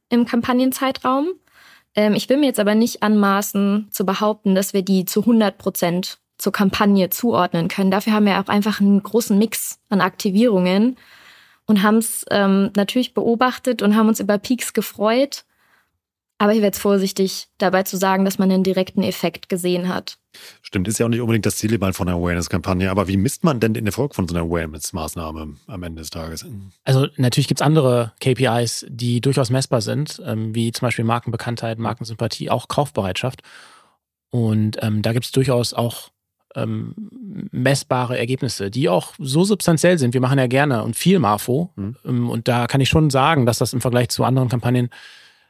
im 0.09 0.25
Kampagnenzeitraum. 0.25 1.33
Ähm, 1.93 2.15
ich 2.15 2.29
will 2.29 2.37
mir 2.37 2.47
jetzt 2.47 2.59
aber 2.59 2.73
nicht 2.73 3.03
anmaßen 3.03 3.89
zu 3.91 4.07
behaupten, 4.07 4.55
dass 4.55 4.73
wir 4.73 4.81
die 4.81 5.05
zu 5.05 5.19
100 5.19 5.59
Prozent 5.59 6.17
zur 6.37 6.51
Kampagne 6.51 7.09
zuordnen 7.09 7.67
können. 7.67 7.91
Dafür 7.91 8.13
haben 8.13 8.25
wir 8.25 8.39
auch 8.39 8.47
einfach 8.47 8.79
einen 8.79 9.01
großen 9.01 9.37
Mix 9.37 9.79
an 9.89 10.01
Aktivierungen 10.01 10.97
und 11.65 11.83
haben 11.83 11.97
es 11.97 12.25
ähm, 12.31 12.71
natürlich 12.75 13.13
beobachtet 13.13 13.81
und 13.81 13.95
haben 13.95 14.07
uns 14.07 14.19
über 14.19 14.37
Peaks 14.37 14.73
gefreut. 14.73 15.43
Aber 16.39 16.51
ich 16.51 16.57
werde 16.57 16.67
jetzt 16.67 16.79
vorsichtig 16.79 17.47
dabei 17.57 17.81
zu 17.81 17.97
sagen, 17.97 18.23
dass 18.23 18.37
man 18.37 18.51
einen 18.51 18.63
direkten 18.63 19.01
Effekt 19.01 19.49
gesehen 19.49 19.87
hat. 19.87 20.19
Stimmt, 20.61 20.87
ist 20.87 20.99
ja 20.99 21.07
auch 21.07 21.09
nicht 21.09 21.19
unbedingt 21.19 21.47
das 21.47 21.55
Ziel 21.55 21.79
von 21.93 22.07
einer 22.07 22.17
Awareness-Kampagne. 22.17 22.91
Aber 22.91 23.07
wie 23.07 23.17
misst 23.17 23.43
man 23.43 23.59
denn 23.59 23.73
den 23.73 23.87
Erfolg 23.87 24.13
von 24.13 24.27
so 24.27 24.35
einer 24.35 24.45
Awareness-Maßnahme 24.45 25.55
am 25.65 25.83
Ende 25.83 26.01
des 26.01 26.11
Tages? 26.11 26.45
Also 26.83 27.07
natürlich 27.17 27.47
gibt 27.47 27.59
es 27.59 27.65
andere 27.65 28.13
KPIs, 28.19 28.85
die 28.87 29.19
durchaus 29.19 29.49
messbar 29.49 29.81
sind, 29.81 30.21
ähm, 30.25 30.53
wie 30.53 30.71
zum 30.71 30.85
Beispiel 30.85 31.05
Markenbekanntheit, 31.05 31.79
Markensympathie, 31.79 32.51
auch 32.51 32.67
Kaufbereitschaft. 32.67 33.41
Und 34.29 34.77
ähm, 34.81 35.01
da 35.01 35.13
gibt 35.13 35.25
es 35.25 35.31
durchaus 35.31 35.73
auch 35.73 36.11
ähm, 36.57 36.93
messbare 37.51 38.17
Ergebnisse, 38.17 38.71
die 38.71 38.89
auch 38.89 39.13
so 39.19 39.43
substanziell 39.43 39.97
sind. 39.97 40.13
Wir 40.13 40.21
machen 40.21 40.39
ja 40.39 40.47
gerne 40.47 40.83
und 40.83 40.95
viel 40.95 41.19
Marfo. 41.19 41.71
Mhm. 41.75 41.95
Ähm, 42.05 42.29
und 42.29 42.47
da 42.47 42.67
kann 42.67 42.81
ich 42.81 42.89
schon 42.89 43.09
sagen, 43.09 43.45
dass 43.45 43.59
das 43.59 43.73
im 43.73 43.81
Vergleich 43.81 44.09
zu 44.09 44.23
anderen 44.23 44.49
Kampagnen 44.49 44.89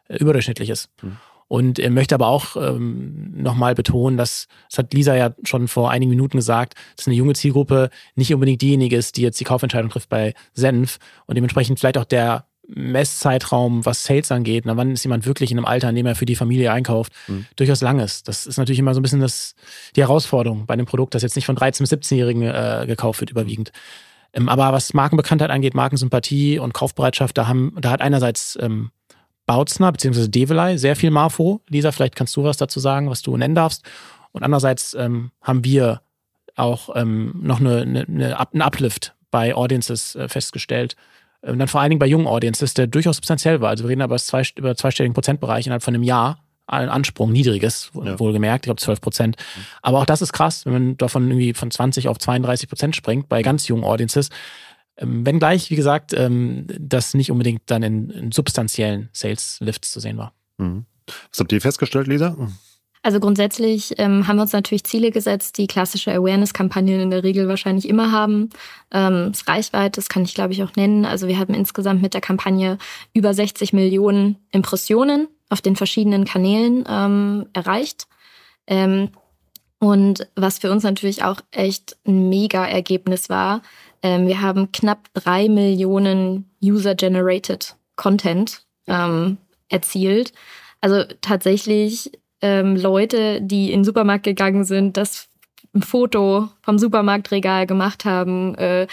äh, 0.08 0.18
überdurchschnittlich 0.18 0.70
ist. 0.70 0.90
Mhm. 1.02 1.18
Und 1.48 1.80
er 1.80 1.92
möchte 1.92 2.14
aber 2.14 2.28
auch 2.28 2.58
ähm, 2.58 3.32
nochmal 3.42 3.74
betonen, 3.74 4.18
dass, 4.18 4.50
das 4.70 4.80
hat 4.80 4.94
Lisa 4.94 5.16
ja 5.16 5.34
schon 5.44 5.70
vor 5.70 5.92
einigen 5.92 6.10
Minuten 6.10 6.38
gesagt, 6.38 6.76
dass 6.98 7.08
eine 7.08 7.16
junge 7.16 7.36
Zielgruppe 7.36 7.90
nicht 8.16 8.34
unbedingt 8.34 8.62
diejenige 8.62 8.98
ist, 8.98 9.16
die 9.16 9.22
jetzt 9.22 9.40
die 9.40 9.46
Kaufentscheidung 9.46 9.90
trifft 9.90 10.10
bei 10.10 10.34
Senf 10.54 11.00
und 11.26 11.36
dementsprechend 11.36 11.80
vielleicht 11.80 11.98
auch 11.98 12.04
der 12.04 12.46
Messzeitraum, 12.68 13.86
was 13.86 14.04
Sales 14.04 14.32
angeht, 14.32 14.66
na, 14.66 14.76
wann 14.76 14.92
ist 14.92 15.04
jemand 15.04 15.26
wirklich 15.26 15.52
in 15.52 15.58
einem 15.58 15.66
Alter, 15.66 15.90
in 15.90 15.96
dem 15.96 16.06
er 16.06 16.16
für 16.16 16.26
die 16.26 16.36
Familie 16.36 16.72
einkauft, 16.72 17.14
mhm. 17.28 17.46
durchaus 17.56 17.82
lang 17.82 18.00
ist. 18.00 18.28
Das 18.28 18.46
ist 18.46 18.58
natürlich 18.58 18.80
immer 18.80 18.94
so 18.94 19.00
ein 19.00 19.04
bisschen 19.04 19.22
das, 19.22 19.56
die 19.96 20.02
Herausforderung 20.02 20.66
bei 20.66 20.74
einem 20.74 20.86
Produkt, 20.86 21.16
das 21.16 21.22
jetzt 21.24 21.36
nicht 21.36 21.46
von 21.46 21.56
13- 21.56 21.80
bis 21.80 21.94
17-Jährigen 21.94 22.42
äh, 22.44 22.86
gekauft 22.86 23.22
wird, 23.22 23.32
überwiegend. 23.32 23.72
Ähm, 24.34 24.50
aber 24.50 24.74
was 24.74 24.94
Markenbekanntheit 24.94 25.50
angeht, 25.50 25.76
Markensympathie 25.76 26.60
und 26.60 26.74
Kaufbereitschaft, 26.74 27.38
da, 27.38 27.48
haben, 27.48 27.74
da 27.80 27.90
hat 27.92 28.02
einerseits 28.02 28.58
ähm, 28.62 28.92
Bautzner 29.46 29.92
bzw. 29.92 30.28
Develei 30.28 30.78
sehr 30.78 30.96
viel 30.96 31.10
Marfo. 31.10 31.62
Lisa, 31.70 31.92
vielleicht 31.92 32.16
kannst 32.16 32.36
du 32.36 32.44
was 32.44 32.58
dazu 32.58 32.80
sagen, 32.80 33.10
was 33.10 33.22
du 33.22 33.36
nennen 33.38 33.56
darfst. 33.56 33.84
Und 34.34 34.44
andererseits 34.44 34.94
ähm, 34.94 35.32
haben 35.42 35.64
wir 35.64 36.02
auch 36.56 36.96
ähm, 36.96 37.34
noch 37.42 37.60
eine, 37.60 37.82
eine, 37.82 38.06
eine, 38.08 38.40
einen 38.40 38.62
Uplift 38.62 39.16
bei 39.32 39.56
Audiences 39.56 40.16
äh, 40.16 40.28
festgestellt, 40.28 40.96
und 41.42 41.50
ähm, 41.50 41.60
dann 41.60 41.68
vor 41.68 41.82
allen 41.82 41.92
Dingen 41.92 42.00
bei 42.00 42.08
jungen 42.08 42.28
Audiences, 42.28 42.74
der 42.74 42.88
durchaus 42.88 43.18
substanziell 43.18 43.62
war. 43.62 43.70
Also 43.70 43.84
wir 43.84 43.90
reden 43.90 44.02
aber 44.02 44.18
zwei, 44.18 44.44
über 44.56 44.76
zweistelligen 44.76 45.14
Prozentbereich 45.14 45.66
innerhalb 45.66 45.84
von 45.84 45.94
einem 45.94 46.04
Jahr. 46.04 46.44
Ein 46.70 46.90
Ansprung, 46.90 47.32
niedriges, 47.32 47.92
ja. 47.94 48.20
wohlgemerkt, 48.20 48.66
ich 48.66 48.68
glaube 48.68 48.82
12 48.82 49.00
Prozent. 49.00 49.38
Aber 49.82 50.00
auch 50.00 50.06
das 50.06 50.22
ist 50.22 50.34
krass, 50.34 50.66
wenn 50.66 50.74
man 50.74 50.98
davon 50.98 51.30
irgendwie 51.30 51.54
von 51.54 51.72
20 51.72 52.10
auf 52.10 52.18
32 52.18 52.68
Prozent 52.68 52.96
springt 52.96 53.30
bei 53.30 53.42
ganz 53.42 53.70
jungen 53.70 53.86
Audiences. 53.86 54.30
Ähm, 54.98 55.26
wenngleich, 55.26 55.70
wie 55.70 55.78
gesagt, 55.78 56.12
ähm, 56.12 56.68
das 56.78 57.14
nicht 57.14 57.32
unbedingt 57.32 57.62
dann 57.68 57.84
in, 57.84 58.10
in 58.10 58.32
substanziellen 58.34 59.10
Sales-Lifts 59.14 59.92
zu 59.92 60.02
sehen 60.02 60.18
war. 60.18 60.34
Mhm. 60.58 60.86
Was 61.30 61.40
habt 61.40 61.54
ihr 61.54 61.62
festgestellt, 61.62 62.08
Lisa? 62.08 62.36
Also 63.08 63.22
grundsätzlich 63.22 63.94
ähm, 64.00 64.28
haben 64.28 64.36
wir 64.36 64.42
uns 64.42 64.52
natürlich 64.52 64.84
Ziele 64.84 65.12
gesetzt, 65.12 65.58
die 65.58 65.68
klassische 65.68 66.12
Awareness-Kampagnen 66.12 67.00
in 67.00 67.10
der 67.10 67.24
Regel 67.24 67.48
wahrscheinlich 67.48 67.88
immer 67.88 68.12
haben. 68.12 68.50
Ähm, 68.92 69.30
das 69.32 69.48
Reichweite, 69.48 69.92
das 69.92 70.10
kann 70.10 70.24
ich 70.24 70.34
glaube 70.34 70.52
ich 70.52 70.62
auch 70.62 70.76
nennen. 70.76 71.06
Also 71.06 71.30
wir 71.30 71.40
haben 71.40 71.54
insgesamt 71.54 72.02
mit 72.02 72.14
der 72.14 72.20
Kampagne 72.20 72.78
über 73.14 73.34
60 73.34 73.72
Millionen 73.72 74.36
Impressionen 74.52 75.30
auf 75.48 75.62
den 75.62 75.78
verschiedenen 75.78 76.26
Kanälen 76.26 76.84
ähm, 76.86 77.46
erreicht. 77.54 78.08
Ähm, 78.68 79.12
und 79.80 80.28
was 80.36 80.60
für 80.60 80.70
uns 80.70 80.84
natürlich 80.84 81.24
auch 81.24 81.40
echt 81.52 81.96
ein 82.06 82.28
Mega-Ergebnis 82.28 83.30
war, 83.30 83.62
ähm, 84.04 84.28
wir 84.28 84.42
haben 84.42 84.74
knapp 84.74 85.08
drei 85.14 85.48
Millionen 85.48 86.52
User-Generated 86.62 87.78
Content 87.96 88.66
ähm, 88.86 89.38
erzielt. 89.70 90.34
Also 90.82 91.06
tatsächlich 91.22 92.12
ähm, 92.42 92.76
Leute, 92.76 93.42
die 93.42 93.72
in 93.72 93.80
den 93.80 93.86
Supermarkt 93.86 94.24
gegangen 94.24 94.64
sind, 94.64 94.98
das 94.98 95.30
ein 95.74 95.84
Foto 95.84 96.50
vom 96.62 96.78
Supermarktregal 96.78 97.68
gemacht 97.68 98.06
haben, 98.06 98.56
äh, 98.56 98.88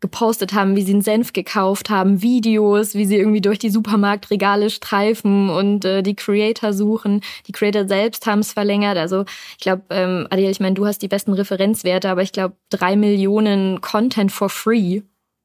gepostet 0.00 0.54
haben, 0.54 0.76
wie 0.76 0.82
sie 0.82 0.92
einen 0.92 1.02
Senf 1.02 1.32
gekauft 1.32 1.90
haben, 1.90 2.22
Videos, 2.22 2.94
wie 2.94 3.04
sie 3.04 3.16
irgendwie 3.16 3.42
durch 3.42 3.58
die 3.58 3.68
Supermarktregale 3.68 4.70
streifen 4.70 5.50
und 5.50 5.84
äh, 5.84 6.02
die 6.02 6.16
Creator 6.16 6.72
suchen. 6.72 7.20
Die 7.46 7.52
Creator 7.52 7.86
selbst 7.86 8.26
haben 8.26 8.40
es 8.40 8.54
verlängert. 8.54 8.96
Also 8.96 9.24
ich 9.52 9.58
glaube, 9.58 9.82
ähm, 9.90 10.26
Adil, 10.30 10.50
ich 10.50 10.60
meine, 10.60 10.74
du 10.74 10.86
hast 10.86 11.02
die 11.02 11.08
besten 11.08 11.34
Referenzwerte, 11.34 12.08
aber 12.08 12.22
ich 12.22 12.32
glaube, 12.32 12.56
drei 12.70 12.96
Millionen 12.96 13.82
Content 13.82 14.32
for 14.32 14.48
free, 14.48 15.02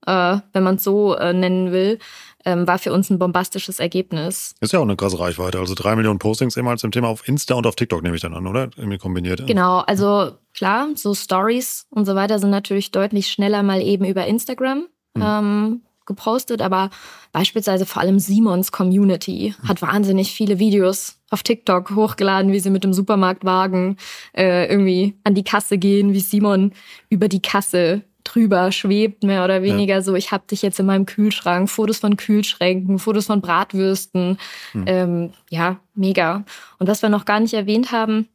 äh, 0.07 0.37
wenn 0.53 0.63
man 0.63 0.75
es 0.75 0.83
so 0.85 1.15
äh, 1.15 1.33
nennen 1.33 1.73
will, 1.73 1.99
ähm, 2.45 2.67
war 2.67 2.79
für 2.79 2.93
uns 2.93 3.09
ein 3.09 3.19
bombastisches 3.19 3.79
Ergebnis. 3.79 4.53
Ist 4.61 4.73
ja 4.73 4.79
auch 4.79 4.83
eine 4.83 4.95
krasse 4.95 5.19
Reichweite. 5.19 5.59
Also 5.59 5.73
drei 5.75 5.95
Millionen 5.95 6.19
Postings 6.19 6.55
immer 6.57 6.77
zum 6.77 6.91
Thema 6.91 7.09
auf 7.09 7.27
Insta 7.27 7.55
und 7.55 7.67
auf 7.67 7.75
TikTok 7.75 8.03
nehme 8.03 8.15
ich 8.15 8.21
dann 8.21 8.33
an, 8.33 8.47
oder? 8.47 8.69
Irgendwie 8.77 8.97
kombiniert. 8.97 9.45
Genau, 9.45 9.79
also 9.79 10.31
klar, 10.53 10.87
so 10.95 11.13
Stories 11.13 11.87
und 11.89 12.05
so 12.05 12.15
weiter 12.15 12.39
sind 12.39 12.51
natürlich 12.51 12.91
deutlich 12.91 13.27
schneller 13.27 13.63
mal 13.63 13.81
eben 13.81 14.05
über 14.05 14.25
Instagram. 14.25 14.87
Hm. 15.17 15.23
Ähm, 15.23 15.81
gepostet, 16.05 16.61
aber 16.61 16.89
beispielsweise 17.31 17.85
vor 17.85 18.01
allem 18.01 18.19
Simons 18.19 18.71
Community 18.71 19.55
hat 19.67 19.81
wahnsinnig 19.81 20.31
viele 20.31 20.59
Videos 20.59 21.17
auf 21.31 21.43
TikTok 21.43 21.95
hochgeladen, 21.95 22.51
wie 22.51 22.59
sie 22.59 22.69
mit 22.69 22.83
dem 22.83 22.93
Supermarktwagen 22.93 23.97
äh, 24.33 24.69
irgendwie 24.69 25.15
an 25.23 25.33
die 25.33 25.43
Kasse 25.43 25.77
gehen, 25.77 26.13
wie 26.13 26.19
Simon 26.19 26.73
über 27.09 27.27
die 27.27 27.41
Kasse 27.41 28.03
drüber 28.25 28.71
schwebt, 28.71 29.23
mehr 29.23 29.45
oder 29.45 29.61
weniger 29.61 29.95
ja. 29.95 30.01
so, 30.01 30.15
ich 30.15 30.31
habe 30.31 30.47
dich 30.47 30.61
jetzt 30.61 30.79
in 30.79 30.85
meinem 30.85 31.05
Kühlschrank, 31.05 31.69
Fotos 31.69 31.99
von 31.99 32.17
Kühlschränken, 32.17 32.99
Fotos 32.99 33.27
von 33.27 33.39
Bratwürsten. 33.39 34.37
Mhm. 34.73 34.83
Ähm, 34.87 35.33
ja, 35.49 35.79
mega. 35.93 36.43
Und 36.79 36.87
was 36.87 37.01
wir 37.01 37.09
noch 37.09 37.25
gar 37.25 37.39
nicht 37.39 37.53
erwähnt 37.53 37.91
haben, 37.91 38.27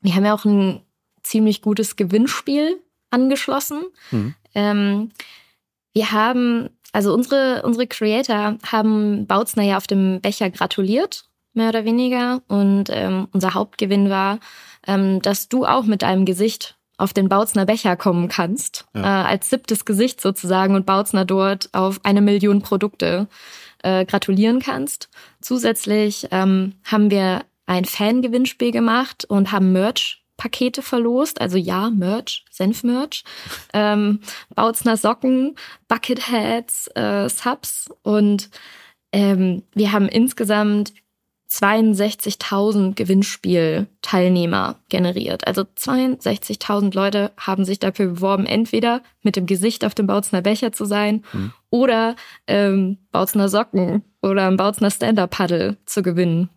wir 0.00 0.14
haben 0.14 0.24
ja 0.24 0.34
auch 0.34 0.44
ein 0.44 0.80
ziemlich 1.22 1.62
gutes 1.62 1.96
Gewinnspiel 1.96 2.80
angeschlossen. 3.10 3.82
Mhm. 4.10 4.34
Ähm, 4.54 5.10
wir 5.92 6.12
haben, 6.12 6.70
also 6.92 7.12
unsere, 7.12 7.62
unsere 7.62 7.86
Creator 7.86 8.58
haben 8.66 9.26
Bautzner 9.26 9.62
ja 9.62 9.76
auf 9.76 9.86
dem 9.86 10.20
Becher 10.20 10.50
gratuliert, 10.50 11.24
mehr 11.52 11.68
oder 11.70 11.84
weniger. 11.84 12.42
Und 12.48 12.84
ähm, 12.90 13.28
unser 13.32 13.54
Hauptgewinn 13.54 14.10
war, 14.10 14.38
ähm, 14.86 15.20
dass 15.22 15.48
du 15.48 15.64
auch 15.64 15.84
mit 15.84 16.02
deinem 16.02 16.24
Gesicht 16.24 16.75
auf 16.98 17.12
den 17.12 17.28
Bautzner 17.28 17.66
Becher 17.66 17.96
kommen 17.96 18.28
kannst, 18.28 18.86
ja. 18.94 19.02
äh, 19.02 19.26
als 19.26 19.50
siebtes 19.50 19.84
Gesicht 19.84 20.20
sozusagen 20.20 20.74
und 20.74 20.86
Bautzner 20.86 21.24
dort 21.24 21.68
auf 21.72 22.00
eine 22.04 22.22
Million 22.22 22.62
Produkte 22.62 23.28
äh, 23.82 24.04
gratulieren 24.04 24.60
kannst. 24.60 25.08
Zusätzlich 25.40 26.28
ähm, 26.30 26.74
haben 26.84 27.10
wir 27.10 27.44
ein 27.66 27.84
Fangewinnspiel 27.84 28.70
gemacht 28.72 29.24
und 29.26 29.52
haben 29.52 29.72
Merch-Pakete 29.72 30.82
verlost, 30.82 31.40
also 31.40 31.58
ja, 31.58 31.90
Merch, 31.90 32.44
Senf-Merch, 32.50 33.24
ähm, 33.74 34.20
Bautzner 34.54 34.96
Socken, 34.96 35.56
Bucketheads, 35.88 36.88
äh, 36.94 37.28
Subs 37.28 37.90
und 38.02 38.48
ähm, 39.12 39.62
wir 39.74 39.92
haben 39.92 40.08
insgesamt 40.08 40.92
62.000 41.50 42.94
Gewinnspielteilnehmer 42.94 44.76
generiert. 44.88 45.46
Also 45.46 45.62
62.000 45.62 46.94
Leute 46.94 47.32
haben 47.36 47.64
sich 47.64 47.78
dafür 47.78 48.06
beworben, 48.06 48.46
entweder 48.46 49.02
mit 49.22 49.36
dem 49.36 49.46
Gesicht 49.46 49.84
auf 49.84 49.94
dem 49.94 50.06
Bautzner 50.06 50.42
Becher 50.42 50.72
zu 50.72 50.84
sein 50.84 51.24
mhm. 51.32 51.52
oder 51.70 52.16
ähm, 52.46 52.98
Bautzner 53.12 53.48
Socken 53.48 54.02
oder 54.22 54.48
ein 54.48 54.56
Bautzner 54.56 54.90
Stand-Up-Paddle 54.90 55.76
zu 55.86 56.02
gewinnen. 56.02 56.50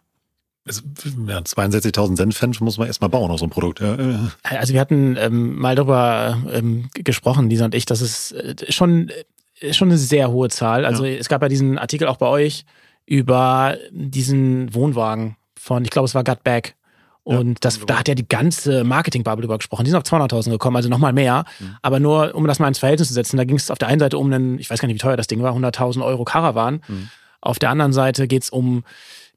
Ja, 1.28 1.40
62.000 1.40 2.18
Senf-Fans 2.18 2.60
muss 2.60 2.78
man 2.78 2.88
erstmal 2.88 3.10
bauen 3.10 3.32
aus 3.32 3.40
so 3.40 3.46
einem 3.46 3.52
Produkt. 3.52 3.80
Ja. 3.80 3.98
Also 4.44 4.74
wir 4.74 4.80
hatten 4.80 5.16
ähm, 5.18 5.58
mal 5.58 5.76
darüber 5.76 6.38
ähm, 6.52 6.90
gesprochen, 6.94 7.50
Lisa 7.50 7.66
und 7.66 7.76
ich, 7.76 7.86
dass 7.86 8.02
es 8.02 8.32
äh, 8.34 8.56
schon, 8.70 9.12
äh, 9.60 9.74
schon 9.74 9.90
eine 9.90 9.98
sehr 9.98 10.32
hohe 10.32 10.50
Zahl. 10.50 10.86
Also 10.86 11.06
ja. 11.06 11.18
es 11.18 11.30
gab 11.30 11.42
ja 11.42 11.48
diesen 11.48 11.78
Artikel 11.80 12.08
auch 12.08 12.18
bei 12.18 12.28
euch, 12.28 12.66
über 13.10 13.76
diesen 13.90 14.72
Wohnwagen 14.76 15.36
von, 15.58 15.84
ich 15.84 15.90
glaube, 15.90 16.06
es 16.06 16.14
war 16.14 16.24
Gutback. 16.24 16.76
Und 17.24 17.66
das, 17.66 17.80
da 17.86 18.00
hat 18.00 18.08
ja 18.08 18.14
die 18.14 18.28
ganze 18.28 18.84
Marketing-Bubble 18.84 19.42
drüber 19.42 19.58
gesprochen. 19.58 19.84
Die 19.84 19.90
sind 19.90 19.98
auf 19.98 20.04
200.000 20.04 20.52
gekommen, 20.52 20.78
also 20.78 20.90
nochmal 20.90 21.12
mehr. 21.12 21.44
Mhm. 21.60 21.76
Aber 21.82 22.00
nur, 22.00 22.36
um 22.36 22.46
das 22.46 22.60
mal 22.60 22.68
ins 22.68 22.78
Verhältnis 22.78 23.08
zu 23.08 23.16
setzen, 23.16 23.38
da 23.38 23.46
ging 23.46 23.56
es 23.56 23.72
auf 23.72 23.80
der 23.80 23.88
einen 23.88 24.00
Seite 24.00 24.20
um 24.20 24.32
einen, 24.32 24.60
ich 24.60 24.70
weiß 24.70 24.80
gar 24.80 24.88
nicht, 24.88 24.96
wie 24.96 25.00
teuer 25.00 25.18
das 25.18 25.26
Ding 25.26 25.42
war, 25.42 25.56
100.000 25.56 26.06
Euro 26.06 26.24
Caravan. 26.24 26.82
Mhm. 26.88 27.10
Auf 27.42 27.58
der 27.58 27.72
anderen 27.72 27.94
Seite 27.94 28.28
geht 28.28 28.44
es 28.44 28.52
um 28.52 28.84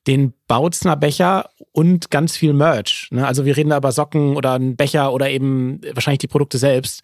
den 0.07 0.35
Bautzner 0.49 0.97
Becher 0.97 1.49
und 1.73 2.11
ganz 2.11 2.37
viel 2.37 2.53
Merch. 2.53 3.09
Ne? 3.11 3.27
Also 3.27 3.47
wir 3.47 3.57
reden 3.57 3.71
da 3.71 3.79
über 3.79 3.93
Socken 3.93 4.37
oder 4.37 4.53
einen 4.53 4.77
Becher 4.77 5.15
oder 5.15 5.31
eben 5.31 5.81
wahrscheinlich 5.95 6.19
die 6.19 6.29
Produkte 6.29 6.59
selbst. 6.59 7.03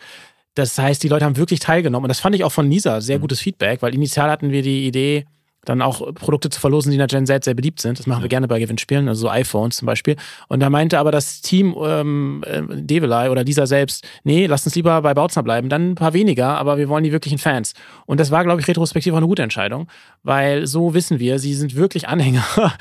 Das 0.54 0.76
heißt, 0.76 1.02
die 1.02 1.08
Leute 1.08 1.24
haben 1.24 1.38
wirklich 1.38 1.60
teilgenommen. 1.60 2.04
Und 2.04 2.08
das 2.08 2.20
fand 2.20 2.34
ich 2.34 2.44
auch 2.44 2.52
von 2.52 2.68
Nisa 2.68 3.00
sehr 3.00 3.18
gutes 3.18 3.40
Feedback, 3.40 3.80
weil 3.80 3.94
initial 3.94 4.30
hatten 4.30 4.50
wir 4.50 4.62
die 4.62 4.86
Idee, 4.86 5.26
dann 5.64 5.82
auch 5.82 6.14
Produkte 6.14 6.50
zu 6.50 6.60
verlosen, 6.60 6.90
die 6.90 6.96
in 6.96 6.98
der 6.98 7.08
Gen 7.08 7.26
Z 7.26 7.44
sehr 7.44 7.54
beliebt 7.54 7.80
sind. 7.80 7.98
Das 7.98 8.06
machen 8.06 8.22
wir 8.22 8.28
gerne 8.28 8.48
bei 8.48 8.58
Gewinnspielen, 8.58 9.08
also 9.08 9.22
so 9.22 9.30
iPhones 9.30 9.76
zum 9.76 9.86
Beispiel. 9.86 10.16
Und 10.48 10.60
da 10.60 10.70
meinte 10.70 10.98
aber 10.98 11.12
das 11.12 11.40
Team 11.40 11.74
ähm, 11.82 12.42
äh, 12.46 12.62
Develei 12.68 13.30
oder 13.30 13.44
dieser 13.44 13.66
selbst, 13.66 14.06
nee, 14.24 14.46
lasst 14.46 14.66
uns 14.66 14.74
lieber 14.74 15.02
bei 15.02 15.14
Bautzner 15.14 15.42
bleiben, 15.42 15.68
dann 15.68 15.90
ein 15.90 15.94
paar 15.94 16.12
weniger, 16.12 16.58
aber 16.58 16.78
wir 16.78 16.88
wollen 16.88 17.04
die 17.04 17.12
wirklichen 17.12 17.38
Fans. 17.38 17.74
Und 18.06 18.20
das 18.20 18.30
war, 18.30 18.44
glaube 18.44 18.60
ich, 18.60 18.68
retrospektiv 18.68 19.12
auch 19.12 19.18
eine 19.18 19.26
gute 19.26 19.42
Entscheidung, 19.42 19.88
weil 20.22 20.66
so 20.66 20.94
wissen 20.94 21.18
wir, 21.18 21.38
sie 21.38 21.54
sind 21.54 21.74
wirklich 21.74 22.08
Anhänger 22.08 22.44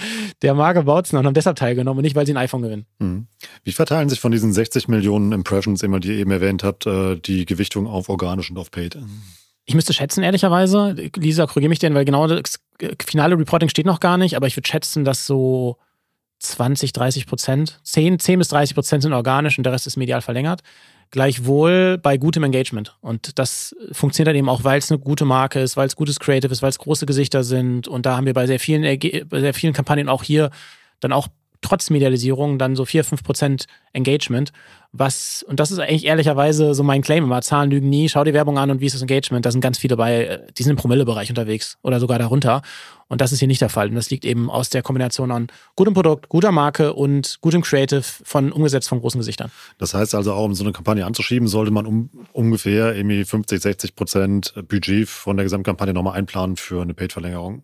der 0.42 0.54
Marke 0.54 0.84
Bautzner 0.84 1.20
und 1.20 1.26
haben 1.26 1.34
deshalb 1.34 1.58
teilgenommen 1.58 2.00
und 2.00 2.04
nicht, 2.04 2.16
weil 2.16 2.26
sie 2.26 2.34
ein 2.34 2.38
iPhone 2.38 2.62
gewinnen. 2.62 2.86
Mhm. 3.00 3.28
Wie 3.64 3.72
verteilen 3.72 4.10
sich 4.10 4.20
von 4.20 4.32
diesen 4.32 4.54
60 4.54 4.88
Millionen 4.88 5.32
Impressions, 5.32 5.84
immer 5.84 6.00
die 6.00 6.10
ihr 6.10 6.20
eben 6.20 6.32
erwähnt 6.32 6.64
habt, 6.64 6.86
äh, 6.86 7.16
die 7.16 7.46
Gewichtung 7.46 7.88
auf 7.88 8.10
organisch 8.10 8.50
und 8.50 8.58
auf 8.58 8.72
paid? 8.72 8.98
Ich 9.68 9.76
müsste 9.76 9.92
schätzen, 9.92 10.24
ehrlicherweise. 10.24 10.96
Lisa, 11.18 11.46
korrigiere 11.46 11.70
mich 11.70 11.80
denn, 11.80 11.94
weil 11.94 12.06
genau 12.06 12.26
das 12.26 12.60
finale 13.06 13.38
Reporting 13.38 13.68
steht 13.68 13.86
noch 13.86 14.00
gar 14.00 14.18
nicht, 14.18 14.38
aber 14.38 14.48
ich 14.48 14.56
würde 14.56 14.68
schätzen, 14.68 15.04
dass 15.04 15.28
so 15.28 15.76
20, 16.40 16.94
30 16.94 17.28
Prozent, 17.28 17.78
10, 17.84 18.18
10 18.18 18.40
bis 18.40 18.48
30 18.48 18.76
Prozent 18.76 19.04
sind 19.04 19.12
organisch 19.12 19.58
und 19.58 19.66
der 19.66 19.74
Rest 19.74 19.86
ist 19.86 19.98
medial 19.98 20.22
verlängert. 20.22 20.62
Gleichwohl 21.12 21.98
bei 21.98 22.18
gutem 22.18 22.44
Engagement. 22.44 22.98
Und 23.02 23.40
das 23.40 23.76
funktioniert 23.92 24.30
dann 24.30 24.36
eben 24.38 24.50
auch, 24.50 24.64
weil 24.64 24.80
es 24.80 24.90
eine 24.90 25.00
gute 25.00 25.26
Marke 25.26 25.60
ist, 25.60 25.76
weil 25.76 25.88
es 25.88 25.98
gutes 25.98 26.20
Creative 26.20 26.52
ist, 26.52 26.62
weil 26.62 26.70
es 26.70 26.80
große 26.80 27.06
Gesichter 27.06 27.44
sind. 27.44 27.90
Und 27.90 28.06
da 28.06 28.16
haben 28.16 28.26
wir 28.26 28.34
bei 28.34 28.48
sehr 28.48 28.62
vielen, 28.62 28.84
bei 29.28 29.40
sehr 29.42 29.54
vielen 29.54 29.74
Kampagnen 29.74 30.08
auch 30.08 30.24
hier 30.24 30.50
dann 31.02 31.12
auch 31.12 31.28
trotz 31.62 31.90
Medialisierung 31.90 32.58
dann 32.58 32.76
so 32.76 32.86
4, 32.86 33.04
5 33.04 33.24
Prozent 33.24 33.66
Engagement. 33.94 34.52
Was, 34.92 35.44
und 35.44 35.60
das 35.60 35.72
ist 35.72 35.80
eigentlich 35.80 36.06
ehrlicherweise 36.06 36.74
so 36.74 36.84
mein 36.84 37.02
Claim 37.02 37.26
immer, 37.26 37.42
Zahlen 37.42 37.70
lügen 37.70 37.90
nie, 37.90 38.10
schau 38.10 38.24
die 38.24 38.34
Werbung 38.34 38.58
an 38.58 38.72
und 38.72 38.82
wie 38.82 38.86
ist 38.86 38.96
das 38.96 39.02
Engagement? 39.02 39.46
Da 39.46 39.52
sind 39.52 39.62
ganz 39.62 39.78
viele 39.78 39.98
bei, 39.98 40.48
die 40.58 40.64
sind 40.64 40.72
im 40.72 40.78
Promille-Bereich 40.78 41.30
unterwegs 41.30 41.78
oder 41.84 42.00
sogar 42.00 42.20
darunter. 42.20 42.62
Und 43.10 43.22
das 43.22 43.32
ist 43.32 43.40
hier 43.40 43.48
nicht 43.48 43.62
der 43.62 43.70
Fall. 43.70 43.90
Und 43.90 43.96
das 43.96 44.10
liegt 44.10 44.26
eben 44.26 44.50
aus 44.50 44.70
der 44.70 44.82
Kombination 44.82 45.32
an 45.32 45.48
gutem 45.76 45.94
Produkt, 45.94 46.30
guter 46.30 46.52
Marke 46.52 46.94
und 46.94 47.38
gutem 47.42 47.62
Creative 47.62 48.02
von 48.02 48.52
umgesetzt 48.52 48.90
von 48.90 49.00
großen 49.00 49.20
Gesichtern. 49.20 49.52
Das 49.78 49.94
heißt 49.94 50.14
also 50.16 50.34
auch, 50.34 50.46
um 50.46 50.54
so 50.54 50.64
eine 50.64 50.74
Kampagne 50.74 51.06
anzuschieben, 51.06 51.48
sollte 51.48 51.72
man 51.72 51.86
um, 51.86 52.10
ungefähr 52.34 52.96
irgendwie 52.96 53.24
50, 53.24 53.62
60 53.62 53.96
Prozent 53.96 54.54
Budget 54.68 55.08
von 55.08 55.38
der 55.38 55.46
Gesamtkampagne 55.46 55.94
nochmal 55.94 56.18
einplanen 56.18 56.58
für 56.58 56.82
eine 56.82 56.94
Paid-Verlängerung. 56.94 57.64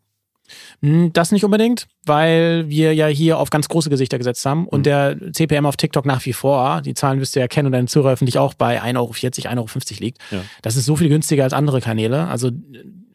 Hm, 0.81 1.13
das 1.13 1.31
nicht 1.31 1.45
unbedingt, 1.45 1.87
weil 2.05 2.67
wir 2.69 2.93
ja 2.93 3.07
hier 3.07 3.39
auf 3.39 3.49
ganz 3.49 3.69
große 3.69 3.89
Gesichter 3.89 4.17
gesetzt 4.17 4.45
haben 4.45 4.67
und 4.67 4.81
mhm. 4.81 4.83
der 4.83 5.17
CPM 5.33 5.65
auf 5.65 5.77
TikTok 5.77 6.05
nach 6.05 6.25
wie 6.25 6.33
vor, 6.33 6.81
die 6.81 6.93
Zahlen 6.93 7.19
wirst 7.19 7.35
du 7.35 7.39
ja 7.39 7.47
kennen 7.47 7.67
und 7.67 7.71
deine 7.71 7.87
Zuhörer 7.87 8.13
öffentlich 8.13 8.37
auch 8.37 8.53
bei 8.53 8.81
1,40 8.81 8.97
Euro, 8.97 9.11
1,50 9.13 9.91
Euro 9.91 9.99
liegt. 9.99 10.17
Ja. 10.31 10.43
Das 10.61 10.75
ist 10.75 10.85
so 10.85 10.95
viel 10.95 11.09
günstiger 11.09 11.43
als 11.43 11.53
andere 11.53 11.81
Kanäle. 11.81 12.27
Also 12.27 12.51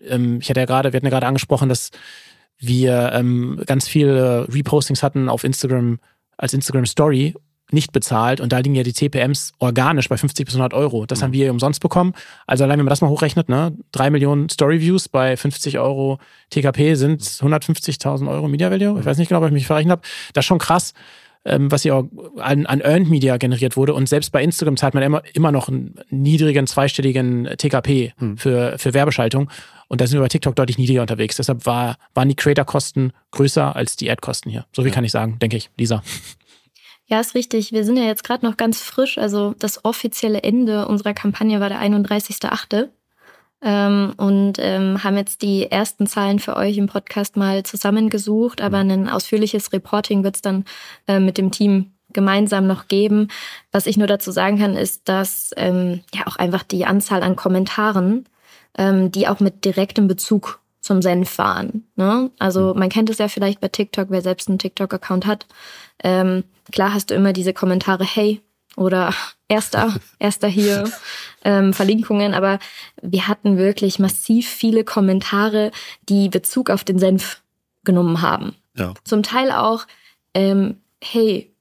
ähm, 0.06 0.38
ich 0.40 0.48
hatte 0.48 0.60
ja 0.60 0.66
gerade, 0.66 0.92
wir 0.92 0.96
hatten 0.96 1.06
ja 1.06 1.10
gerade 1.10 1.26
angesprochen, 1.26 1.68
dass 1.68 1.90
wir 2.58 3.12
ähm, 3.12 3.62
ganz 3.66 3.86
viele 3.86 4.48
Repostings 4.52 5.02
hatten 5.02 5.28
auf 5.28 5.44
Instagram 5.44 6.00
als 6.36 6.54
Instagram 6.54 6.86
Story 6.86 7.34
nicht 7.70 7.92
bezahlt 7.92 8.40
und 8.40 8.52
da 8.52 8.58
liegen 8.58 8.74
ja 8.74 8.82
die 8.82 8.94
CPMs 8.94 9.52
organisch 9.58 10.08
bei 10.08 10.16
50 10.16 10.46
bis 10.46 10.54
100 10.54 10.72
Euro. 10.74 11.06
Das 11.06 11.20
mhm. 11.20 11.24
haben 11.24 11.32
wir 11.32 11.50
umsonst 11.50 11.80
bekommen. 11.80 12.14
Also 12.46 12.64
allein 12.64 12.78
wenn 12.78 12.86
man 12.86 12.90
das 12.90 13.00
mal 13.00 13.08
hochrechnet, 13.08 13.48
ne, 13.48 13.76
drei 13.92 14.10
Millionen 14.10 14.48
Story-Views 14.48 15.08
bei 15.08 15.36
50 15.36 15.78
Euro 15.78 16.18
TKP 16.50 16.94
sind 16.94 17.22
150.000 17.22 18.28
Euro 18.30 18.48
Media 18.48 18.70
Value. 18.70 18.98
Ich 18.98 19.06
weiß 19.06 19.18
nicht 19.18 19.28
genau, 19.28 19.40
ob 19.40 19.46
ich 19.46 19.52
mich 19.52 19.66
verrechnet 19.66 19.92
habe. 19.92 20.02
Das 20.32 20.42
ist 20.42 20.46
schon 20.46 20.58
krass, 20.58 20.94
ähm, 21.44 21.70
was 21.70 21.82
hier 21.82 22.08
an, 22.38 22.66
an 22.66 22.80
Earned 22.80 23.10
Media 23.10 23.36
generiert 23.36 23.76
wurde. 23.76 23.94
Und 23.94 24.08
selbst 24.08 24.30
bei 24.32 24.42
Instagram 24.42 24.76
zahlt 24.76 24.94
man 24.94 25.02
immer, 25.02 25.22
immer 25.34 25.52
noch 25.52 25.68
einen 25.68 25.94
niedrigen, 26.10 26.66
zweistelligen 26.66 27.48
TKP 27.56 28.12
mhm. 28.18 28.36
für, 28.38 28.78
für 28.78 28.94
Werbeschaltung. 28.94 29.50
Und 29.88 30.00
da 30.00 30.06
sind 30.06 30.18
wir 30.18 30.22
bei 30.22 30.28
TikTok 30.28 30.56
deutlich 30.56 30.78
niedriger 30.78 31.00
unterwegs. 31.00 31.36
Deshalb 31.36 31.66
war, 31.66 31.96
waren 32.14 32.28
die 32.28 32.34
Creator-Kosten 32.34 33.12
größer 33.30 33.74
als 33.74 33.96
die 33.96 34.10
Ad-Kosten 34.10 34.50
hier. 34.50 34.66
So 34.72 34.82
viel 34.82 34.90
ja. 34.90 34.94
kann 34.94 35.04
ich 35.04 35.12
sagen, 35.12 35.38
denke 35.38 35.56
ich, 35.56 35.70
Lisa. 35.76 36.02
Ja, 37.08 37.20
ist 37.20 37.34
richtig. 37.34 37.72
Wir 37.72 37.84
sind 37.84 37.96
ja 37.96 38.04
jetzt 38.04 38.22
gerade 38.22 38.44
noch 38.44 38.58
ganz 38.58 38.82
frisch. 38.82 39.16
Also 39.16 39.54
das 39.58 39.84
offizielle 39.84 40.42
Ende 40.42 40.86
unserer 40.86 41.14
Kampagne 41.14 41.58
war 41.58 41.70
der 41.70 41.80
31.8. 41.80 42.88
Ähm, 43.60 44.12
und 44.18 44.54
ähm, 44.58 45.02
haben 45.02 45.16
jetzt 45.16 45.42
die 45.42 45.68
ersten 45.70 46.06
Zahlen 46.06 46.38
für 46.38 46.56
euch 46.56 46.76
im 46.76 46.86
Podcast 46.86 47.36
mal 47.36 47.62
zusammengesucht. 47.64 48.60
Aber 48.60 48.78
ein 48.78 49.08
ausführliches 49.08 49.72
Reporting 49.72 50.22
wird 50.22 50.36
es 50.36 50.42
dann 50.42 50.64
äh, 51.08 51.18
mit 51.18 51.38
dem 51.38 51.50
Team 51.50 51.92
gemeinsam 52.12 52.66
noch 52.66 52.88
geben. 52.88 53.28
Was 53.72 53.86
ich 53.86 53.96
nur 53.96 54.06
dazu 54.06 54.30
sagen 54.30 54.58
kann, 54.58 54.76
ist, 54.76 55.08
dass 55.08 55.52
ähm, 55.56 56.02
ja 56.14 56.26
auch 56.26 56.36
einfach 56.36 56.62
die 56.62 56.84
Anzahl 56.84 57.22
an 57.22 57.36
Kommentaren, 57.36 58.26
ähm, 58.76 59.10
die 59.10 59.28
auch 59.28 59.40
mit 59.40 59.64
direktem 59.64 60.08
Bezug 60.08 60.60
zum 60.80 61.02
Senf 61.02 61.38
waren. 61.38 61.84
Ne? 61.96 62.30
Also 62.38 62.74
man 62.74 62.88
kennt 62.88 63.10
es 63.10 63.18
ja 63.18 63.28
vielleicht 63.28 63.60
bei 63.60 63.68
TikTok, 63.68 64.08
wer 64.10 64.22
selbst 64.22 64.48
einen 64.48 64.58
TikTok-Account 64.58 65.26
hat. 65.26 65.46
Ähm, 66.02 66.44
klar 66.72 66.94
hast 66.94 67.10
du 67.10 67.14
immer 67.14 67.32
diese 67.32 67.52
Kommentare, 67.52 68.04
hey, 68.04 68.40
oder 68.76 69.12
erster, 69.48 69.94
erster 70.18 70.48
hier, 70.48 70.90
ähm, 71.44 71.72
Verlinkungen, 71.72 72.34
aber 72.34 72.58
wir 73.02 73.28
hatten 73.28 73.58
wirklich 73.58 73.98
massiv 73.98 74.48
viele 74.48 74.84
Kommentare, 74.84 75.70
die 76.08 76.28
Bezug 76.28 76.70
auf 76.70 76.84
den 76.84 76.98
Senf 76.98 77.42
genommen 77.84 78.22
haben. 78.22 78.54
Ja. 78.74 78.94
Zum 79.04 79.22
Teil 79.22 79.50
auch, 79.50 79.86
ähm, 80.34 80.80
hey, 81.02 81.52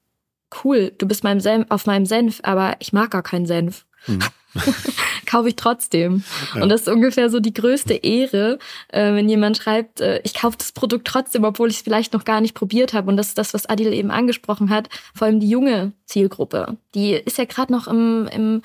cool, 0.63 0.93
du 0.97 1.07
bist 1.07 1.23
meinem 1.23 1.39
Senf, 1.39 1.67
auf 1.69 1.85
meinem 1.85 2.05
Senf, 2.05 2.39
aber 2.43 2.75
ich 2.79 2.93
mag 2.93 3.11
gar 3.11 3.23
keinen 3.23 3.45
Senf. 3.45 3.85
Hm. 4.05 4.19
kaufe 5.25 5.49
ich 5.49 5.55
trotzdem. 5.55 6.23
Ja. 6.55 6.63
Und 6.63 6.69
das 6.69 6.81
ist 6.81 6.87
ungefähr 6.87 7.29
so 7.29 7.39
die 7.39 7.53
größte 7.53 7.93
Ehre, 7.93 8.59
äh, 8.89 9.13
wenn 9.13 9.29
jemand 9.29 9.57
schreibt, 9.57 10.01
äh, 10.01 10.21
ich 10.23 10.33
kaufe 10.33 10.57
das 10.57 10.71
Produkt 10.71 11.07
trotzdem, 11.07 11.43
obwohl 11.43 11.69
ich 11.69 11.77
es 11.77 11.81
vielleicht 11.81 12.13
noch 12.13 12.25
gar 12.25 12.41
nicht 12.41 12.53
probiert 12.53 12.93
habe. 12.93 13.09
Und 13.09 13.17
das 13.17 13.29
ist 13.29 13.37
das, 13.37 13.53
was 13.53 13.67
Adil 13.67 13.93
eben 13.93 14.11
angesprochen 14.11 14.69
hat, 14.69 14.89
vor 15.13 15.27
allem 15.27 15.39
die 15.39 15.49
junge 15.49 15.93
Zielgruppe. 16.05 16.77
Die 16.95 17.13
ist 17.13 17.37
ja 17.37 17.45
gerade 17.45 17.71
noch 17.71 17.87
im, 17.87 18.27
im 18.33 18.61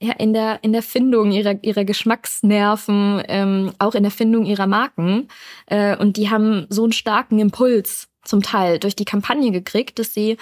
ja, 0.00 0.12
in 0.12 0.32
der, 0.32 0.62
in 0.62 0.72
der 0.72 0.82
Findung 0.82 1.32
ihrer, 1.32 1.62
ihrer 1.62 1.84
Geschmacksnerven, 1.84 3.22
ähm, 3.28 3.72
auch 3.78 3.94
in 3.94 4.02
der 4.02 4.12
Findung 4.12 4.44
ihrer 4.44 4.66
Marken. 4.66 5.28
Äh, 5.66 5.96
und 5.96 6.16
die 6.16 6.30
haben 6.30 6.66
so 6.68 6.82
einen 6.82 6.92
starken 6.92 7.38
Impuls 7.38 8.08
zum 8.22 8.42
Teil 8.42 8.78
durch 8.78 8.96
die 8.96 9.04
Kampagne 9.04 9.50
gekriegt, 9.50 9.98
dass 9.98 10.12
sie 10.12 10.36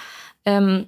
ähm, 0.45 0.87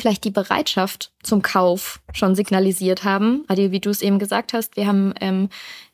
vielleicht 0.00 0.24
die 0.24 0.30
Bereitschaft 0.30 1.12
zum 1.22 1.42
Kauf 1.42 2.00
schon 2.12 2.34
signalisiert 2.34 3.04
haben. 3.04 3.44
Adil, 3.48 3.70
wie 3.70 3.80
du 3.80 3.90
es 3.90 4.02
eben 4.02 4.18
gesagt 4.18 4.52
hast, 4.52 4.76
wir 4.76 4.86
haben 4.86 5.14
ähm, 5.20 5.48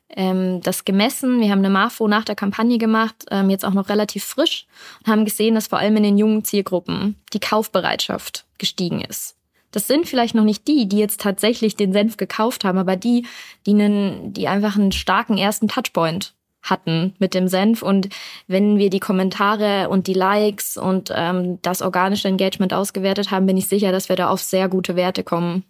ähm, 0.09 0.61
das 0.61 0.85
gemessen, 0.85 1.41
wir 1.41 1.51
haben 1.51 1.59
eine 1.59 1.69
Marfo 1.69 2.07
nach 2.07 2.23
der 2.23 2.35
Kampagne 2.35 2.77
gemacht, 2.77 3.25
ähm, 3.29 3.49
jetzt 3.49 3.65
auch 3.65 3.73
noch 3.73 3.89
relativ 3.89 4.23
frisch 4.23 4.65
und 4.99 5.11
haben 5.11 5.25
gesehen, 5.25 5.55
dass 5.55 5.67
vor 5.67 5.79
allem 5.79 5.97
in 5.97 6.03
den 6.03 6.17
jungen 6.17 6.43
Zielgruppen 6.43 7.15
die 7.33 7.39
Kaufbereitschaft 7.39 8.45
gestiegen 8.57 9.01
ist. 9.01 9.35
Das 9.71 9.87
sind 9.87 10.07
vielleicht 10.07 10.33
noch 10.33 10.45
nicht 10.45 10.67
die, 10.67 10.87
die 10.87 10.97
jetzt 10.97 11.19
tatsächlich 11.19 11.75
den 11.75 11.91
Senf 11.91 12.15
gekauft 12.15 12.63
haben, 12.63 12.77
aber 12.77 12.95
die, 12.95 13.25
die, 13.65 13.71
einen, 13.71 14.33
die 14.33 14.47
einfach 14.47 14.77
einen 14.77 14.93
starken 14.93 15.37
ersten 15.37 15.67
Touchpoint 15.67 16.33
hatten 16.61 17.13
mit 17.19 17.33
dem 17.33 17.47
Senf. 17.47 17.81
Und 17.81 18.09
wenn 18.47 18.77
wir 18.77 18.89
die 18.89 18.99
Kommentare 18.99 19.89
und 19.89 20.07
die 20.07 20.13
Likes 20.13 20.77
und 20.77 21.11
ähm, 21.15 21.59
das 21.61 21.81
organische 21.81 22.27
Engagement 22.27 22.73
ausgewertet 22.73 23.31
haben, 23.31 23.45
bin 23.45 23.57
ich 23.57 23.67
sicher, 23.67 23.91
dass 23.91 24.09
wir 24.09 24.15
da 24.15 24.29
auf 24.29 24.41
sehr 24.41 24.69
gute 24.69 24.95
Werte 24.95 25.23
kommen. 25.23 25.63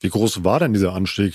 Wie 0.00 0.08
groß 0.08 0.44
war 0.44 0.58
denn 0.58 0.72
dieser 0.72 0.92
Anstieg? 0.92 1.34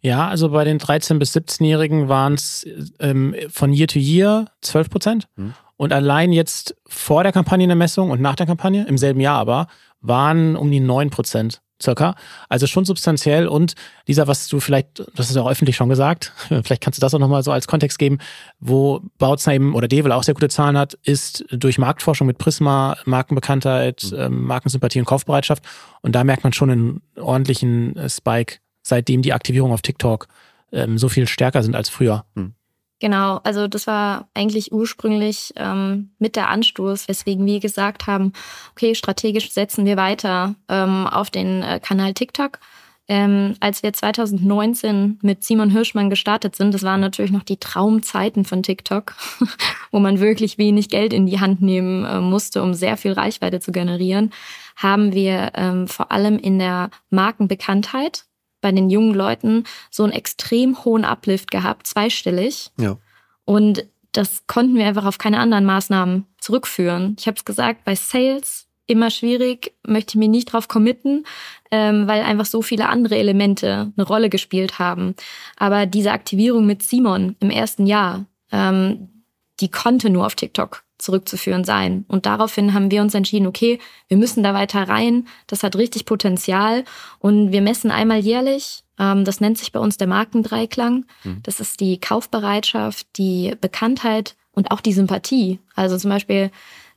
Ja, 0.00 0.28
also 0.28 0.50
bei 0.50 0.64
den 0.64 0.78
13- 0.78 1.18
bis 1.18 1.34
17-Jährigen 1.34 2.08
waren 2.08 2.34
es 2.34 2.66
ähm, 2.98 3.34
von 3.48 3.72
Year 3.72 3.86
to 3.86 3.98
Year 3.98 4.46
12 4.60 4.90
Prozent. 4.90 5.28
Hm. 5.36 5.54
Und 5.76 5.92
allein 5.92 6.32
jetzt 6.32 6.76
vor 6.86 7.22
der 7.22 7.32
Kampagne 7.32 7.64
in 7.64 7.68
der 7.68 7.76
Messung 7.76 8.10
und 8.10 8.20
nach 8.20 8.36
der 8.36 8.46
Kampagne, 8.46 8.86
im 8.86 8.98
selben 8.98 9.20
Jahr 9.20 9.38
aber, 9.38 9.66
waren 10.00 10.56
um 10.56 10.70
die 10.70 10.80
9 10.80 11.10
Prozent 11.10 11.62
circa. 11.82 12.14
Also 12.48 12.66
schon 12.66 12.84
substanziell 12.84 13.46
und 13.46 13.74
dieser, 14.06 14.26
was 14.26 14.48
du 14.48 14.60
vielleicht, 14.60 15.04
das 15.14 15.30
ist 15.30 15.36
ja 15.36 15.42
auch 15.42 15.50
öffentlich 15.50 15.76
schon 15.76 15.88
gesagt, 15.88 16.32
vielleicht 16.48 16.82
kannst 16.82 16.98
du 16.98 17.00
das 17.00 17.14
auch 17.14 17.18
nochmal 17.18 17.42
so 17.42 17.52
als 17.52 17.66
Kontext 17.66 17.98
geben, 17.98 18.18
wo 18.60 19.00
Bautzner 19.18 19.54
eben 19.54 19.74
oder 19.74 19.88
Devel 19.88 20.12
auch 20.12 20.22
sehr 20.22 20.34
gute 20.34 20.48
Zahlen 20.48 20.78
hat, 20.78 20.94
ist 21.02 21.44
durch 21.50 21.78
Marktforschung 21.78 22.26
mit 22.26 22.38
Prisma, 22.38 22.96
Markenbekanntheit, 23.04 24.08
mhm. 24.10 24.18
ähm, 24.18 24.44
Markensympathie 24.44 25.00
und 25.00 25.06
Kaufbereitschaft. 25.06 25.64
Und 26.00 26.14
da 26.14 26.24
merkt 26.24 26.44
man 26.44 26.52
schon 26.52 26.70
einen 26.70 27.02
ordentlichen 27.16 27.96
äh, 27.96 28.08
Spike, 28.08 28.58
seitdem 28.82 29.22
die 29.22 29.32
Aktivierung 29.32 29.72
auf 29.72 29.82
TikTok 29.82 30.28
ähm, 30.72 30.98
so 30.98 31.08
viel 31.08 31.26
stärker 31.26 31.62
sind 31.62 31.76
als 31.76 31.88
früher. 31.88 32.24
Mhm. 32.34 32.54
Genau, 33.02 33.40
also 33.42 33.66
das 33.66 33.88
war 33.88 34.28
eigentlich 34.32 34.70
ursprünglich 34.70 35.52
ähm, 35.56 36.10
mit 36.20 36.36
der 36.36 36.48
Anstoß, 36.50 37.08
weswegen 37.08 37.44
wir 37.46 37.58
gesagt 37.58 38.06
haben, 38.06 38.32
okay, 38.70 38.94
strategisch 38.94 39.50
setzen 39.50 39.86
wir 39.86 39.96
weiter 39.96 40.54
ähm, 40.68 41.08
auf 41.08 41.28
den 41.28 41.64
äh, 41.64 41.80
Kanal 41.80 42.14
TikTok. 42.14 42.60
Ähm, 43.08 43.56
als 43.58 43.82
wir 43.82 43.92
2019 43.92 45.18
mit 45.20 45.42
Simon 45.42 45.70
Hirschmann 45.70 46.10
gestartet 46.10 46.54
sind, 46.54 46.74
das 46.74 46.84
waren 46.84 47.00
natürlich 47.00 47.32
noch 47.32 47.42
die 47.42 47.56
Traumzeiten 47.56 48.44
von 48.44 48.62
TikTok, 48.62 49.16
wo 49.90 49.98
man 49.98 50.20
wirklich 50.20 50.56
wenig 50.56 50.88
Geld 50.88 51.12
in 51.12 51.26
die 51.26 51.40
Hand 51.40 51.60
nehmen 51.60 52.04
äh, 52.04 52.20
musste, 52.20 52.62
um 52.62 52.72
sehr 52.72 52.96
viel 52.96 53.14
Reichweite 53.14 53.58
zu 53.58 53.72
generieren, 53.72 54.32
haben 54.76 55.12
wir 55.12 55.50
ähm, 55.56 55.88
vor 55.88 56.12
allem 56.12 56.38
in 56.38 56.60
der 56.60 56.90
Markenbekanntheit 57.10 58.26
bei 58.62 58.72
den 58.72 58.88
jungen 58.88 59.14
Leuten 59.14 59.64
so 59.90 60.04
einen 60.04 60.12
extrem 60.12 60.82
hohen 60.84 61.04
Uplift 61.04 61.50
gehabt, 61.50 61.86
zweistellig. 61.86 62.70
Ja. 62.78 62.96
Und 63.44 63.84
das 64.12 64.46
konnten 64.46 64.76
wir 64.76 64.86
einfach 64.86 65.04
auf 65.04 65.18
keine 65.18 65.38
anderen 65.38 65.66
Maßnahmen 65.66 66.26
zurückführen. 66.38 67.16
Ich 67.18 67.26
habe 67.26 67.36
es 67.36 67.44
gesagt, 67.44 67.84
bei 67.84 67.94
Sales 67.94 68.66
immer 68.86 69.10
schwierig, 69.10 69.74
möchte 69.86 70.12
ich 70.12 70.16
mir 70.16 70.28
nicht 70.28 70.52
drauf 70.52 70.68
committen, 70.68 71.24
ähm, 71.70 72.06
weil 72.06 72.22
einfach 72.22 72.46
so 72.46 72.62
viele 72.62 72.88
andere 72.88 73.16
Elemente 73.16 73.92
eine 73.96 74.06
Rolle 74.06 74.28
gespielt 74.28 74.78
haben. 74.78 75.14
Aber 75.56 75.86
diese 75.86 76.12
Aktivierung 76.12 76.66
mit 76.66 76.82
Simon 76.82 77.36
im 77.40 77.50
ersten 77.50 77.86
Jahr, 77.86 78.26
ähm, 78.50 79.24
die 79.60 79.70
konnte 79.70 80.10
nur 80.10 80.26
auf 80.26 80.34
TikTok 80.34 80.84
zurückzuführen 81.02 81.64
sein. 81.64 82.04
Und 82.08 82.26
daraufhin 82.26 82.74
haben 82.74 82.90
wir 82.90 83.02
uns 83.02 83.14
entschieden, 83.14 83.46
okay, 83.46 83.78
wir 84.08 84.16
müssen 84.16 84.42
da 84.42 84.54
weiter 84.54 84.88
rein. 84.88 85.26
Das 85.46 85.62
hat 85.62 85.76
richtig 85.76 86.04
Potenzial. 86.04 86.84
Und 87.18 87.52
wir 87.52 87.62
messen 87.62 87.90
einmal 87.90 88.20
jährlich. 88.20 88.84
Ähm, 88.98 89.24
das 89.24 89.40
nennt 89.40 89.58
sich 89.58 89.72
bei 89.72 89.80
uns 89.80 89.96
der 89.96 90.06
Markendreiklang. 90.06 91.04
Mhm. 91.24 91.40
Das 91.42 91.60
ist 91.60 91.80
die 91.80 91.98
Kaufbereitschaft, 91.98 93.06
die 93.16 93.54
Bekanntheit 93.60 94.36
und 94.52 94.70
auch 94.70 94.80
die 94.80 94.92
Sympathie. 94.92 95.58
Also 95.74 95.96
zum 95.98 96.10
Beispiel, 96.10 96.50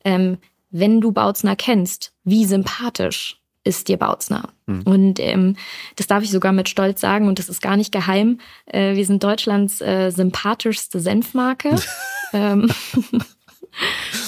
ähm, 0.03 0.37
wenn 0.69 1.01
du 1.01 1.11
Bautzner 1.11 1.55
kennst, 1.55 2.13
wie 2.23 2.45
sympathisch 2.45 3.39
ist 3.63 3.87
dir 3.87 3.97
Bautzner. 3.97 4.49
Mhm. 4.67 4.81
Und 4.83 5.19
ähm, 5.19 5.55
das 5.95 6.07
darf 6.07 6.23
ich 6.23 6.29
sogar 6.29 6.51
mit 6.51 6.69
Stolz 6.69 7.01
sagen 7.01 7.27
und 7.27 7.39
das 7.39 7.49
ist 7.49 7.61
gar 7.61 7.75
nicht 7.75 7.91
geheim. 7.91 8.39
Äh, 8.67 8.95
wir 8.95 9.05
sind 9.05 9.23
Deutschlands 9.23 9.81
äh, 9.81 10.11
sympathischste 10.11 10.99
Senfmarke. 10.99 11.75
ähm, 12.33 12.69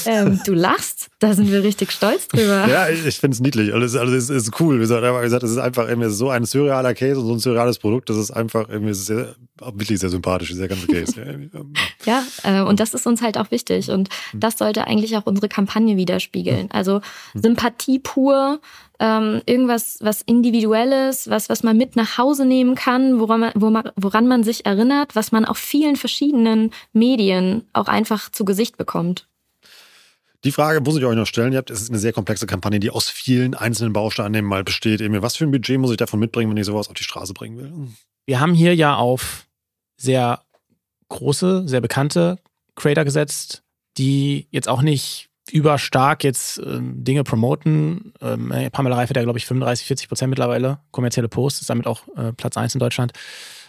ähm, 0.05 0.39
du 0.45 0.53
lachst, 0.53 1.09
da 1.19 1.33
sind 1.33 1.51
wir 1.51 1.63
richtig 1.63 1.91
stolz 1.91 2.27
drüber. 2.27 2.67
Ja, 2.67 2.89
ich, 2.89 3.05
ich 3.05 3.19
finde 3.19 3.35
es 3.35 3.39
niedlich. 3.39 3.73
Also, 3.73 3.99
also 3.99 4.15
es 4.15 4.29
ist 4.29 4.59
cool. 4.59 4.77
Wie 4.77 4.79
gesagt, 4.79 5.43
es 5.43 5.51
ist 5.51 5.57
einfach 5.57 5.87
irgendwie 5.87 6.09
so 6.09 6.29
ein 6.29 6.45
surrealer 6.45 6.93
Case 6.93 7.19
und 7.19 7.27
so 7.27 7.33
ein 7.33 7.39
surreales 7.39 7.79
Produkt. 7.79 8.09
Das 8.09 8.17
ist 8.17 8.31
einfach 8.31 8.69
irgendwie 8.69 8.93
sehr, 8.93 9.35
wirklich 9.59 9.99
sehr 9.99 10.09
sympathisch, 10.09 10.49
dieser 10.49 10.67
ganze 10.67 10.87
Case. 10.87 11.13
ja, 12.05 12.23
äh, 12.43 12.61
und 12.61 12.79
das 12.79 12.93
ist 12.93 13.07
uns 13.07 13.21
halt 13.21 13.37
auch 13.37 13.51
wichtig. 13.51 13.89
Und 13.89 14.09
hm. 14.31 14.39
das 14.39 14.57
sollte 14.57 14.87
eigentlich 14.87 15.17
auch 15.17 15.25
unsere 15.25 15.49
Kampagne 15.49 15.97
widerspiegeln. 15.97 16.69
Also 16.71 17.01
hm. 17.33 17.41
Sympathie 17.41 17.99
pur, 17.99 18.59
ähm, 18.99 19.41
irgendwas, 19.45 19.99
was 20.01 20.21
Individuelles, 20.21 21.29
was, 21.29 21.49
was 21.49 21.63
man 21.63 21.77
mit 21.77 21.95
nach 21.95 22.17
Hause 22.17 22.45
nehmen 22.45 22.75
kann, 22.75 23.19
woran 23.19 23.39
man, 23.39 23.51
wo 23.55 23.69
man, 23.69 23.91
woran 23.95 24.27
man 24.27 24.43
sich 24.43 24.65
erinnert, 24.65 25.15
was 25.15 25.31
man 25.31 25.45
auf 25.45 25.57
vielen 25.57 25.95
verschiedenen 25.95 26.71
Medien 26.93 27.63
auch 27.73 27.87
einfach 27.87 28.31
zu 28.31 28.45
Gesicht 28.45 28.77
bekommt. 28.77 29.27
Die 30.47 30.53
Frage 30.53 30.79
muss 30.79 30.95
ich 30.95 31.03
euch 31.03 31.17
noch 31.17 31.25
stellen. 31.25 31.51
Ihr 31.51 31.57
habt, 31.57 31.71
es 31.71 31.81
ist 31.81 31.89
eine 31.89 31.99
sehr 31.99 32.13
komplexe 32.13 32.47
Kampagne, 32.47 32.79
die 32.79 32.89
aus 32.89 33.09
vielen 33.09 33.53
einzelnen 33.53 33.91
Bausteinen 33.91 34.45
mal 34.45 34.63
besteht. 34.63 35.01
Was 35.21 35.35
für 35.35 35.43
ein 35.43 35.51
Budget 35.51 35.77
muss 35.77 35.91
ich 35.91 35.97
davon 35.97 36.21
mitbringen, 36.21 36.49
wenn 36.49 36.55
ich 36.55 36.65
sowas 36.65 36.87
auf 36.87 36.93
die 36.93 37.03
Straße 37.03 37.33
bringen 37.33 37.57
will? 37.57 37.73
Wir 38.25 38.39
haben 38.39 38.53
hier 38.53 38.73
ja 38.73 38.95
auf 38.95 39.45
sehr 39.97 40.39
große, 41.09 41.67
sehr 41.67 41.81
bekannte 41.81 42.37
Creator 42.75 43.03
gesetzt, 43.03 43.63
die 43.97 44.47
jetzt 44.49 44.69
auch 44.69 44.81
nicht 44.81 45.27
überstark 45.51 46.23
jetzt 46.23 46.59
ähm, 46.59 47.03
Dinge 47.03 47.25
promoten. 47.25 48.13
Ähm, 48.21 48.53
Pamela 48.71 48.95
Reif 48.95 49.09
hat 49.09 49.17
ja, 49.17 49.23
glaube 49.23 49.39
ich, 49.39 49.45
35, 49.45 49.85
40 49.85 50.07
Prozent 50.07 50.29
mittlerweile 50.29 50.79
kommerzielle 50.91 51.27
Posts, 51.27 51.59
ist 51.59 51.69
damit 51.69 51.87
auch 51.87 52.07
äh, 52.15 52.31
Platz 52.31 52.55
1 52.55 52.73
in 52.73 52.79
Deutschland. 52.79 53.11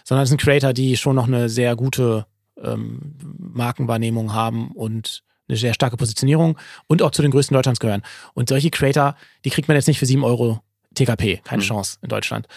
Sondern 0.05 0.23
es 0.23 0.29
sind 0.29 0.39
Creator, 0.39 0.71
die 0.71 0.95
schon 0.95 1.17
noch 1.17 1.27
eine 1.27 1.49
sehr 1.49 1.75
gute 1.75 2.25
ähm, 2.63 3.15
Markenwahrnehmung 3.37 4.33
haben 4.33 4.71
und 4.71 5.23
eine 5.49 5.57
sehr 5.57 5.73
starke 5.73 5.97
Positionierung 5.97 6.57
und 6.87 7.01
auch 7.01 7.11
zu 7.11 7.21
den 7.21 7.31
größten 7.31 7.53
Deutschlands 7.53 7.79
gehören. 7.79 8.03
Und 8.33 8.49
solche 8.49 8.69
Creator, 8.69 9.15
die 9.43 9.49
kriegt 9.49 9.67
man 9.67 9.75
jetzt 9.75 9.87
nicht 9.87 9.99
für 9.99 10.05
7 10.05 10.23
Euro 10.23 10.61
TKP, 10.95 11.41
keine 11.43 11.61
mhm. 11.61 11.67
Chance 11.67 11.97
in 12.01 12.09
Deutschland. 12.09 12.47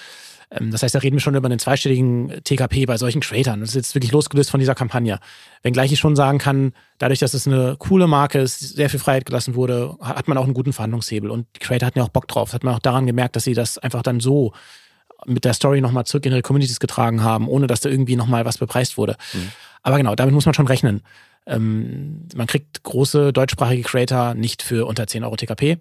Ähm, 0.51 0.71
das 0.71 0.83
heißt, 0.83 0.95
da 0.95 0.99
reden 0.99 1.17
wir 1.17 1.21
schon 1.21 1.35
über 1.35 1.47
einen 1.47 1.59
zweistelligen 1.59 2.41
TKP 2.45 2.87
bei 2.87 2.97
solchen 2.97 3.21
Creatern. 3.21 3.61
Das 3.61 3.71
ist 3.71 3.75
jetzt 3.75 3.95
wirklich 3.95 4.13
losgelöst 4.13 4.51
von 4.51 4.61
dieser 4.61 4.75
Kampagne. 4.75 5.19
Wenngleich 5.63 5.93
ich 5.93 5.99
schon 5.99 6.17
sagen 6.17 6.39
kann, 6.39 6.73
dadurch, 6.99 7.21
dass 7.21 7.35
es 7.35 7.47
eine 7.47 7.77
coole 7.79 8.07
Marke 8.07 8.39
ist, 8.39 8.61
sehr 8.61 8.91
viel 8.91 9.01
Freiheit 9.01 9.25
gelassen 9.25 9.55
wurde, 9.55 9.97
hat 10.01 10.29
man 10.29 10.37
auch 10.39 10.45
einen 10.45 10.55
guten 10.55 10.73
Verhandlungshebel. 10.73 11.31
Und 11.31 11.47
die 11.57 11.61
Creator 11.61 11.87
hatten 11.87 11.99
ja 11.99 12.05
auch 12.05 12.11
Bock 12.11 12.29
drauf. 12.29 12.51
Das 12.51 12.55
hat 12.55 12.65
man 12.65 12.75
auch 12.75 12.81
daran 12.81 13.07
gemerkt, 13.07 13.37
dass 13.37 13.45
sie 13.45 13.55
das 13.55 13.79
einfach 13.79 14.03
dann 14.03 14.21
so 14.21 14.53
mit 15.25 15.45
der 15.45 15.55
Story 15.55 15.81
nochmal 15.81 16.05
zurück 16.05 16.27
in 16.27 16.33
ihre 16.33 16.43
Communities 16.43 16.81
getragen 16.81 17.23
haben, 17.23 17.49
ohne 17.49 17.67
dass 17.67 17.81
da 17.81 17.89
irgendwie 17.89 18.17
nochmal 18.17 18.45
was 18.45 18.59
bepreist 18.59 18.99
wurde. 18.99 19.17
Mhm. 19.33 19.53
Aber 19.83 19.97
genau, 19.97 20.15
damit 20.15 20.35
muss 20.35 20.47
man 20.47 20.55
schon 20.55 20.67
rechnen. 20.67 21.03
Ähm, 21.47 22.29
man 22.35 22.47
kriegt 22.47 22.83
große 22.83 23.33
deutschsprachige 23.33 23.83
Creator 23.83 24.35
nicht 24.35 24.63
für 24.63 24.87
unter 24.87 25.07
10 25.07 25.25
Euro 25.25 25.37
TKP. 25.37 25.79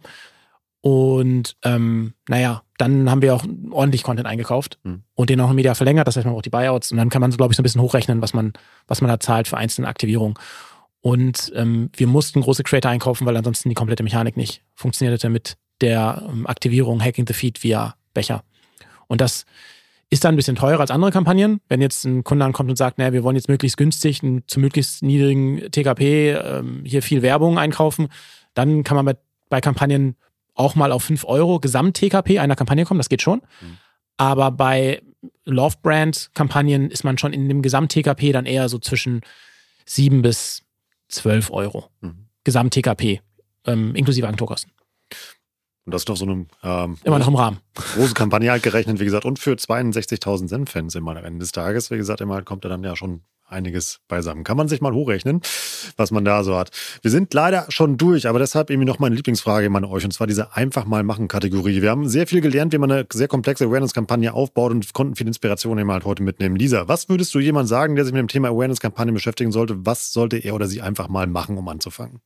Und 0.82 1.57
ähm, 1.64 2.14
naja, 2.28 2.64
dann 2.78 3.09
haben 3.09 3.22
wir 3.22 3.36
auch 3.36 3.45
ordentlich 3.70 4.01
Content 4.01 4.28
eingekauft 4.28 4.80
mhm. 4.84 5.03
und 5.14 5.30
den 5.30 5.39
auch 5.39 5.51
im 5.51 5.55
Media 5.55 5.76
verlängert. 5.76 6.07
Das 6.07 6.16
heißt, 6.16 6.26
man 6.26 6.34
braucht 6.34 6.45
die 6.45 6.49
Buyouts 6.49 6.91
und 6.91 6.97
dann 6.97 7.09
kann 7.09 7.22
man, 7.22 7.30
glaube 7.32 7.53
ich, 7.53 7.57
so 7.57 7.62
ein 7.62 7.64
bisschen 7.64 7.82
hochrechnen, 7.82 8.22
was 8.22 8.34
man, 8.34 8.53
was 8.88 9.01
man 9.01 9.09
da 9.09 9.20
zahlt 9.20 9.47
für 9.47 9.57
einzelne 9.57 9.88
Aktivierungen. 9.88 10.36
Und 11.01 11.51
ähm, 11.55 11.91
wir 11.95 12.07
mussten 12.07 12.41
große 12.41 12.64
Creator 12.64 12.89
einkaufen, 12.89 13.26
weil 13.28 13.38
ansonsten 13.38 13.70
die 13.70 13.76
komplette 13.76 14.03
Mechanik 14.03 14.38
nicht 14.38 14.64
funktionierte 14.74 15.30
mit 15.30 15.57
der 15.82 16.24
ähm, 16.28 16.47
Aktivierung 16.47 17.03
Hacking 17.03 17.28
the 17.28 17.34
Feed 17.34 17.64
via 17.64 17.95
Becher. 18.14 18.43
Und 19.07 19.22
das 19.22 19.45
ist 20.12 20.26
dann 20.26 20.34
ein 20.34 20.38
bisschen 20.38 20.57
teurer 20.57 20.82
als 20.82 20.91
andere 20.91 21.09
Kampagnen. 21.09 21.62
Wenn 21.70 21.82
jetzt 21.82 22.03
ein 22.03 22.24
Kunde 22.24 22.45
ankommt 22.45 22.70
und 22.70 22.76
sagt, 22.76 22.97
naja, 22.97 23.14
wir 23.14 23.24
wollen 23.24 23.38
jetzt 23.38 23.47
möglichst 23.47 23.78
günstig, 23.78 24.22
zu 24.45 24.59
möglichst 24.59 25.01
niedrigen 25.01 25.72
TKP 25.72 26.32
ähm, 26.32 26.84
hier 26.86 27.01
viel 27.01 27.22
Werbung 27.22 27.57
einkaufen, 27.57 28.09
dann 28.53 28.84
kann 28.84 28.97
man 28.97 29.05
bei, 29.05 29.16
bei 29.49 29.62
Kampagnen 29.62 30.18
auch 30.53 30.76
mal 30.76 30.91
auf 30.91 31.03
5 31.03 31.24
Euro 31.24 31.59
Gesamt-TKP 31.59 32.39
einer 32.39 32.57
Kampagne 32.57 32.84
kommen, 32.84 32.99
das 32.99 33.07
geht 33.07 33.22
schon. 33.22 33.39
Mhm. 33.62 33.78
Aber 34.18 34.51
bei 34.51 35.01
Love-Brand-Kampagnen 35.45 36.91
ist 36.91 37.05
man 37.05 37.18
schon 37.18 37.32
in 37.32 37.47
dem 37.47 37.62
Gesamt-TKP 37.62 38.34
dann 38.34 38.45
eher 38.45 38.68
so 38.68 38.80
zwischen 38.80 39.22
7 39.86 40.22
bis 40.22 40.64
12 41.07 41.51
Euro. 41.51 41.88
Mhm. 42.01 42.28
Gesamt-TKP, 42.43 43.22
ähm, 43.66 43.95
inklusive 43.95 44.28
Agenturkosten. 44.28 44.74
Und 45.86 45.93
das 45.93 46.01
ist 46.01 46.09
doch 46.09 46.17
so 46.17 46.25
eine 46.25 46.45
ähm, 46.63 46.97
immer 47.03 47.17
noch 47.17 47.27
im 47.27 47.36
Rahmen. 47.36 47.59
Große 47.95 48.13
Kampagne 48.13 48.51
halt 48.51 48.63
gerechnet, 48.63 48.99
wie 48.99 49.05
gesagt, 49.05 49.25
und 49.25 49.39
für 49.39 49.53
62.000 49.53 50.47
Zen-Fans 50.47 50.95
immer 50.95 51.17
am 51.17 51.25
Ende 51.25 51.39
des 51.39 51.51
Tages, 51.51 51.89
wie 51.89 51.97
gesagt, 51.97 52.21
immer 52.21 52.41
kommt 52.43 52.65
da 52.65 52.69
dann 52.69 52.84
ja 52.84 52.95
schon 52.95 53.21
einiges 53.51 53.99
beisammen. 54.07 54.43
Kann 54.43 54.57
man 54.57 54.67
sich 54.67 54.82
mal 54.82 54.93
hochrechnen, 54.93 55.41
was 55.97 56.11
man 56.11 56.23
da 56.23 56.43
so 56.43 56.55
hat. 56.55 56.71
Wir 57.01 57.11
sind 57.11 57.34
leider 57.34 57.65
schon 57.69 57.97
durch, 57.97 58.27
aber 58.27 58.39
deshalb 58.39 58.69
irgendwie 58.69 58.88
noch 58.88 58.99
meine 58.99 59.15
Lieblingsfrage 59.15 59.67
an 59.67 59.86
euch, 59.86 60.05
und 60.05 60.11
zwar 60.11 60.27
diese 60.27 60.55
einfach 60.55 60.86
mal 60.86 61.03
machen 61.03 61.27
Kategorie. 61.27 61.82
Wir 61.82 61.89
haben 61.89 62.07
sehr 62.07 62.27
viel 62.27 62.41
gelernt, 62.41 62.73
wie 62.73 62.77
man 62.77 62.91
eine 62.91 63.05
sehr 63.11 63.27
komplexe 63.27 63.65
Awareness-Kampagne 63.65 64.34
aufbaut 64.34 64.71
und 64.71 64.93
konnten 64.93 65.15
viel 65.15 65.27
Inspiration 65.27 65.77
eben 65.77 65.91
halt 65.91 66.05
heute 66.05 66.23
mitnehmen. 66.23 66.55
Lisa, 66.55 66.88
was 66.88 67.09
würdest 67.09 67.34
du 67.36 67.39
jemand 67.39 67.67
sagen, 67.67 67.95
der 67.95 68.05
sich 68.05 68.13
mit 68.13 68.19
dem 68.19 68.27
Thema 68.27 68.49
Awareness-Kampagne 68.49 69.13
beschäftigen 69.13 69.51
sollte? 69.51 69.86
Was 69.86 70.13
sollte 70.13 70.38
er 70.38 70.55
oder 70.55 70.67
sie 70.67 70.82
einfach 70.82 71.09
mal 71.09 71.27
machen, 71.27 71.57
um 71.57 71.67
anzufangen? 71.67 72.21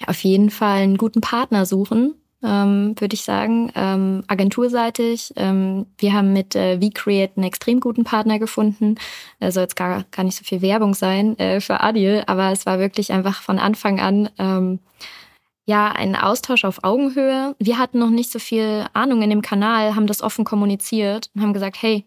Ja, 0.00 0.08
auf 0.08 0.22
jeden 0.24 0.50
Fall 0.50 0.78
einen 0.78 0.96
guten 0.96 1.20
Partner 1.20 1.64
suchen 1.64 2.14
ähm, 2.46 2.94
würde 2.98 3.14
ich 3.14 3.22
sagen, 3.22 3.72
ähm, 3.74 4.22
agenturseitig. 4.28 5.32
Ähm, 5.36 5.86
wir 5.98 6.12
haben 6.12 6.32
mit 6.32 6.54
äh, 6.54 6.78
VCreate 6.78 7.36
einen 7.36 7.46
extrem 7.46 7.80
guten 7.80 8.04
Partner 8.04 8.38
gefunden. 8.38 8.94
Da 9.40 9.50
soll 9.50 9.64
jetzt 9.64 9.76
gar, 9.76 10.04
gar 10.12 10.22
nicht 10.22 10.36
so 10.36 10.44
viel 10.44 10.62
Werbung 10.62 10.94
sein 10.94 11.38
äh, 11.38 11.60
für 11.60 11.80
Adil, 11.80 12.22
aber 12.26 12.52
es 12.52 12.64
war 12.64 12.78
wirklich 12.78 13.12
einfach 13.12 13.42
von 13.42 13.58
Anfang 13.58 14.00
an 14.00 14.30
ähm, 14.38 14.78
ja 15.66 15.90
ein 15.90 16.14
Austausch 16.14 16.64
auf 16.64 16.84
Augenhöhe. 16.84 17.56
Wir 17.58 17.78
hatten 17.78 17.98
noch 17.98 18.10
nicht 18.10 18.30
so 18.30 18.38
viel 18.38 18.86
Ahnung 18.92 19.22
in 19.22 19.30
dem 19.30 19.42
Kanal, 19.42 19.96
haben 19.96 20.06
das 20.06 20.22
offen 20.22 20.44
kommuniziert 20.44 21.30
und 21.34 21.42
haben 21.42 21.52
gesagt, 21.52 21.82
hey, 21.82 22.06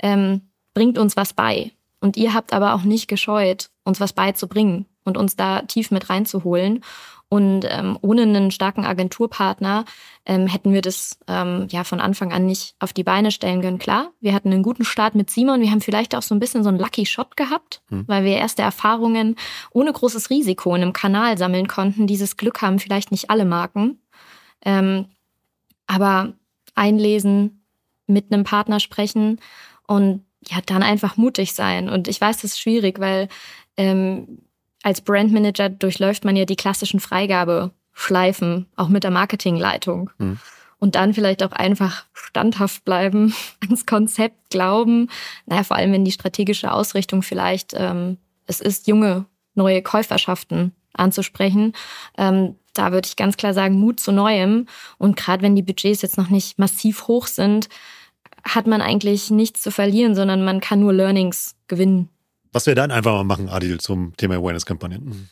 ähm, 0.00 0.42
bringt 0.72 0.98
uns 0.98 1.16
was 1.16 1.32
bei. 1.32 1.72
Und 2.00 2.16
ihr 2.16 2.32
habt 2.32 2.52
aber 2.52 2.74
auch 2.74 2.82
nicht 2.82 3.08
gescheut, 3.08 3.70
uns 3.84 4.00
was 4.00 4.12
beizubringen 4.12 4.86
und 5.04 5.18
uns 5.18 5.36
da 5.36 5.62
tief 5.62 5.90
mit 5.90 6.08
reinzuholen. 6.08 6.82
Und 7.32 7.64
ähm, 7.68 7.96
ohne 8.02 8.22
einen 8.22 8.50
starken 8.50 8.84
Agenturpartner 8.84 9.84
ähm, 10.26 10.48
hätten 10.48 10.72
wir 10.72 10.82
das 10.82 11.16
ähm, 11.28 11.68
ja 11.70 11.84
von 11.84 12.00
Anfang 12.00 12.32
an 12.32 12.44
nicht 12.44 12.74
auf 12.80 12.92
die 12.92 13.04
Beine 13.04 13.30
stellen 13.30 13.62
können. 13.62 13.78
Klar, 13.78 14.10
wir 14.20 14.34
hatten 14.34 14.52
einen 14.52 14.64
guten 14.64 14.84
Start 14.84 15.14
mit 15.14 15.30
Simon. 15.30 15.60
Wir 15.60 15.70
haben 15.70 15.80
vielleicht 15.80 16.16
auch 16.16 16.22
so 16.22 16.34
ein 16.34 16.40
bisschen 16.40 16.64
so 16.64 16.70
einen 16.70 16.80
Lucky 16.80 17.06
Shot 17.06 17.36
gehabt, 17.36 17.82
hm. 17.88 18.02
weil 18.08 18.24
wir 18.24 18.36
erste 18.36 18.62
Erfahrungen 18.62 19.36
ohne 19.70 19.92
großes 19.92 20.28
Risiko 20.28 20.74
in 20.74 20.82
einem 20.82 20.92
Kanal 20.92 21.38
sammeln 21.38 21.68
konnten. 21.68 22.08
Dieses 22.08 22.36
Glück 22.36 22.62
haben 22.62 22.80
vielleicht 22.80 23.12
nicht 23.12 23.30
alle 23.30 23.44
Marken. 23.44 24.00
Ähm, 24.64 25.06
aber 25.86 26.34
einlesen, 26.74 27.64
mit 28.08 28.32
einem 28.32 28.42
Partner 28.42 28.80
sprechen 28.80 29.40
und 29.86 30.24
ja, 30.48 30.58
dann 30.66 30.82
einfach 30.82 31.16
mutig 31.16 31.54
sein. 31.54 31.88
Und 31.88 32.08
ich 32.08 32.20
weiß, 32.20 32.38
das 32.38 32.52
ist 32.52 32.60
schwierig, 32.60 32.98
weil 32.98 33.28
ähm, 33.76 34.42
als 34.82 35.00
Brandmanager 35.00 35.68
durchläuft 35.68 36.24
man 36.24 36.36
ja 36.36 36.44
die 36.44 36.56
klassischen 36.56 37.00
Freigabeschleifen, 37.00 38.66
auch 38.76 38.88
mit 38.88 39.04
der 39.04 39.10
Marketingleitung. 39.10 40.10
Mhm. 40.18 40.38
Und 40.78 40.94
dann 40.94 41.12
vielleicht 41.12 41.42
auch 41.42 41.52
einfach 41.52 42.06
standhaft 42.14 42.84
bleiben, 42.84 43.34
ans 43.62 43.84
Konzept 43.84 44.50
glauben. 44.50 45.08
Naja, 45.46 45.62
vor 45.62 45.76
allem 45.76 45.92
wenn 45.92 46.04
die 46.04 46.12
strategische 46.12 46.72
Ausrichtung 46.72 47.22
vielleicht 47.22 47.74
ähm, 47.74 48.16
es 48.46 48.60
ist, 48.60 48.88
junge, 48.88 49.26
neue 49.54 49.82
Käuferschaften 49.82 50.72
anzusprechen. 50.92 51.74
Ähm, 52.18 52.56
da 52.74 52.92
würde 52.92 53.06
ich 53.06 53.16
ganz 53.16 53.36
klar 53.36 53.54
sagen, 53.54 53.78
Mut 53.78 54.00
zu 54.00 54.12
Neuem. 54.12 54.66
Und 54.98 55.16
gerade 55.16 55.42
wenn 55.42 55.56
die 55.56 55.62
Budgets 55.62 56.02
jetzt 56.02 56.18
noch 56.18 56.30
nicht 56.30 56.58
massiv 56.58 57.08
hoch 57.08 57.26
sind, 57.26 57.68
hat 58.42 58.66
man 58.66 58.80
eigentlich 58.80 59.30
nichts 59.30 59.60
zu 59.60 59.70
verlieren, 59.70 60.14
sondern 60.14 60.44
man 60.44 60.60
kann 60.60 60.80
nur 60.80 60.92
Learnings 60.92 61.56
gewinnen. 61.68 62.08
Was 62.52 62.66
wir 62.66 62.74
dann 62.74 62.90
einfach 62.90 63.12
mal 63.12 63.24
machen, 63.24 63.48
Adil, 63.48 63.78
zum 63.80 64.16
Thema 64.16 64.36
Awareness-Kampagnen? 64.36 65.30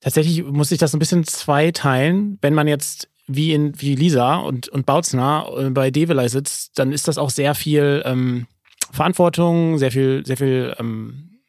Tatsächlich 0.00 0.44
muss 0.44 0.70
ich 0.70 0.78
das 0.78 0.94
ein 0.94 0.98
bisschen 0.98 1.24
zweiteilen. 1.24 2.38
Wenn 2.42 2.54
man 2.54 2.68
jetzt 2.68 3.08
wie 3.26 3.52
in 3.52 3.80
wie 3.80 3.94
Lisa 3.94 4.36
und, 4.36 4.68
und 4.68 4.84
Bautzner 4.84 5.46
äh, 5.56 5.70
bei 5.70 5.90
Develei 5.90 6.28
sitzt, 6.28 6.78
dann 6.78 6.92
ist 6.92 7.08
das 7.08 7.18
auch 7.18 7.30
sehr 7.30 7.54
viel 7.54 8.02
ähm, 8.04 8.46
Verantwortung, 8.90 9.78
sehr 9.78 9.92
viel, 9.92 10.26
sehr 10.26 10.36
viel 10.36 10.74
ähm, 10.78 11.40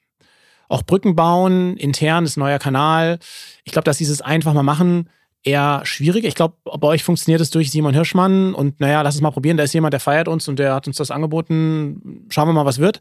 auch 0.70 0.84
Brücken 0.84 1.16
bauen, 1.16 1.78
intern 1.78 2.26
ist 2.26 2.38
neuer 2.38 2.59
Kanal. 2.59 3.20
Ich 3.64 3.74
glaube, 3.74 3.86
dass 3.86 3.97
dieses 3.97 4.22
einfach 4.22 4.53
mal 4.53 4.64
machen 4.64 5.09
eher 5.43 5.81
schwierig. 5.83 6.25
Ich 6.25 6.35
glaube, 6.35 6.55
bei 6.63 6.87
euch 6.87 7.03
funktioniert 7.03 7.41
es 7.41 7.49
durch 7.49 7.71
Simon 7.71 7.93
Hirschmann 7.93 8.53
und 8.53 8.79
naja, 8.79 9.01
lass 9.01 9.15
es 9.15 9.21
mal 9.21 9.31
probieren. 9.31 9.57
Da 9.57 9.63
ist 9.63 9.73
jemand, 9.73 9.93
der 9.93 9.99
feiert 9.99 10.27
uns 10.27 10.47
und 10.47 10.59
der 10.59 10.73
hat 10.73 10.87
uns 10.87 10.97
das 10.97 11.11
angeboten. 11.11 12.25
Schauen 12.29 12.47
wir 12.47 12.53
mal, 12.53 12.65
was 12.65 12.79
wird. 12.79 12.99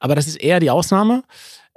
Aber 0.00 0.14
das 0.14 0.26
ist 0.26 0.36
eher 0.36 0.60
die 0.60 0.70
Ausnahme. 0.70 1.22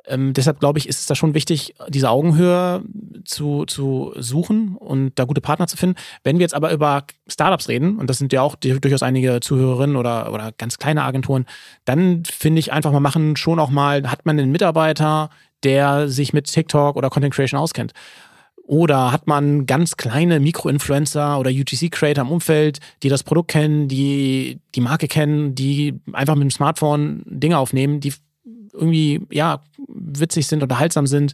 Ähm, 0.08 0.34
deshalb 0.34 0.60
glaube 0.60 0.80
ich, 0.80 0.88
ist 0.88 1.02
es 1.02 1.06
da 1.06 1.16
schon 1.16 1.34
wichtig, 1.34 1.76
diese 1.90 2.10
Augenhöhe 2.10 2.82
zu, 3.26 3.66
zu 3.66 4.14
suchen 4.16 4.76
und 4.78 5.20
da 5.20 5.26
gute 5.26 5.42
Partner 5.42 5.68
zu 5.68 5.76
finden. 5.76 5.98
Wenn 6.24 6.38
wir 6.38 6.44
jetzt 6.44 6.56
aber 6.56 6.72
über 6.72 7.04
Startups 7.28 7.68
reden, 7.68 7.98
und 7.98 8.10
das 8.10 8.18
sind 8.18 8.32
ja 8.32 8.42
auch 8.42 8.56
durchaus 8.56 9.04
einige 9.04 9.42
Zuhörerinnen 9.42 9.98
oder, 9.98 10.34
oder 10.34 10.54
ganz 10.58 10.78
kleine 10.78 11.04
Agenturen, 11.04 11.46
dann 11.84 12.24
finde 12.24 12.60
ich 12.60 12.72
einfach 12.72 12.92
mal 12.92 13.02
machen, 13.02 13.36
schon 13.36 13.60
auch 13.60 13.70
mal, 13.70 14.10
hat 14.10 14.26
man 14.26 14.40
einen 14.40 14.52
Mitarbeiter, 14.52 15.30
der 15.64 16.08
sich 16.08 16.34
mit 16.34 16.46
TikTok 16.46 16.96
oder 16.96 17.10
Content 17.10 17.34
Creation 17.34 17.60
auskennt. 17.60 17.94
Oder 18.68 19.14
hat 19.14 19.28
man 19.28 19.66
ganz 19.66 19.96
kleine 19.96 20.42
Mikroinfluencer 20.42 21.40
oder 21.40 21.50
UGC-Creator 21.50 22.26
im 22.26 22.32
Umfeld, 22.32 22.80
die 23.02 23.08
das 23.08 23.24
Produkt 23.24 23.50
kennen, 23.50 23.88
die 23.88 24.60
die 24.76 24.82
Marke 24.82 25.08
kennen, 25.08 25.56
die 25.56 26.02
einfach 26.12 26.36
mit 26.36 26.44
dem 26.44 26.52
Smartphone 26.52 27.24
Dinge 27.26 27.60
aufnehmen, 27.60 28.02
die 28.02 28.14
irgendwie, 28.74 29.22
ja, 29.32 29.64
witzig 29.88 30.48
sind, 30.48 30.64
unterhaltsam 30.64 31.08
sind 31.08 31.34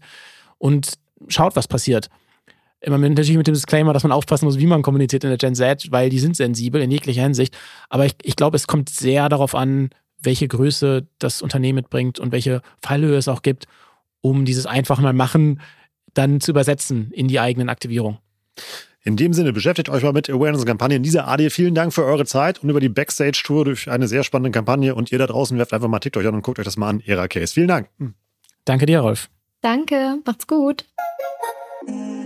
und 0.60 0.94
schaut, 1.28 1.56
was 1.56 1.68
passiert. 1.68 2.12
Immer 2.82 3.00
mit, 3.00 3.10
natürlich 3.10 3.36
mit 3.36 3.48
dem 3.48 3.56
Disclaimer, 3.56 3.94
dass 3.94 4.04
man 4.04 4.12
aufpassen 4.12 4.46
muss, 4.46 4.60
wie 4.60 4.68
man 4.68 4.84
kommuniziert 4.84 5.24
in 5.24 5.32
der 5.32 5.40
Gen 5.40 5.56
Z, 5.56 5.92
weil 5.92 6.12
die 6.12 6.20
sind 6.20 6.36
sensibel 6.36 6.84
in 6.84 6.92
jeglicher 6.92 7.24
Hinsicht. 7.24 7.58
Aber 7.90 8.06
ich, 8.06 8.14
ich 8.22 8.36
glaube, 8.36 8.58
es 8.58 8.68
kommt 8.68 8.90
sehr 8.90 9.28
darauf 9.28 9.56
an, 9.56 9.90
welche 10.22 10.48
Größe 10.48 11.08
das 11.18 11.42
Unternehmen 11.42 11.78
mitbringt 11.78 12.20
und 12.20 12.32
welche 12.32 12.62
Fallhöhe 12.80 13.18
es 13.18 13.28
auch 13.28 13.42
gibt, 13.42 13.66
um 14.22 14.46
dieses 14.46 14.68
einfach 14.68 15.00
mal 15.00 15.14
machen 15.14 15.60
dann 16.14 16.40
zu 16.40 16.52
übersetzen 16.52 17.12
in 17.12 17.28
die 17.28 17.40
eigenen 17.40 17.70
Aktivierung. 17.70 18.20
In 19.06 19.18
dem 19.18 19.34
Sinne, 19.34 19.52
beschäftigt 19.52 19.90
euch 19.90 20.02
mal 20.04 20.14
mit 20.14 20.30
Awareness-Kampagnen 20.30 21.04
dieser 21.04 21.28
AD. 21.28 21.50
Vielen 21.50 21.76
Dank 21.76 21.94
für 21.94 22.06
eure 22.06 22.26
Zeit 22.26 22.64
und 22.64 22.70
über 22.70 22.80
die 22.80 22.88
Backstage-Tour 22.88 23.66
durch 23.66 23.92
eine 23.92 24.08
sehr 24.08 24.24
spannende 24.24 24.52
Kampagne. 24.52 24.96
Und 24.96 25.12
ihr 25.12 25.18
da 25.18 25.28
draußen 25.28 25.58
werft 25.58 25.74
einfach 25.74 25.90
mal 25.90 26.00
TikTok 26.00 26.24
an 26.26 26.36
und 26.36 26.42
guckt 26.42 26.60
euch 26.60 26.66
das 26.66 26.78
mal 26.78 26.90
an. 26.90 27.04
Era 27.06 27.28
Case. 27.28 27.54
Vielen 27.54 27.68
Dank. 27.68 27.90
Danke 28.64 28.86
dir, 28.86 29.02
Rolf. 29.02 29.30
Danke, 29.62 30.20
macht's 30.26 30.48
gut. 30.48 30.86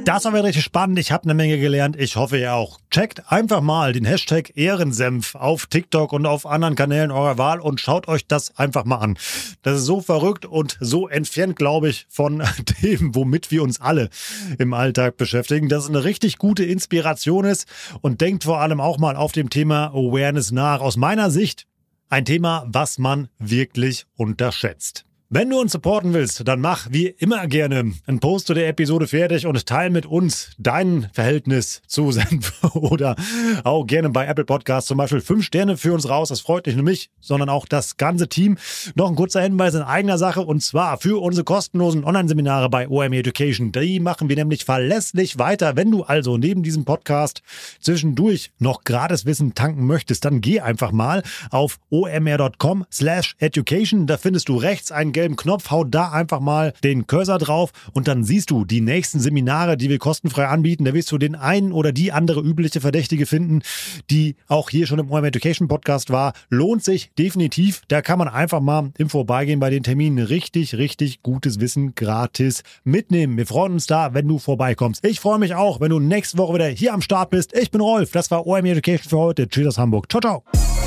Das 0.08 0.24
war 0.24 0.42
richtig 0.42 0.64
spannend. 0.64 0.98
Ich 1.00 1.12
habe 1.12 1.26
eine 1.26 1.34
Menge 1.34 1.60
gelernt. 1.60 1.98
Ich 2.00 2.16
hoffe 2.16 2.38
ihr 2.38 2.54
auch. 2.54 2.80
Checkt 2.90 3.30
einfach 3.30 3.60
mal 3.60 3.92
den 3.92 4.06
Hashtag 4.06 4.56
Ehrensenf 4.56 5.36
auf 5.36 5.66
TikTok 5.66 6.14
und 6.14 6.26
auf 6.26 6.46
anderen 6.46 6.76
Kanälen 6.76 7.12
eurer 7.12 7.38
Wahl 7.38 7.60
und 7.60 7.82
schaut 7.82 8.08
euch 8.08 8.26
das 8.26 8.58
einfach 8.58 8.86
mal 8.86 9.00
an. 9.00 9.18
Das 9.64 9.80
ist 9.80 9.84
so 9.84 10.00
verrückt 10.00 10.46
und 10.46 10.78
so 10.80 11.10
entfernt, 11.10 11.58
glaube 11.58 11.90
ich, 11.90 12.06
von 12.08 12.42
dem, 12.82 13.16
womit 13.16 13.52
wir 13.52 13.62
uns 13.62 13.82
alle 13.82 14.10
im 14.58 14.74
Alltag 14.74 15.18
beschäftigen. 15.18 15.68
Dass 15.68 15.84
es 15.84 15.90
eine 15.90 16.06
richtig 16.06 16.38
gute 16.38 16.64
Inspiration 16.64 17.44
ist 17.44 17.68
und 18.00 18.22
denkt 18.22 18.46
vor 18.46 18.62
allem 18.62 18.80
auch 18.80 19.00
mal 19.00 19.18
auf 19.18 19.34
dem 19.34 19.50
Thema 19.50 19.88
Awareness 19.88 20.54
nach. 20.54 20.80
Aus 20.80 20.96
meiner 20.96 21.32
Sicht 21.32 21.66
ein 22.08 22.24
Thema, 22.24 22.66
was 22.70 22.98
man 22.98 23.28
wirklich 23.40 24.06
unterschätzt. 24.16 25.07
Wenn 25.30 25.50
du 25.50 25.60
uns 25.60 25.74
supporten 25.74 26.14
willst, 26.14 26.48
dann 26.48 26.62
mach 26.62 26.88
wie 26.90 27.08
immer 27.08 27.48
gerne 27.48 27.92
einen 28.06 28.20
Post 28.22 28.48
zu 28.48 28.54
der 28.54 28.70
Episode 28.70 29.08
fertig 29.08 29.46
und 29.46 29.66
teile 29.66 29.90
mit 29.90 30.06
uns 30.06 30.52
dein 30.58 31.10
Verhältnis 31.12 31.82
zu 31.86 32.12
Senf 32.14 32.54
oder 32.74 33.18
auch 33.66 33.86
gerne 33.86 34.10
bei 34.10 34.26
Apple 34.26 34.46
Podcasts 34.46 34.88
zum 34.88 34.98
Beispiel 34.98 35.20
fünf 35.20 35.44
Sterne 35.44 35.76
für 35.76 35.94
uns 35.94 36.08
raus. 36.08 36.30
Das 36.30 36.40
freut 36.40 36.66
nicht 36.66 36.78
nur 36.78 36.86
mich, 36.86 37.10
sondern 37.20 37.50
auch 37.50 37.66
das 37.66 37.98
ganze 37.98 38.30
Team. 38.30 38.58
Noch 38.96 39.10
ein 39.10 39.18
kurzer 39.18 39.42
Hinweis 39.42 39.74
in 39.74 39.82
eigener 39.82 40.18
Sache 40.18 40.40
und 40.40 40.64
zwar 40.64 40.98
für 40.98 41.22
unsere 41.22 41.44
kostenlosen 41.44 42.06
Online-Seminare 42.06 42.70
bei 42.70 42.88
OME 42.88 43.18
Education. 43.18 43.74
Die 43.74 44.00
machen 44.00 44.30
wir 44.30 44.38
nämlich 44.38 44.64
verlässlich 44.64 45.38
weiter. 45.38 45.76
Wenn 45.76 45.92
du 45.92 46.04
also 46.04 46.38
neben 46.38 46.64
diesem 46.64 46.86
Podcast 46.86 47.42
zwischendurch 47.82 48.52
noch 48.60 48.86
gratis 48.86 49.26
Wissen 49.26 49.56
tanken 49.56 49.88
möchtest, 49.88 50.24
dann 50.24 50.40
geh 50.40 50.62
einfach 50.62 50.94
mal 50.94 51.22
auf 51.52 51.82
omr.com 51.90 52.86
slash 52.90 53.36
education. 53.40 54.08
Da 54.08 54.16
findest 54.16 54.48
du 54.48 54.56
rechts 54.56 54.94
einen 54.94 55.17
gelben 55.18 55.36
Knopf, 55.36 55.72
hau 55.72 55.84
da 55.84 56.12
einfach 56.12 56.40
mal 56.40 56.74
den 56.84 57.08
Cursor 57.08 57.40
drauf 57.40 57.72
und 57.94 58.08
dann 58.08 58.24
siehst 58.24 58.52
du 58.52 58.66
die 58.66 58.82
nächsten 58.82 59.20
Seminare, 59.20 59.76
die 59.76 59.90
wir 59.90 59.98
kostenfrei 59.98 60.46
anbieten. 60.46 60.86
Da 60.86 60.94
wirst 60.94 61.12
du 61.12 61.18
den 61.18 61.34
einen 61.34 61.72
oder 61.72 61.92
die 61.92 62.12
andere 62.12 62.42
übliche 62.42 62.82
Verdächtige 62.82 63.26
finden, 63.26 63.64
die 64.12 64.36
auch 64.48 64.70
hier 64.70 64.86
schon 64.86 65.00
im 65.00 65.10
OM 65.10 65.26
Education 65.26 65.68
Podcast 65.68 66.12
war. 66.12 66.34
Lohnt 66.52 66.84
sich 66.84 67.10
definitiv. 67.18 67.82
Da 67.88 68.04
kann 68.04 68.20
man 68.20 68.28
einfach 68.28 68.60
mal 68.60 68.92
im 69.00 69.10
Vorbeigehen 69.10 69.60
bei 69.60 69.72
den 69.72 69.82
Terminen 69.82 70.24
richtig, 70.24 70.76
richtig 70.76 71.24
gutes 71.24 71.60
Wissen 71.60 71.96
gratis 71.96 72.62
mitnehmen. 72.84 73.38
Wir 73.38 73.48
freuen 73.48 73.74
uns 73.74 73.88
da, 73.88 74.14
wenn 74.14 74.28
du 74.28 74.38
vorbeikommst. 74.38 75.04
Ich 75.04 75.20
freue 75.20 75.40
mich 75.40 75.56
auch, 75.56 75.82
wenn 75.82 75.90
du 75.90 76.00
nächste 76.00 76.38
Woche 76.38 76.54
wieder 76.54 76.68
hier 76.68 76.94
am 76.94 77.02
Start 77.02 77.32
bist. 77.32 77.58
Ich 77.58 77.72
bin 77.72 77.82
Rolf. 77.82 78.12
Das 78.12 78.30
war 78.30 78.46
OM 78.46 78.66
Education 78.66 79.10
für 79.10 79.18
heute. 79.18 79.48
Tschüss 79.48 79.66
aus 79.66 79.78
Hamburg. 79.80 80.12
Ciao, 80.12 80.22
ciao. 80.22 80.87